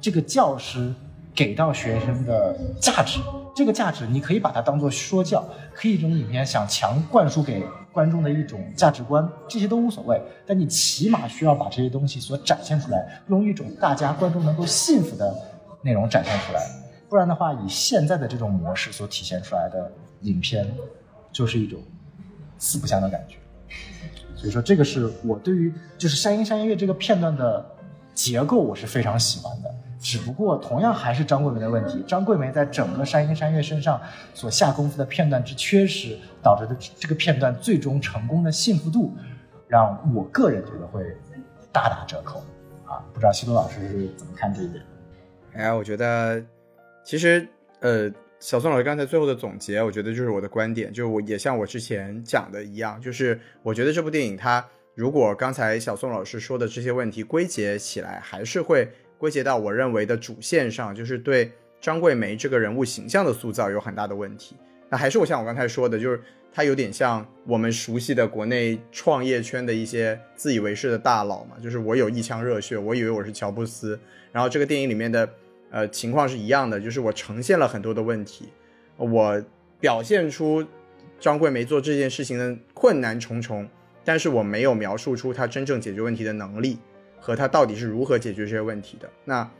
[0.00, 0.92] 这个教师
[1.34, 3.20] 给到学生的价值。
[3.54, 7.62] 这个价值你可以把它当做说教，可以这种影片想强灌输给
[7.92, 10.20] 观众的一种价值观，这些都无所谓。
[10.46, 15.34] 但你起码需要把这些东西所展现出来，用一种大家观众能够信服的
[15.82, 16.60] 内容展现出来。
[17.10, 19.92] 不然的话，以现在的这种模式所体现出来的
[20.22, 20.66] 影片，
[21.30, 21.78] 就是一种
[22.58, 23.36] 四不像的感觉。
[24.42, 27.64] 所以说，这个是我对于就是《山鹰山音乐》这个片段的
[28.12, 29.72] 结构，我是非常喜欢的。
[30.00, 32.02] 只不过，同样还是张桂梅的问题。
[32.08, 34.00] 张桂梅在整个《山鹰山月》身上
[34.34, 39.14] 所下功夫的片段之缺失，导致的这个片段最终成功的信服度，
[39.68, 41.04] 让我个人觉得会
[41.70, 42.40] 大打折扣。
[42.84, 44.82] 啊，不知道西多老师是怎么看这一点？
[45.54, 46.42] 哎呀，我觉得。
[47.04, 47.48] 其实，
[47.80, 48.08] 呃，
[48.42, 54.66] 小宋老师刚才最后的总结，我觉得就是我的观点，就我也像我之前讲的一样，就是我觉得这部电影它
[54.96, 64.56] 如果刚才小宋老师说的这些问题归结起来，还是会归结到我认为的主线上，就是对张桂梅这个人物形象的塑造有很大的问题。
[64.90, 66.20] 那还是我像我刚才说的，就是
[66.52, 73.96] 他有点像我们熟悉的国内创业圈的一些自以为是的大佬嘛，就是我有一腔热血，我以为我是乔布斯，
[74.32, 75.32] 然后这个电影里面的。
[75.72, 78.50] 呃，情况是一样的，就是我呈现了很多的问题，
[78.98, 79.42] 我
[79.80, 80.62] 表现出
[81.18, 83.66] 张桂梅做这件事情的困难重重，
[84.04, 86.78] 但是我没有描述出她真正解决问题的能力
[87.18, 89.08] 和她到底是如何解决这些问题的。
[89.24, 89.50] 那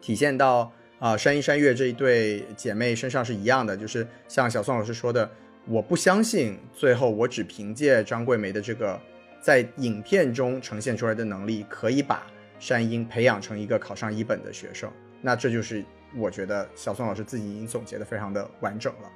[0.00, 5.28] 体现到啊山一山月这一对姐妹身上是一样的，就是像小宋老师说的，
[5.66, 8.96] 我不相信最后我只凭借张桂梅的这个
[9.40, 12.24] 在影片中呈现出来的能力，可以把
[12.60, 14.88] 山鹰培养成一个考上一本的学生。
[15.22, 15.82] 那这就是
[16.14, 19.08] 我觉得小宋老师自己已经总结的非常的完整了，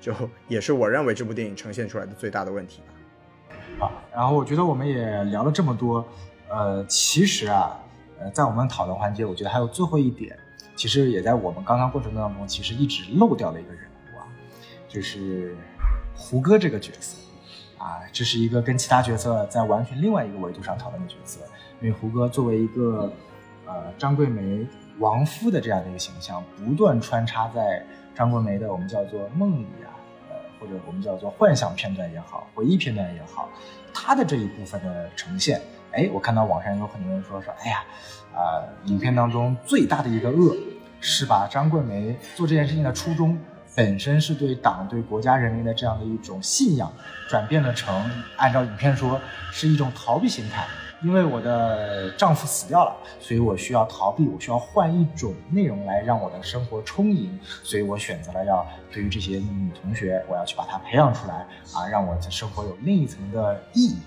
[0.00, 0.12] 就
[0.48, 2.94] 也是我认为这部电影呈现出来的最大的问题吧。
[3.78, 6.06] 好，然后我觉得我们也聊了这么多，
[6.48, 7.80] 呃，其实啊，
[8.18, 10.36] 呃，在我们讨论环节，我觉得还有最后一点，
[10.76, 13.82] 其实也在我们刚刚过程当中，其实一直漏掉了一个人
[14.12, 14.26] 物啊，
[14.88, 15.56] 就是
[16.14, 17.16] 胡歌这个角色。
[17.76, 21.40] 啊，这是一个跟其他角色在完全另外一个维度上讨论的角色，
[21.82, 23.12] 因为胡歌作为一个
[23.66, 24.66] 呃张桂梅
[24.98, 27.84] 亡夫的这样的一个形象，不断穿插在
[28.14, 29.90] 张桂梅的我们叫做梦里啊，
[30.30, 33.48] 呃或者我们叫做幻想片段也好，回忆片段也好，
[33.92, 35.60] 他的这一部分的呈现，
[35.92, 37.84] 哎，我看到网上有很多人说说，哎呀，
[38.34, 40.56] 啊，影片当中最大的一个恶
[41.00, 43.38] 是把张桂梅做这件事情的初衷。
[43.76, 46.92] 本身是对党、对国家、人民的这样的一种信仰，
[47.28, 50.64] 转变了成按照影片说是一种逃避心态。
[51.04, 63.98] 因为我的丈夫死掉了，所以我需要逃避，我需要换一种内容来让我的生活充盈，所以我选择了要对于这些女同学，我要去把她培养出来啊，让我的生活有另一层的意义。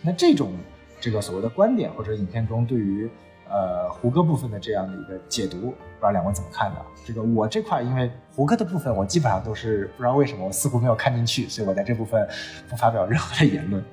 [0.00, 0.52] 那这种
[1.00, 3.10] 这个所谓的观点或者影片中对于。
[3.46, 6.80] 呃，胡歌部分的这样的一个解读，不知道两位怎么看的？
[7.04, 12.26] 这个我这块，因为胡歌的部分，我基本上都是不知道为什么，我似乎没有看进去，所以我在这部分
[12.68, 13.84] 不发表任何的言论。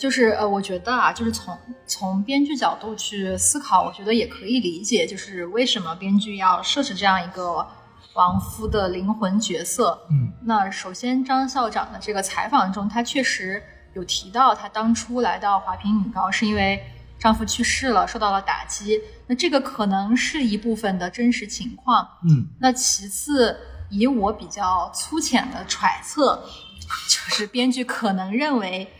[0.00, 1.56] 就是呃，我觉得啊，就是从
[1.86, 7.66] 从编剧角度去思考，我觉得也可以理解，就是为什么编剧要设置这样一个
[8.14, 10.00] 亡夫的灵魂角色。
[10.10, 13.62] 嗯，那首先张校长的这个采访中，他确实
[13.92, 16.82] 有提到，他当初来到华坪女高是因为。
[17.22, 18.98] 丈夫去世了，受到了打击。
[19.26, 22.08] 那这个可能是一部分的真实情况。
[22.26, 23.54] 嗯，那其次，
[23.90, 26.42] 以我比较粗浅的揣测，
[27.10, 28.90] 就是编剧可能认为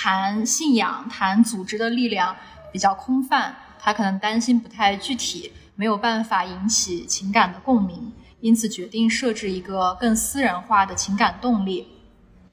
[0.00, 2.36] 谈信仰、谈组织的力量
[2.70, 11.88] 比较空泛，他可能担心不太具体，没有办法引起情感的共鸣，因此决定设置一个更私人化的情感动力。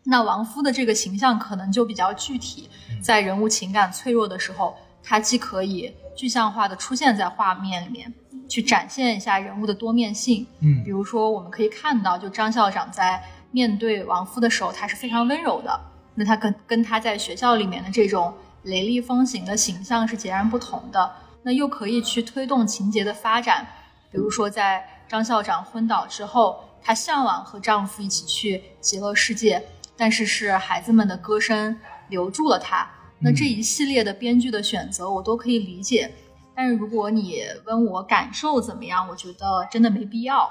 [0.05, 2.67] 那王夫的这个形象可能就比较具体，
[2.99, 4.75] 在人物情感脆弱的时候。
[5.07, 8.11] 他既可以具象化的出现在画面里面，
[8.49, 10.47] 去展现一下人物的多面性。
[10.61, 15.79] 嗯，比如说我们可以看到，就张校长在面对王夫的时候，他是非常温柔的。
[16.15, 18.33] 那他跟跟他在学校里面的这种
[18.63, 21.11] 雷厉风行的形象是截然不同的。
[21.43, 23.67] 那又可以去推动情节的发展。
[24.11, 29.63] 比如说在张校长昏倒之后，她向往和丈夫一起去极乐世界，
[29.95, 31.77] 但是是孩子们的歌声
[32.09, 32.89] 留住了她。
[33.19, 36.11] 那这一系列的编剧的选择，我都可以理解，
[36.55, 40.49] 但是如果你问我感受怎么样，我觉得真的没必要。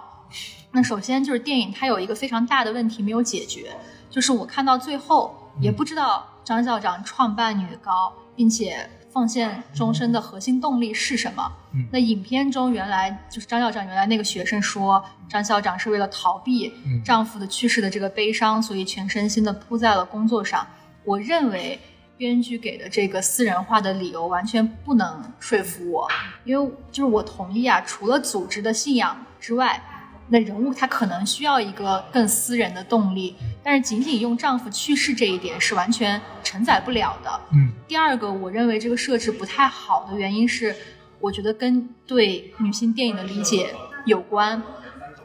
[0.71, 3.77] 那首先就是电影它有一个非常大的问题没有解决，
[4.11, 11.51] 就是我看到最后也不知道张校长创办女高并且奉献终身的核心动力是什么。
[11.91, 16.73] 那影片中原来就是张校长原来那个学生说，张校长是为了逃避
[17.05, 20.67] 丈夫的去世的这个悲伤，所以全身心的扑在了工作上。
[21.05, 21.79] 我认为。
[22.17, 26.09] 编剧给的这个私人化的理由完全不能说服我，
[26.45, 29.83] 因为就是我同意啊，除了组织的信仰之外，
[30.29, 37.41] 那人物他可能需要一个更私人的动力，但是仅仅用丈夫去世这一点是完全承载不了的。
[37.53, 40.75] 嗯，第二个，我认为这个设置不太好的原因是，
[41.21, 43.75] 我觉得跟对女性电影的理解
[44.07, 44.63] 有关。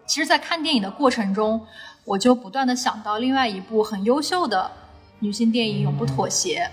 [0.06, 1.66] 其实，在看电影的过程中，
[2.04, 4.72] 我就不断的想到另外一部很优秀的。
[5.22, 6.66] 女性电影永不妥协。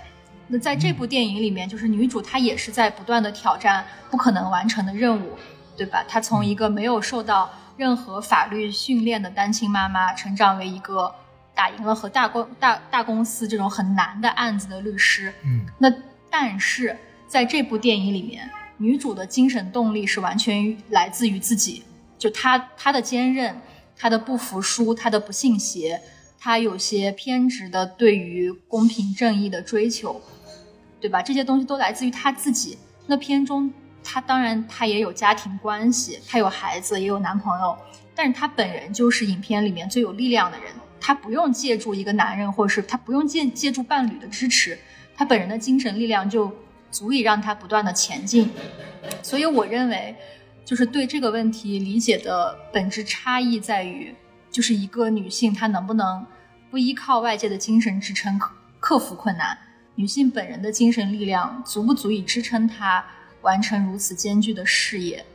[0.47, 5.37] 那在这部电影里面，就是女主她也是在不断的挑战不可能完成的任务，
[5.75, 6.01] 对吧？
[6.07, 11.13] 她从一个没有受到任何法律训练的单亲妈妈，成长为一个
[11.55, 15.33] 打赢了和大公大大公司这种很难的案子的律师。
[15.45, 15.65] 嗯。
[15.77, 15.93] 那
[16.29, 16.97] 但是
[17.27, 21.83] 在这部电影里面，女主的精神动力是完全来自于自己，
[22.17, 23.61] 就她她的坚韧，
[23.95, 26.01] 她的不服输，她的不信邪。
[26.39, 30.21] 她有些偏执的对于公平正义的追求，
[30.99, 31.21] 对吧？
[31.21, 32.77] 这些东西都来自于她自己。
[33.07, 33.71] 那片中
[34.09, 37.77] 他当然他也有家庭关系，他有孩子，也有男朋友，
[38.15, 40.67] 但是他本人就是影片里面最有力量的人。
[41.01, 44.79] 他不用借助一个男人，或者是他不用借借助伴侣的支持，
[45.13, 46.49] 他本人的精神力量就
[46.89, 48.49] 足以让他不断的前进。
[49.21, 50.15] 所以我认为，
[50.63, 54.15] 就是对这个问题理解的本质差异在于。
[54.49, 56.25] 就是一个女性，她能不能
[56.71, 59.55] 不依靠外界的精神支撑克克服困难？
[59.93, 63.05] 女性本人的精神力量足不足以支撑她
[63.41, 65.25] 完成如此艰巨的事业？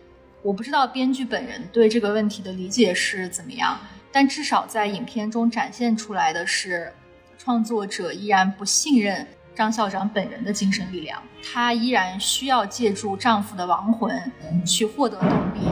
[0.43, 3.79] 我不知道编剧本人对这个问题的理解是怎么样，
[4.11, 6.93] 但至少在影片中展现出来的是，
[7.39, 11.23] 创作者依然不信任张校长本人的精神力量，
[11.53, 14.33] 她依然需要借助丈夫的亡魂
[14.67, 15.69] 去获得动力。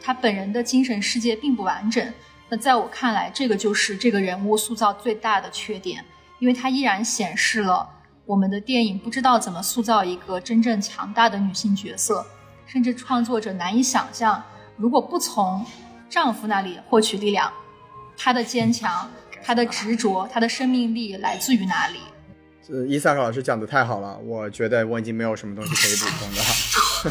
[0.00, 2.12] 她本人的精神世界并不完整。
[2.48, 6.04] 那在我看来，这个就是这个人物塑造最大的缺点，
[6.38, 7.88] 因为它依然显示了
[8.26, 12.24] 我们的电影不知道怎么塑造一个真正强大的女性角色，
[12.66, 14.42] 甚至创作者难以想象，
[14.78, 15.64] 如果不从
[16.08, 17.52] 丈夫那里获取力量，
[18.16, 19.10] 她的坚强、
[19.42, 21.98] 她的执着、她的生命力来自于哪里？
[22.70, 26.40] 呃，伊萨克老师讲的太好了，我觉得我已经没有什么东西可以补充的，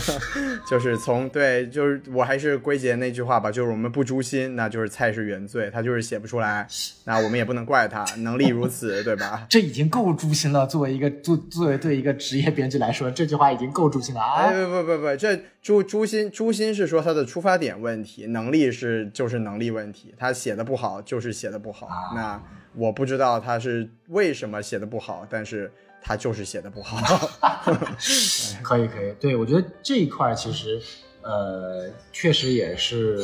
[0.70, 6.68] 就是从对，就是我还是归结那句话吧，就是我们不诛心，那就是菜是原罪，他就是写不出来，
[7.06, 9.46] 那我们也不能怪他，能力如此，对吧？
[9.50, 10.66] 这已经够诛心了。
[10.68, 14.52] 作为一个作作为对一个职业编剧来说，这句话已经够诛心了啊！
[14.52, 22.42] 不不不不，这诛诛心诛心是说他的出发点问题，能力是就是能力问题，他写的不好就是写的不好，那。
[22.76, 25.72] 我不知道他是为什么写的不好，但是
[26.04, 26.98] 他就是写的不好。
[28.62, 30.82] 可以可以，对我觉得这一块其实，
[31.22, 33.18] 呃，确实也是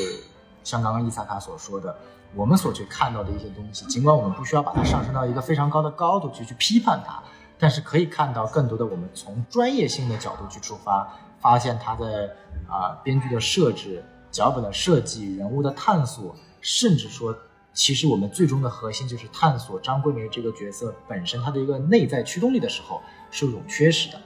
[0.64, 1.94] 像刚刚伊萨卡所说的，
[2.34, 7.22] 我们所去看到的一些东西，尽管我们不需要把它上升到一个非常高的高度去去批判它，
[7.58, 12.36] 但是可以看到更多的我们从专业性的角度去出发，发现他的
[12.70, 17.36] 啊编剧的设置、脚本的设计、人物的探索，甚至说。
[17.74, 23.02] 其实我们最终的核心就是探索张桂梅这个角色本身她的一个内在驱动力的时候
[23.32, 24.20] 是有种缺失的，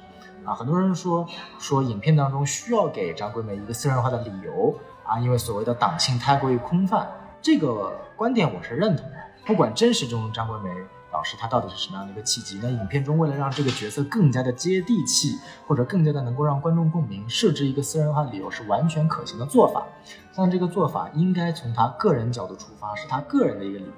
[0.44, 1.28] 啊，很多人说
[1.60, 4.76] 说影片当中需要给张桂梅一个私人化的理由
[5.06, 7.08] 啊，因为所谓的党性太过于空泛，
[7.42, 9.18] 这个观点我是认同的。
[9.46, 10.70] 不管真实中张桂梅
[11.12, 15.38] 老师她到底是什么样的一个契机，那影片中为了让这个角色更加的接地气，
[15.68, 19.86] 或者更加的能够让观众共鸣，设置一个私人化的理由是完全可行的做法。
[20.36, 23.92] 但这个做法应该从他个人角度出发，是他个人的一个理由。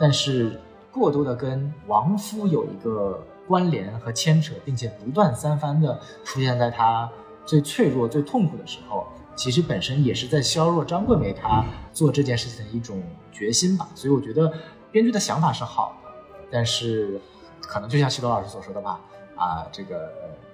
[0.00, 0.58] 但是
[0.90, 7.10] 过多的跟亡夫有一个关联和牵扯，并且不断三番的出现在他
[7.44, 13.86] 最脆弱、最痛苦的时候，其实本身也是在削弱张桂梅她做这件事情的一种决心吧。
[13.94, 14.50] 所以我觉得
[14.90, 16.10] 编剧的想法是好的，
[16.50, 17.20] 但是
[17.60, 18.98] 可能就像西多老师所说的吧，
[19.36, 20.10] 啊，这个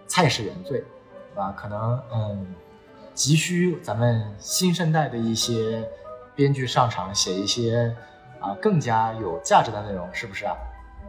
[0.09, 0.85] 菜是原罪，
[1.33, 1.55] 对吧？
[1.57, 2.55] 可能嗯。
[3.15, 5.89] 急需咱们新生代的一些
[6.35, 7.95] 编剧上场写一些
[8.41, 10.57] 啊更加有价值的内容，是不是啊？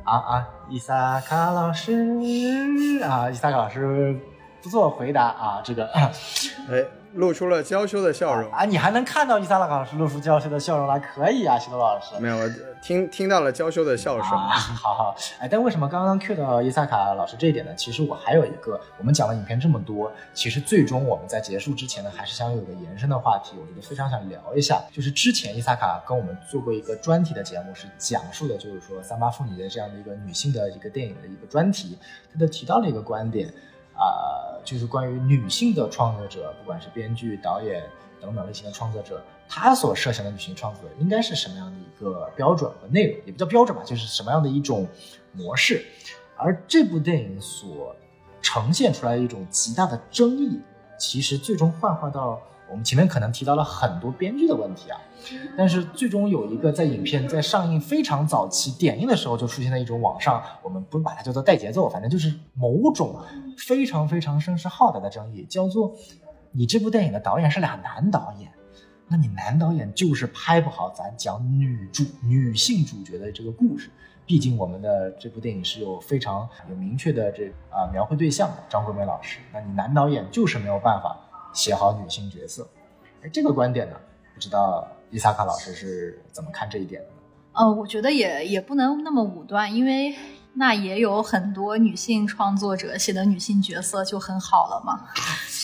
[0.04, 1.94] 啊啊，伊萨卡老师
[3.04, 4.20] 啊，伊萨卡老师
[4.62, 5.88] 不做回答啊，这个
[6.70, 6.86] 哎。
[7.16, 8.66] 露出了娇羞的笑容啊！
[8.66, 12.16] 你还能看到伊萨拉老师露出娇羞的笑容来，可以啊，西多老师。
[12.20, 12.50] 没有，我
[12.82, 14.30] 听听到了娇羞的笑声。
[14.30, 17.74] 好好，哎，但为什么刚刚 Q 到伊萨卡老师这一点呢？
[17.76, 24.82] 其实我还有一个，我们讲了影片这么多，其实最终我们在结束之前呢，还是想有个延伸的话题，我觉得非常想聊一下。
[24.92, 31.98] 就是之前伊萨卡跟我们做过一个专题的节目，是讲述的，就是说三八妇女的这样的一个女性的一个电影的一个专题，
[32.34, 33.54] 他就提到了一个观点。
[33.96, 37.84] 啊，就是关于女性的创作者，不管是编剧、导演
[38.20, 44.88] 等等类型的创作者，他所设想的女性创作应该是什么样的一个标准和内容，也不叫标准吧，就是什么样的一种
[45.32, 45.86] 模式。
[46.36, 47.96] 而这部电影所
[48.42, 50.60] 呈现出来的一种极大的争议，
[50.98, 52.42] 其实最终幻化到。
[52.74, 55.00] 我们前面可能提到了很多编剧的问题啊，
[55.56, 63.16] 但是最终有一个在影片在上映非常早期点映的时候就出现了一种网上，我们不把它叫做带节奏，反正就是某种
[63.60, 65.96] 非常非常声势浩大的争议，叫做
[66.52, 68.52] 你这部电影的导演是俩男导演，
[69.08, 73.92] 那你男导演就是拍不好咱讲女主女性主角的这个故事，
[74.26, 81.23] 毕竟我们的这部电影是有非常有明确的这啊描绘对象的张桂梅老师，那你男导演就是没有办法。
[81.54, 82.68] 写好女性角色，
[83.24, 83.96] 哎，这个观点呢，
[84.34, 87.14] 不知道伊萨卡老师是怎么看这一点的呢？
[87.54, 90.16] 呃，我觉得也也不能那么武断，因为
[90.56, 95.08] 那也有很多女性创作者写的女性角色就很好了嘛。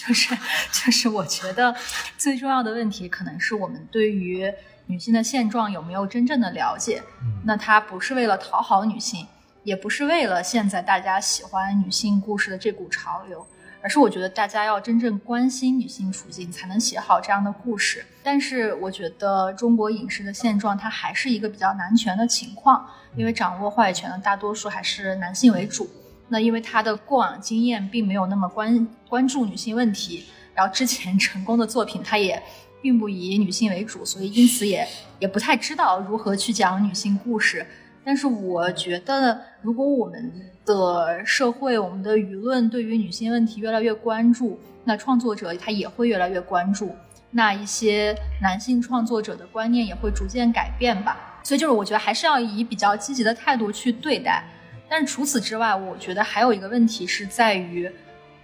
[0.07, 0.35] 就 是
[0.71, 1.75] 就是，我觉得
[2.17, 4.51] 最重要的问题可能是我们对于
[4.85, 7.01] 女性的现状有没有真正的了解。
[7.43, 9.27] 那它不是为了讨好女性，
[9.63, 13.45] 也不是为了现在大家喜欢女性故事的这股潮流。
[13.81, 18.06] 而是我觉得大家要真正关心女性处境，才能写好这样的故事。
[18.22, 22.85] 但是我觉得中国影视的现状，它还是一个比较男权的情况，
[23.15, 25.89] 因为掌握话语权的大多数还是男性为主。
[26.27, 32.41] 那因为他的过往经验并没有那么关关注女性问题，然后之前 成功的作品他也
[32.81, 34.88] 并不以女性为主，所以因此也
[35.19, 37.65] 也不太知道如何去讲女性故事。
[38.06, 40.31] 但是我觉得，如果我们
[40.65, 46.95] 的社会、我们的舆论对于女性问题越来越关注，那创作者他也会越来越关注，
[47.31, 51.40] 那一些男性创作者的观念也会逐渐改变吧。
[51.44, 54.44] 所以就是我觉得还是要以比较积极的态度去对待。
[54.88, 57.90] 但除此之外，我觉得还有一个问题是在于，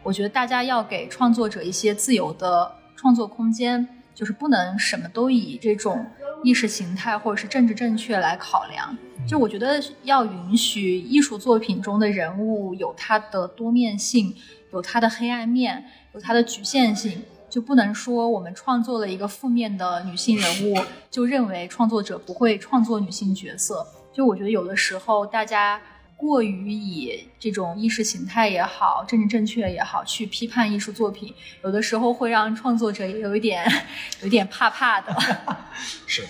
[0.01, 6.05] 我觉得大家要给创作者一些自由的创作空间，就是不能什么都以这种。
[6.45, 8.95] 意识形态或者是政治正确来考量。
[9.27, 14.33] 就我觉得要允许艺术作品中的人物有它的多面性，
[14.71, 20.77] 有它的黑暗面，有它的局限性，就不能说我们创作了一个负面的女性人物，
[21.09, 23.85] 就认为创作者不会创作女性角色。
[24.13, 25.81] 就我觉得有的时候大家。
[26.17, 31.33] 过于以这种意识形态也好、政治正确也好去批判艺术作品，
[31.63, 33.65] 有的时候会让创作者也有一点、
[34.23, 35.13] 有点怕怕的。
[36.07, 36.23] 是，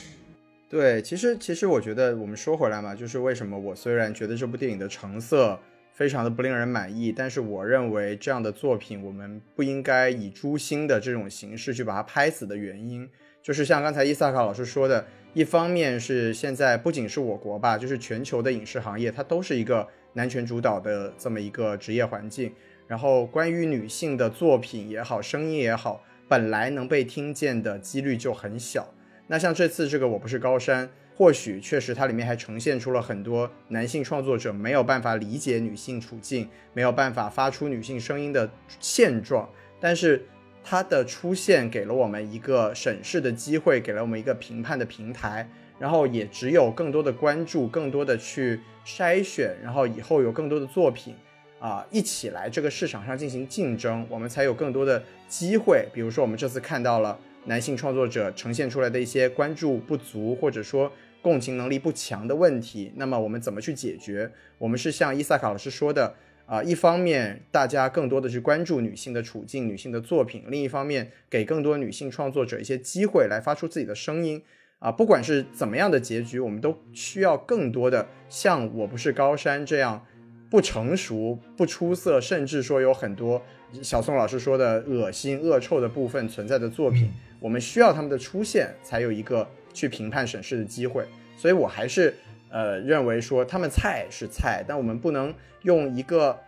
[0.67, 5.59] 对，其实其实我觉得我们说回来嘛，就是为什么我虽然觉得这部电影的成色
[5.93, 13.07] 非常的不令人满意，但是我认为这样的作品我们不应该以诛心的这种形式去把它拍死的原因，
[13.43, 15.05] 就是像刚才伊萨卡老师说的。
[15.35, 22.53] 一方面是现在不仅是我国吧，就是全球的影视行业，它都是一个男权主导的这么一个职业环境。
[22.87, 28.87] 然后关于女性的作品也好，声音也好，本来能被听见的几率就很小。
[29.27, 30.87] 那像这次这个《我不是高山》，
[31.17, 38.49] 或许确实它里面还呈现出了很多男性创作者没有办法理解女性处境，没有办法发出女性声音的
[38.79, 39.49] 现状，
[39.81, 40.25] 但是。
[40.67, 45.47] 它的出现给了我们一个审视的机会，给了我们一个评判的平台，
[45.77, 51.13] 然后也只有更多的关注，更多的去筛选，然后以后有更多的作品
[51.59, 55.87] 啊一起来这个市场上进行竞争，我们才有更多的机会。
[55.93, 64.31] 比如说，我们这次看到了男性创作者呈现出来的一些关注不足，或者说共情能力不强的问题，那么我们怎么去解决？
[64.57, 66.15] 我们是像伊萨卡老师说的。
[66.47, 74.43] 啊，一方面大家更多的去关注女性的处境、女性的作品；另一方面，给更多女性创作者一些机会来发出自己的声音。
[74.77, 80.05] 啊，不管是怎么样的结局，我们都需要更多的像《我不是高山》这样
[80.51, 83.41] 不成熟、不出色，甚至说有很多
[83.81, 87.09] 小宋老师说的恶心、恶臭的部分存在的作品。
[87.39, 91.03] 我们需要他们的出现，才有一个去评判审视的机会。
[91.35, 92.13] 所以我还是。
[92.49, 96.39] 呃，认为说他们菜是菜，但我们不能用一个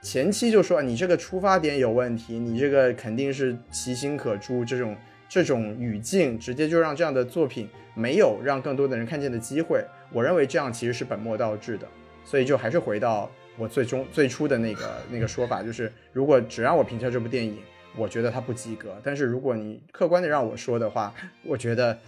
[0.00, 4.96] 前期就说你这个出发点有问题，你这个肯定是其心可诛这种
[5.28, 9.84] 这种语境，直接就让这样的作品没有让更多的人看见的机会。
[10.12, 11.86] 我认为这样其实是本末倒置的。
[12.24, 17.58] 所以就还是回到我最终最初的那个那个说法，就是如果只让我评价这部电影，
[17.96, 18.96] 我觉得它不及格。
[19.02, 21.12] 但是如果你客观的让我说的话，
[21.44, 21.98] 我觉得。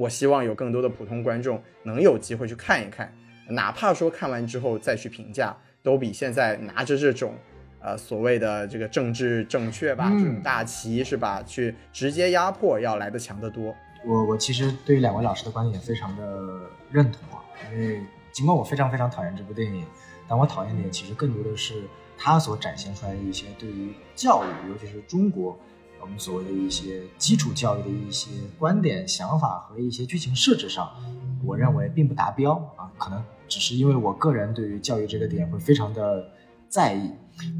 [0.00, 3.12] 我希望有更多的普通观众能有机会去看一看，
[3.48, 7.34] 哪怕说看完之后再去评价，都比现在拿着这种，
[7.82, 13.76] 呃所谓的这个政治正确吧，这种大旗是吧，去直接压迫要来的强得多。
[14.06, 18.00] 我我其实对于两位老师的观点也非常的认同啊，因为
[18.32, 19.84] 尽管我非常非常讨厌这部电影，
[20.26, 21.74] 但我讨厌的其实更多的是
[22.16, 25.58] 它所展现出来的一些对于教育，尤其是中国。
[26.00, 30.90] 我们所谓的一些基础教育的一些观点、想法和一些剧情设置上，
[31.44, 32.90] 我认为并不达标啊。
[32.98, 36.26] 可能只是因为我个人对于教育这个点会非常的
[36.68, 37.10] 在意，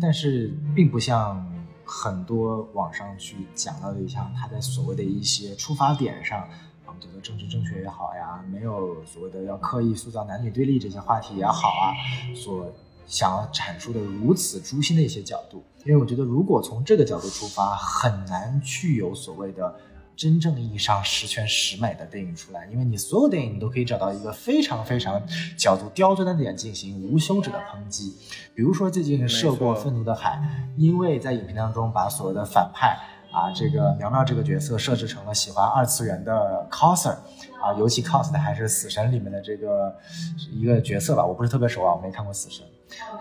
[0.01, 1.47] 但是并不像
[1.85, 6.49] 很多网上去讲到的，像他在所谓的一些出发点上，
[6.87, 11.95] 我们觉得政治正确也好呀，没有所谓的要刻意塑造男女对立这些话题也好啊，
[12.35, 12.73] 所。
[13.11, 19.75] 想要阐述的如此诛心的一些角度，因为我觉得如果从这个角度出发，很难去有所谓的
[20.17, 22.69] 真正意义上十全十美的电影出来。
[22.71, 25.21] 因为你所有电影你都可以找到一个非常非常
[25.59, 28.15] 角度刁钻的点进行无休止的抨击。
[28.55, 30.41] 比如说最近涉过愤怒的海，
[30.77, 32.97] 因为在影片当中把所谓的反派
[33.33, 37.17] 啊这个苗苗这个角色设置成了喜欢二次元的 coser
[37.61, 39.93] 啊，尤其 cos 的还是死神里面的这个
[40.53, 42.65] 一个角色吧，我不是特别熟啊，我没看过死神。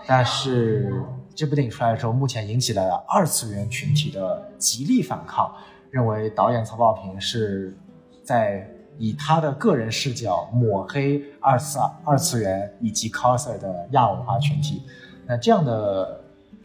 [0.06, 1.02] 但是
[1.34, 5.54] 这部电影出来的时候，目前引起了二次元群体的极力反抗，
[5.90, 7.76] 认为导演曹保平是
[8.22, 8.68] 在
[8.98, 14.82] 以他的个人视角抹黑二次二次元以及 coser 的亚文化群体。
[15.26, 16.20] 那这样的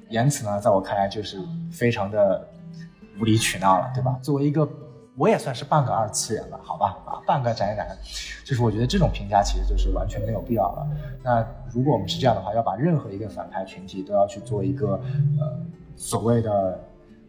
[0.09, 1.39] 言辞呢，在我看来就是
[1.71, 2.47] 非常的
[3.19, 4.17] 无理取闹了，对吧？
[4.21, 4.67] 作为一个
[5.17, 7.87] 我也算是半个二次元了，好吧，啊，半个宅男，
[8.43, 10.87] 就是我觉得这种评价其实就是完全没有必要了。
[11.23, 14.99] 那如果我们是这样的话，要把任何一个反派群体都要去做一个
[15.39, 15.57] 呃
[15.95, 16.79] 所谓的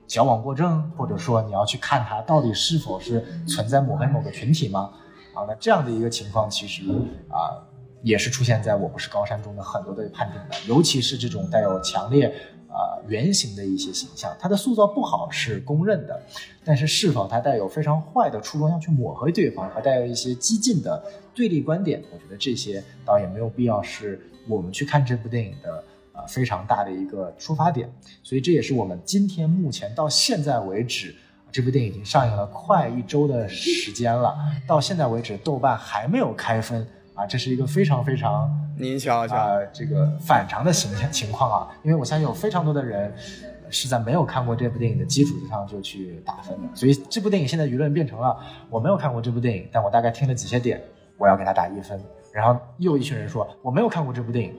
[0.09, 4.91] 矫枉过正，或者说你要去看他到底是否是存在抹黑某个群体吗？
[5.33, 6.83] 啊，那这样的一个情况其实
[7.29, 7.55] 啊
[8.03, 12.35] 也是出现在我不是高山中的很多的判定的，尤其是这种带有强烈。
[12.77, 16.23] 啊，原型的一些形象，它的塑造不好是公认的，
[16.63, 21.03] 但是是否它带有非常坏的初衷要去抹黑对方，和带有一些激进的
[21.35, 25.83] 对立观点，我觉得这些倒也没有必要是我们去看这部电影的
[26.13, 27.91] 呃非常大的一个出发点。
[28.23, 31.15] 所以这也是我们今天目前到现在为止。
[31.53, 34.37] 这部电影已经上映了快一周的时间了，
[34.67, 36.87] 到现在为止豆瓣还没有开分
[37.17, 43.13] 啊，这是一个非常非常您瞧瞧，呃这个反常的形情况啊，因为我相信有非常多的人
[43.71, 48.39] 是在没有看过这部电影的基础之上就去打分的，所以这部电影现在舆论变成了
[48.69, 50.81] 我没有看过这部电影，但我大概听了几些点，
[51.17, 51.99] 我要给他打一分，
[52.33, 54.55] 然后又有一群人说我没有看过这部电影，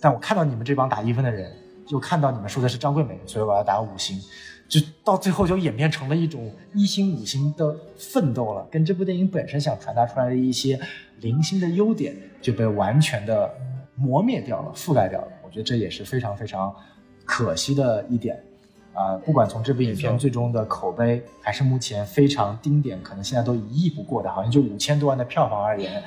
[0.00, 1.50] 但我看到你们这帮打一分的人，
[1.88, 4.20] 又看到你们说的是张桂梅，所以我要打五星。
[4.68, 10.80] 就到最后就演变成了一种一星五星的奋斗了，跟这部电影本身想传达出来的一些
[11.20, 13.52] 零星的优点就被完全的
[13.96, 15.28] 磨灭掉了、覆盖掉了。
[15.44, 16.74] 我觉得这也是非常非常
[17.24, 18.42] 可惜的一点。
[18.94, 26.02] 啊、不管从这部影片最终的口碑，还是目前非常丁点，可能现在都一亿不过的，好像就五千多万的票房而言，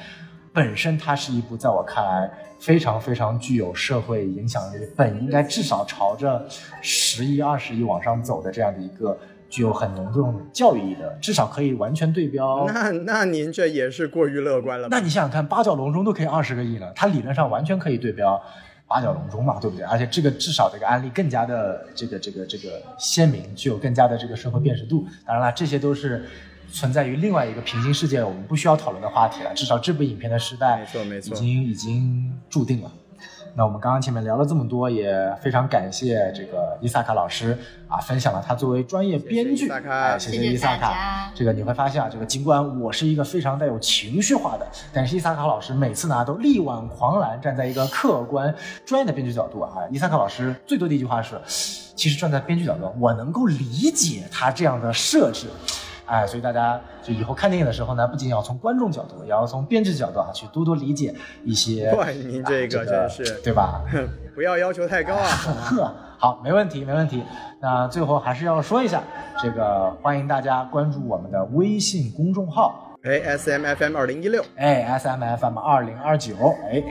[0.53, 6.45] 本身它是一部在我看来非常非常具有社会影响力，本应该至少朝着
[6.81, 9.17] 十亿、二十亿往上走的这样的一个
[9.49, 12.65] 具有很浓重教育意义的，至少可以完全对标。
[12.67, 14.87] 那那您这也是过于乐观了？
[14.89, 18.41] 那你想想看，八角笼中都可以二十个亿了，它理论上完全可以对标
[18.87, 19.85] 八角笼中嘛，对不对？
[19.85, 25.05] 而且这个至少这个案例更加的这个这个这个鲜明，具有更加的这个社会辨识度。
[25.25, 26.25] 当然了，这些都是
[26.71, 29.53] 存在于另外一个平行世界，我们不需要讨论的话题了。
[29.53, 32.91] 至少这部影片的时代，没错没错已经已经注定了。
[33.57, 41.31] 那我们刚刚前面聊了这么多，也非常感谢这个伊萨卡老师啊，分享了他作为专业编剧，谢谢伊萨卡哎谢谢谢伊萨卡大家。
[41.33, 48.53] 这个你会发现啊，这个尽管我是一个非常带有情绪化的，但是伊萨卡老师每次呢都力挽狂澜，站在一个客观
[48.85, 51.39] 专业的编剧角度啊，伊萨卡老师最多的一句话是，
[51.95, 55.47] 其实站在编剧角度，我能够理解他这样的设置。
[56.05, 61.13] 哎，所以大家就以后看电影的时候呢，不仅要从观众角度，也要从编剧角度啊，去多多理解
[61.43, 61.91] 一些。
[61.97, 63.81] 哇您这个啊真是对吧？
[64.35, 65.25] 不要要求太高啊！
[65.25, 67.23] 呵，好，没问题，没问题。
[67.61, 69.01] 那最后还是要说一下，
[69.41, 76.35] 这个欢迎大家关注我们的微信公众号，哎，S M F M 二零一六哎，S M F M 二零二九，
[76.69, 76.83] 哎，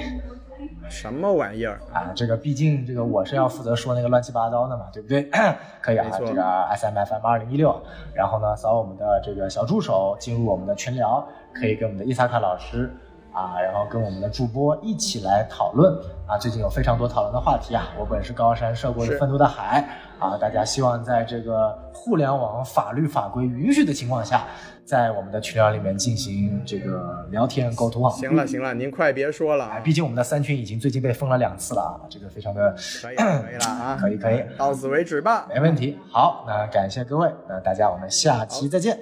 [0.89, 1.81] 什么玩意儿？
[1.93, 5.29] 啊，这个毕竟这个我是要负责说那个乱七八糟的嘛，对不对？
[5.81, 7.81] 可以啊这个 S M F M 二零一六，
[8.15, 12.93] 然后呢，扫我们的这个小助手进入我们的群聊，可以跟我们的伊萨卡老师
[13.33, 15.93] 啊，然后跟我们的主播一起来讨论
[16.27, 16.39] 啊。
[16.39, 19.85] 最近有非常多讨论的话题啊，我本是高山涉过愤怒的海
[20.19, 24.45] 啊，大家希望在这个互联网法律法规允许的情况下，
[24.85, 28.11] 在我们的群聊里面进行这个聊天沟通啊。
[28.13, 29.81] 行了行了，您快别说了哎，啊！
[29.81, 33.97] 毕竟我们的三群已经最近被封了两次了啊，这个非常的可以了可以了啊！
[34.01, 35.47] 可以可以，到此为止吧。
[35.49, 35.99] 没问题。
[36.11, 38.99] 好，那感谢各位，那大家我们下期再见。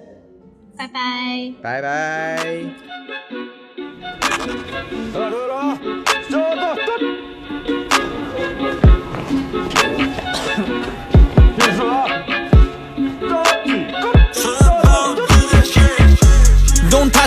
[0.77, 1.53] 拜拜。
[1.61, 2.39] 拜拜。
[11.57, 12.07] 别说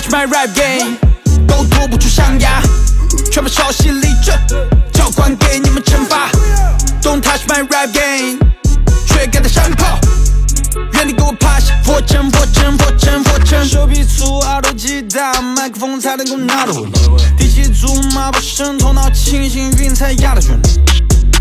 [0.05, 0.97] Touch my rap game，
[1.47, 2.61] 都脱不出象牙，
[3.31, 4.37] 全部抄袭立正，
[4.93, 6.29] 教官给你们惩罚。
[7.01, 8.37] Don't touch my rap game，
[9.07, 9.97] 缺钙的山炮，
[10.93, 16.91] 原地给我趴下，佛 chân 佛 chân 佛称佛 chân，手臂粗，耳朵极大，麦克风才能够拿得稳。
[17.35, 20.59] 底气足马不声，头脑清醒，晕才压得准。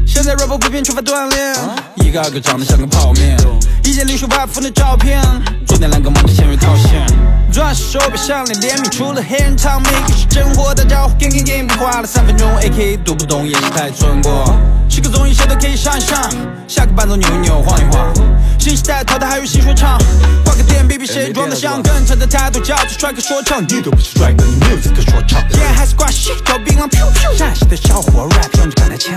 [0.07, 1.55] 现在 rapper 普遍缺乏锻炼，
[1.97, 3.37] 一个二个长得像个泡面。
[3.85, 5.21] 一件领袖发疯的照片，
[5.67, 7.44] 昨天两个忙着签约套现。
[7.55, 14.53] 转手表项链联名，除了黑人汤米，是真货，大家伙 gang gang gang，别花了三分钟，AK 读不懂也是太蠢过。
[14.91, 16.21] 是个综艺谁都可以上一上，
[16.67, 18.13] 下个伴奏扭一扭晃一晃。
[18.59, 19.97] 新时代淘汰还有新说唱，
[20.45, 25.41] 挂个店比比谁装得像，更长的态度叫做帅哥说唱，你都不是帅哥，你没有资格说唱。
[25.51, 29.15] 烟还是挂西，嚼槟榔 pew pew，陕西的小伙 rap 用着感叹腔，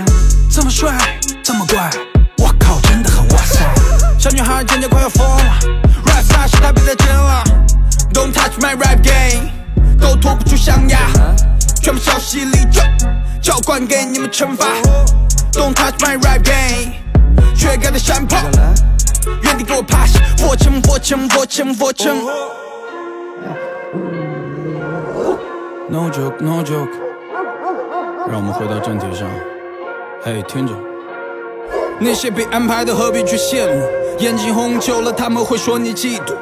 [0.48, 0.96] 这么帅，
[1.42, 1.90] 这么怪，
[2.36, 3.64] 我靠，真的很哇塞。
[4.16, 5.58] 小女孩尖叫快要疯了
[6.06, 7.42] ，rap 大师他别再争了。
[8.18, 9.48] ，Don't touch my rap game，
[10.00, 10.98] 都脱不出象牙，
[11.80, 12.84] 全部消息立正，
[13.40, 14.66] 教官给你们惩罚
[15.52, 16.94] ，Don't touch my rap game，
[17.54, 18.38] 缺钙的山炮，
[19.42, 22.16] 原地给我趴下，佛 chân 佛 chân 佛 chân 佛 chân。
[25.88, 26.90] No joke, no joke。
[28.28, 29.28] 让我们回到正题上。
[30.24, 30.74] 嘿，听着。
[32.00, 33.88] 那些被安排的何必去羡慕？
[34.18, 36.34] 眼睛红久了，他们会说你嫉妒。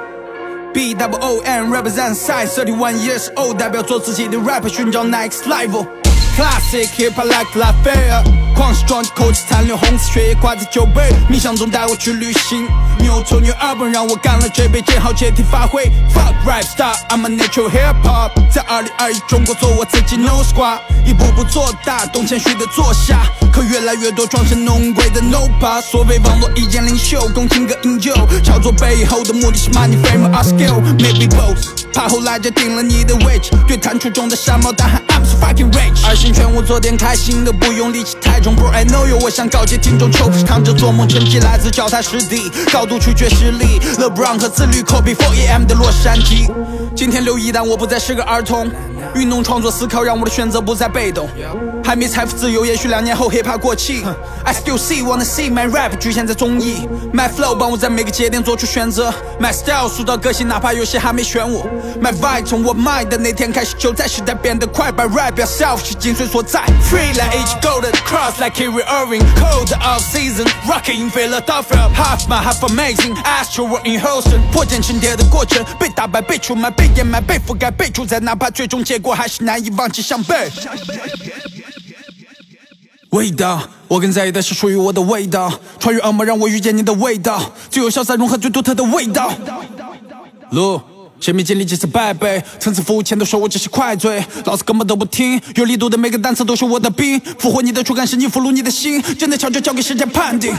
[0.76, 7.26] B W O N represent size thirty one years old，代表做自己的 rap，寻找 next level。Classic hip hop
[7.26, 8.26] like Lafayette，
[8.57, 12.66] 狂是撞击口气残留红色血液挂在酒杯，冥想中带我去旅行。
[12.99, 15.85] New to new album 让我干了这杯，见好借题发挥。
[16.15, 18.31] Fuck rap star，I'm a natural hip hop。
[18.51, 23.27] 在二零二一中国做我自己，No squad，一步步做大，懂谦虚的坐下。
[23.53, 31.85] 可越来越多装神弄鬼的 No p a s 所谓网络意见领袖，共情歌饮酒，炒作背后的目的是 money fame or skill，maybe both。
[31.93, 36.07] 怕后来就定了你的位置，对弹出中的山猫大喊 I'm so fucking rich。
[36.07, 38.45] 二心劝我做点开心的，不用力气太重。
[38.55, 43.81] Bro I know you，我想告诫听众，，choke 扛着做梦，成绩来自脚踏实地，高度取决实力。
[43.98, 46.51] LeBron 和自律，Kobe 4AM 的洛杉矶。
[46.94, 48.70] 今天留一但我不再是个儿童。
[49.14, 51.28] 运动创作思考让我的选择不再被动。
[51.85, 54.05] 还没财富自由，也许两年后 hiphop 过气。
[54.44, 61.66] I still see wanna see my rap 局限在综艺，My flow 帮我在每个节点做出选择，My style 塑造个性，哪怕有些还没选我。
[62.02, 64.90] My vibe 从我 mind 的那天开始，就在时代变得快。
[64.90, 66.60] By rap yourself 是精髓所在。
[66.90, 74.01] Free like H Golden Cross like Kyrie Irving，Cold off season，Rocking in Philadelphia，Half my half amazing，Astro in
[74.01, 80.51] Houston，破茧成蝶的过程，被打败，被出卖，被掩埋，被覆盖，被主宰，哪怕最终结果还是难以忘记伤悲。
[83.11, 89.33] 味道，我更在意的是属于我的味道，穿越恶魔让我遇见你的味道，最有潇洒融合最独特的味道。
[90.51, 90.81] 路。
[91.18, 92.43] 谁没经历几次败北？
[92.59, 95.40] 层次服务前都说我只是快嘴，老子根本都不听。
[95.55, 100.55] 有力度的每个单词都是我的兵，俘获你的触感是你俘虏你的心，真的巧就交给时间判定。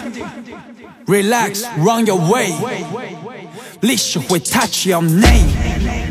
[1.05, 2.51] Relax, run your way，
[3.81, 6.06] 历史会 touch your name。